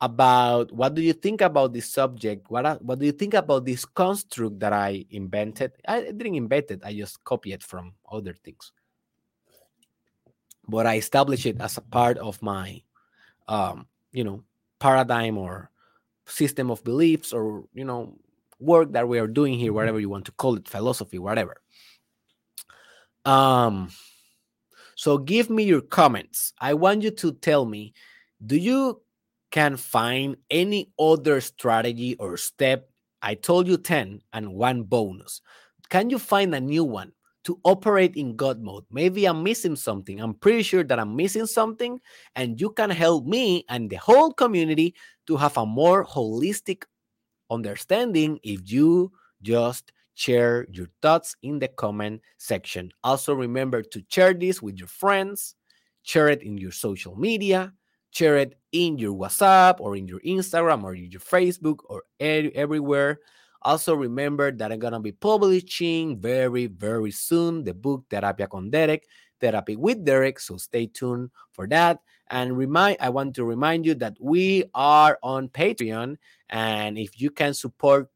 about 0.00 0.72
what 0.72 0.94
do 0.94 1.02
you 1.02 1.12
think 1.12 1.40
about 1.40 1.72
this 1.72 1.90
subject 1.90 2.50
what 2.50 2.82
what 2.82 2.98
do 2.98 3.06
you 3.06 3.12
think 3.12 3.32
about 3.32 3.64
this 3.64 3.86
construct 3.86 4.60
that 4.60 4.72
i 4.72 5.02
invented 5.10 5.72
i 5.88 6.02
didn't 6.02 6.34
invent 6.34 6.70
it 6.70 6.82
i 6.84 6.92
just 6.92 7.22
copied 7.24 7.54
it 7.54 7.62
from 7.62 7.94
other 8.12 8.34
things 8.34 8.72
but 10.68 10.86
I 10.86 10.96
establish 10.96 11.46
it 11.46 11.60
as 11.60 11.76
a 11.76 11.82
part 11.82 12.18
of 12.18 12.40
my, 12.42 12.82
um, 13.48 13.86
you 14.12 14.24
know, 14.24 14.42
paradigm 14.78 15.38
or 15.38 15.70
system 16.26 16.70
of 16.70 16.82
beliefs 16.84 17.32
or 17.32 17.64
you 17.72 17.84
know 17.84 18.18
work 18.58 18.92
that 18.92 19.08
we 19.08 19.18
are 19.18 19.26
doing 19.26 19.58
here, 19.58 19.72
whatever 19.72 20.00
you 20.00 20.08
want 20.08 20.24
to 20.26 20.32
call 20.32 20.56
it, 20.56 20.68
philosophy, 20.68 21.18
whatever. 21.18 21.60
Um, 23.24 23.90
so 24.94 25.18
give 25.18 25.50
me 25.50 25.64
your 25.64 25.82
comments. 25.82 26.52
I 26.58 26.74
want 26.74 27.02
you 27.02 27.10
to 27.10 27.32
tell 27.32 27.66
me, 27.66 27.92
do 28.44 28.56
you 28.56 29.02
can 29.50 29.76
find 29.76 30.36
any 30.50 30.90
other 30.98 31.40
strategy 31.40 32.16
or 32.16 32.36
step? 32.36 32.88
I 33.20 33.34
told 33.34 33.66
you 33.66 33.76
10 33.76 34.22
and 34.32 34.54
one 34.54 34.84
bonus. 34.84 35.42
Can 35.90 36.08
you 36.08 36.18
find 36.18 36.54
a 36.54 36.60
new 36.60 36.84
one 36.84 37.12
to 37.46 37.58
operate 37.62 38.16
in 38.16 38.34
God 38.34 38.60
mode. 38.60 38.84
Maybe 38.90 39.24
I'm 39.24 39.42
missing 39.44 39.76
something. 39.76 40.20
I'm 40.20 40.34
pretty 40.34 40.62
sure 40.62 40.82
that 40.82 40.98
I'm 40.98 41.14
missing 41.14 41.46
something, 41.46 42.00
and 42.34 42.60
you 42.60 42.70
can 42.70 42.90
help 42.90 43.24
me 43.24 43.64
and 43.68 43.88
the 43.88 43.96
whole 43.96 44.32
community 44.32 44.94
to 45.28 45.36
have 45.36 45.56
a 45.56 45.64
more 45.64 46.04
holistic 46.04 46.82
understanding 47.48 48.40
if 48.42 48.60
you 48.70 49.12
just 49.42 49.92
share 50.14 50.66
your 50.72 50.88
thoughts 51.02 51.36
in 51.42 51.60
the 51.60 51.68
comment 51.68 52.20
section. 52.38 52.90
Also, 53.04 53.32
remember 53.32 53.82
to 53.82 54.02
share 54.08 54.34
this 54.34 54.60
with 54.60 54.76
your 54.78 54.88
friends, 54.88 55.54
share 56.02 56.28
it 56.28 56.42
in 56.42 56.58
your 56.58 56.72
social 56.72 57.14
media, 57.14 57.72
share 58.10 58.38
it 58.38 58.58
in 58.72 58.98
your 58.98 59.14
WhatsApp 59.14 59.76
or 59.78 59.94
in 59.94 60.08
your 60.08 60.20
Instagram 60.20 60.82
or 60.82 60.96
in 60.96 61.10
your 61.12 61.20
Facebook 61.20 61.78
or 61.84 62.02
everywhere 62.18 63.20
also, 63.66 63.94
remember 63.94 64.52
that 64.52 64.70
I'm 64.70 64.78
going 64.78 64.92
to 64.92 65.00
be 65.00 65.10
publishing 65.10 66.20
very, 66.20 66.66
very 66.66 67.10
soon 67.10 67.64
the 67.64 67.74
book 67.74 68.04
con 68.08 68.70
Derek, 68.70 69.08
Therapy 69.40 69.74
with 69.74 70.04
Derek. 70.04 70.38
So 70.38 70.56
stay 70.56 70.86
tuned 70.86 71.30
for 71.50 71.66
that. 71.66 71.98
And 72.30 72.56
remind, 72.56 72.98
I 73.00 73.08
want 73.08 73.34
to 73.34 73.44
remind 73.44 73.84
you 73.84 73.94
that 73.96 74.16
we 74.20 74.64
are 74.72 75.18
on 75.20 75.48
Patreon. 75.48 76.16
And 76.48 76.96
if 76.96 77.20
you 77.20 77.30
can 77.30 77.54
support 77.54 78.08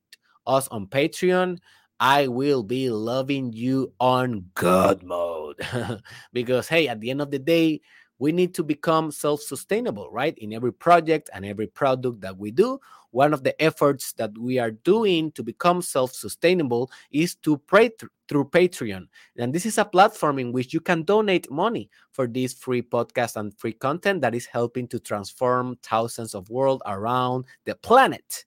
us 0.46 0.68
on 0.68 0.86
Patreon, 0.86 1.58
I 1.98 2.28
will 2.28 2.62
be 2.62 2.88
loving 2.88 3.52
you 3.52 3.92
on 3.98 4.46
God 4.54 5.02
mode. 5.02 5.56
because, 6.32 6.68
hey, 6.68 6.86
at 6.86 7.00
the 7.00 7.10
end 7.10 7.20
of 7.20 7.32
the 7.32 7.40
day, 7.40 7.80
we 8.20 8.30
need 8.30 8.54
to 8.54 8.62
become 8.62 9.10
self 9.10 9.40
sustainable, 9.42 10.08
right? 10.12 10.36
In 10.38 10.52
every 10.52 10.72
project 10.72 11.28
and 11.34 11.44
every 11.44 11.66
product 11.66 12.20
that 12.20 12.38
we 12.38 12.52
do. 12.52 12.78
One 13.10 13.34
of 13.34 13.42
the 13.42 13.60
efforts 13.60 14.12
that 14.14 14.36
we 14.38 14.58
are 14.58 14.70
doing 14.70 15.32
to 15.32 15.42
become 15.42 15.82
self 15.82 16.12
sustainable 16.12 16.90
is 17.10 17.34
to 17.36 17.58
pray 17.58 17.88
th- 17.88 18.10
through 18.28 18.50
Patreon. 18.50 19.08
And 19.36 19.52
this 19.52 19.66
is 19.66 19.78
a 19.78 19.84
platform 19.84 20.38
in 20.38 20.52
which 20.52 20.72
you 20.72 20.80
can 20.80 21.02
donate 21.02 21.50
money 21.50 21.90
for 22.12 22.26
this 22.26 22.54
free 22.54 22.82
podcast 22.82 23.36
and 23.36 23.56
free 23.58 23.72
content 23.72 24.20
that 24.22 24.34
is 24.34 24.46
helping 24.46 24.86
to 24.88 25.00
transform 25.00 25.76
thousands 25.82 26.34
of 26.34 26.48
worlds 26.50 26.82
around 26.86 27.46
the 27.64 27.74
planet. 27.74 28.44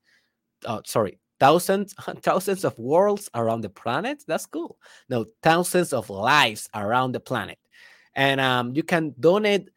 Oh, 0.66 0.82
sorry, 0.86 1.20
thousands 1.40 1.94
thousands 2.22 2.64
of 2.64 2.78
worlds 2.80 3.30
around 3.36 3.62
the 3.62 3.70
planet 3.70 4.24
that's 4.28 4.46
cool 4.46 4.78
no 5.10 5.26
thousands 5.42 5.92
of 5.92 6.10
lives 6.10 6.70
around 6.74 7.12
the 7.12 7.20
planet 7.20 7.60
and 8.16 8.40
um, 8.40 8.72
you 8.74 8.84
can 8.84 9.14
donate 9.20 9.70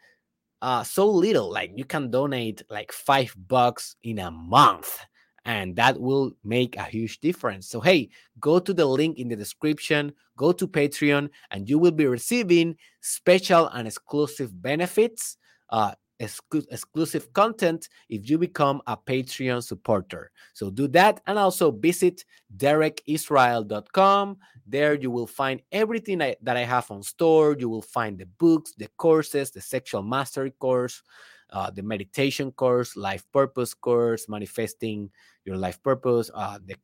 uh, 0.63 0.83
so 0.83 1.09
little 1.09 1.51
like 1.51 1.73
you 1.75 1.85
can 1.85 2.11
donate 2.11 2.63
like 2.71 2.93
five 2.93 3.35
bucks 3.49 3.97
in 4.03 4.19
a 4.19 4.31
month 4.31 4.99
and 5.45 5.77
that 5.77 6.01
will 6.01 6.33
make 6.43 6.77
a 6.77 6.83
huge 6.83 7.21
difference. 7.21 7.69
So 7.69 7.81
hey 7.81 8.09
go 8.41 8.59
to 8.59 8.75
the 8.75 8.87
link 8.87 9.19
in 9.19 9.29
the 9.29 9.37
description 9.37 10.13
go 10.37 10.53
to 10.53 10.69
patreon 10.69 11.31
and 11.51 11.69
you 11.69 11.79
will 11.79 11.91
be 11.91 12.07
receiving 12.07 12.77
special 13.01 13.69
and 13.69 13.89
exclusive 13.89 14.63
benefits 14.63 15.37
uh, 15.71 15.93
exclu- 16.21 16.67
exclusive 16.71 17.33
content 17.33 17.89
if 18.09 18.29
you 18.29 18.39
become 18.39 18.81
a 18.87 18.97
Patreon 18.97 19.63
supporter. 19.63 20.31
So 20.55 20.71
do 20.71 20.89
that 20.89 21.21
and 21.27 21.39
also 21.39 21.71
visit 21.71 22.25
derekisrael.com. 22.57 24.39
There 24.67 24.95
you 24.95 25.11
will 25.11 25.27
find 25.27 25.61
everything 25.73 26.23
I, 26.23 26.37
that 26.43 26.57
I 26.57 26.65
have 26.65 26.91
on 26.91 27.03
store. 27.03 27.57
You 27.59 27.69
will 27.69 27.83
find 27.83 28.19
the 28.19 28.27
books, 28.27 28.73
the 28.77 28.89
courses, 28.97 29.51
the 29.51 29.61
sexual 29.61 30.03
mastery 30.03 30.53
course, 30.53 31.03
uh, 31.51 31.71
the 31.71 31.83
meditation 31.83 32.51
course, 32.53 32.97
life 32.97 33.25
purpose 33.33 33.75
course, 33.75 34.29
manifesting 34.29 35.11
your 35.45 35.57
life 35.57 35.83
purpose, 35.83 36.31
uh, 36.35 36.59
the 36.65 36.77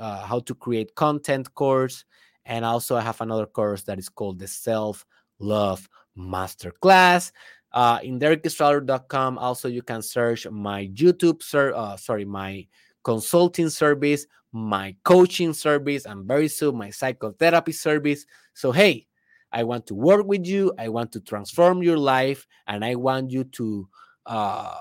uh, 0.00 0.26
how 0.26 0.40
to 0.40 0.56
create 0.56 0.92
content 0.96 1.54
course, 1.54 2.04
and 2.46 2.64
also 2.64 2.96
I 2.96 3.00
have 3.02 3.20
another 3.20 3.46
course 3.46 3.82
that 3.82 3.98
is 3.98 4.08
called 4.08 4.40
the 4.40 4.48
self 4.48 5.06
love 5.38 5.88
masterclass 6.18 7.30
uh, 7.72 7.98
in 8.02 8.18
derekisrael.com 8.18 9.38
also 9.38 9.68
you 9.68 9.82
can 9.82 10.02
search 10.02 10.48
my 10.50 10.86
youtube 10.88 11.42
sir 11.42 11.72
uh, 11.74 11.96
sorry 11.96 12.24
my 12.24 12.66
consulting 13.08 13.70
service, 13.70 14.26
my 14.52 14.94
coaching 15.02 15.54
service, 15.54 16.04
and 16.04 16.26
very 16.26 16.46
soon 16.46 16.76
my 16.76 16.90
psychotherapy 16.90 17.72
service. 17.72 18.26
So, 18.52 18.70
hey, 18.70 19.06
I 19.50 19.64
want 19.64 19.86
to 19.86 19.94
work 19.94 20.26
with 20.26 20.46
you. 20.46 20.74
I 20.78 20.90
want 20.90 21.12
to 21.12 21.20
transform 21.20 21.82
your 21.82 21.96
life, 21.96 22.46
and 22.66 22.84
I 22.84 22.96
want 22.96 23.30
you 23.30 23.44
to 23.44 23.88
uh, 24.26 24.74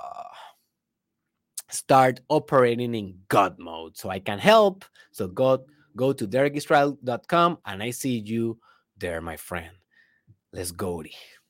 start 1.69 2.19
operating 2.27 2.93
in 2.95 3.17
God 3.29 3.57
mode 3.59 3.95
so 3.97 4.09
I 4.09 4.19
can 4.19 4.39
help. 4.39 4.83
So, 5.11 5.29
God, 5.29 5.61
go 5.95 6.11
to 6.11 6.27
derekisrael.com 6.27 7.59
and 7.65 7.81
I 7.81 7.91
see 7.91 8.19
you 8.19 8.59
there, 8.97 9.21
my 9.21 9.37
friend. 9.37 9.71
Let's 10.51 10.71
go. 10.71 11.01